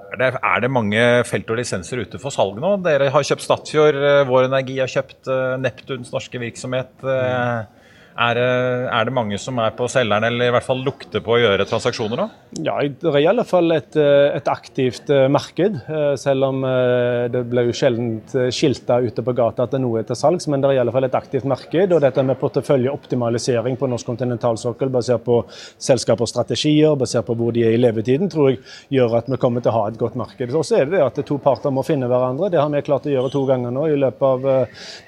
Er 0.06 0.20
det, 0.20 0.28
er 0.38 0.60
det, 0.62 0.68
mange 0.72 1.00
felt 1.28 1.50
og 1.52 1.58
lisenser 1.58 2.00
ute 2.06 2.20
for 2.22 2.32
salg 2.32 2.60
nå? 2.62 2.76
Dere 2.84 3.10
har 3.12 3.24
kjøpt 3.26 3.44
Statfjord, 3.44 3.98
eh, 3.98 4.20
Vår 4.28 4.46
Energi 4.46 4.78
har 4.80 4.88
kjøpt 4.88 5.28
Neptuns 5.60 6.12
norske 6.14 6.40
virksomhet. 6.40 6.94
Uh, 7.04 7.66
er, 8.16 8.38
er, 8.40 9.04
det 9.04 9.12
mange 9.12 9.36
som 9.40 9.58
er 9.60 9.74
på 9.76 9.86
selgeren, 9.92 10.24
eller 10.24 10.48
i 10.48 10.52
hvert 10.54 10.64
fall 10.64 10.80
lukter 10.84 11.20
på 11.24 11.34
å 11.34 11.40
gjøre 11.40 11.66
transaksjoner 11.68 12.20
nå? 12.20 12.26
Ja, 12.64 12.78
det 12.80 13.10
er 13.10 13.18
i 13.20 13.28
alle 13.28 13.44
fall 13.44 13.74
et, 13.74 13.96
eh, 14.00 14.36
et 14.38 14.48
aktivt 14.48 15.10
eh, 15.12 15.26
marked. 15.32 15.76
Eh, 15.84 16.14
selv 16.20 16.48
om 16.48 16.64
det 16.64 17.42
blir 17.50 17.68
jo 17.68 17.74
sjelden 17.76 18.20
skilta 18.54 18.98
ute 19.04 19.22
på 19.24 19.34
gata 19.36 19.66
at 19.66 19.74
det 19.74 19.80
noe 19.82 20.00
er 20.00 20.06
til 20.08 20.18
salgs, 20.18 20.48
men 20.48 20.62
det 20.62 20.70
er 20.70 20.78
i 20.78 20.80
alle 20.80 20.94
fall 20.94 21.06
et 21.08 21.18
aktivt 21.18 21.44
marked. 21.48 21.92
Og 21.92 22.00
dette 22.02 22.24
med 22.24 22.40
porteføljeoptimalisering 22.40 23.76
på 23.76 23.90
norsk 23.90 24.08
kontinentalsokkel 24.08 24.92
basert 24.94 25.24
på 25.26 25.42
selskapers 25.50 26.32
strategier, 26.32 26.96
basert 26.96 27.28
på 27.28 27.36
hvor 27.36 27.52
de 27.52 27.66
er 27.66 27.76
i 27.76 27.80
levetiden, 27.80 28.32
tror 28.32 28.54
jeg 28.54 28.62
gjør 28.96 29.18
at 29.20 29.30
vi 29.30 29.40
kommer 29.42 29.64
til 29.64 29.74
å 29.74 29.82
ha 29.82 29.84
et 29.90 30.00
godt 30.00 30.16
marked. 30.16 30.54
Og 30.56 30.64
så 30.64 30.80
er 30.80 30.88
det 30.88 30.96
det 30.96 31.04
at 31.04 31.20
to 31.26 31.38
parter 31.42 31.74
må 31.74 31.84
finne 31.86 32.08
hverandre. 32.08 32.48
Det 32.54 32.62
har 32.62 32.72
vi 32.72 32.84
klart 32.86 33.10
å 33.10 33.12
gjøre 33.12 33.32
to 33.34 33.44
ganger 33.48 33.74
nå 33.76 33.86
i 33.92 34.00
løpet 34.00 34.26
av 34.30 34.48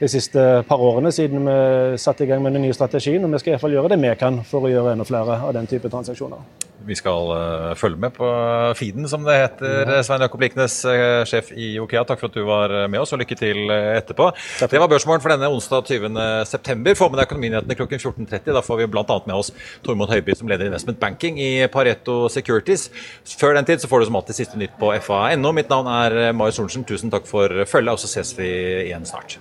de 0.03 0.13
siste 0.13 0.45
par 0.69 0.85
årene 0.85 1.15
siden 1.15 1.49
vi 1.49 1.59
satte 2.01 2.27
i 2.27 2.31
gang 2.31 2.45
med 2.45 2.57
den 2.57 2.67
nye 2.67 2.77
strategien 2.77 2.98
strategien, 2.99 3.25
og 3.25 3.33
vi 3.33 3.43
skal 3.43 3.53
i 3.53 3.57
hvert 3.57 3.67
fall 3.67 3.77
gjøre 3.77 3.93
det 3.95 4.01
vi 4.03 4.15
kan 4.19 4.41
for 4.47 4.67
å 4.67 4.73
gjøre 4.73 4.97
enda 4.97 5.07
flere 5.07 5.43
av 5.43 5.55
den 5.57 5.69
type 5.71 5.91
transaksjoner. 5.91 6.67
Vi 6.89 6.95
skal 6.97 7.31
uh, 7.35 7.73
følge 7.77 7.99
med 8.01 8.15
på 8.17 8.27
feeden, 8.79 9.05
som 9.11 9.25
det 9.27 9.35
heter. 9.37 9.91
Ja. 9.99 10.03
Svein 10.07 10.23
Jakob 10.23 10.41
Liknes, 10.41 10.77
uh, 10.89 11.25
sjef 11.29 11.51
i 11.53 11.73
Okea, 11.83 12.05
takk 12.07 12.23
for 12.23 12.31
at 12.31 12.39
du 12.39 12.47
var 12.49 12.73
med 12.89 13.03
oss, 13.03 13.13
og 13.13 13.21
lykke 13.21 13.37
til 13.37 13.69
etterpå. 13.75 14.31
Takk. 14.61 14.73
Det 14.73 14.81
var 14.81 14.91
børsmålen 14.91 15.25
for 15.25 15.35
denne 15.35 15.51
onsdag 15.53 15.91
20.9. 15.91 16.95
Få 16.99 17.11
med 17.11 17.21
deg 17.21 17.27
Økonominyhetene 17.27 17.77
klokken 17.79 18.01
14.30. 18.01 18.55
Da 18.57 18.65
får 18.65 18.81
vi 18.81 18.89
bl.a. 18.95 19.19
med 19.27 19.37
oss 19.37 19.53
Tormod 19.85 20.15
Høiby, 20.15 20.39
som 20.39 20.49
leder 20.49 20.71
Investment 20.71 21.03
Banking 21.03 21.43
i 21.43 21.51
Pareto 21.73 22.23
Securities. 22.33 22.89
Før 23.37 23.59
den 23.59 23.69
tid 23.69 23.83
så 23.83 23.91
får 23.91 24.01
du 24.01 24.09
som 24.09 24.23
alltid 24.23 24.41
siste 24.41 24.63
nytt 24.63 24.79
på 24.81 24.95
fa.no. 25.05 25.53
Mitt 25.59 25.69
navn 25.75 25.91
er 25.93 26.33
Marius 26.33 26.63
Sorensen. 26.63 26.89
Tusen 26.89 27.13
takk 27.13 27.29
for 27.29 27.67
følget, 27.69 27.99
og 27.99 28.01
så 28.01 28.15
ses 28.17 28.33
vi 28.39 28.49
igjen 28.87 29.07
snart. 29.09 29.41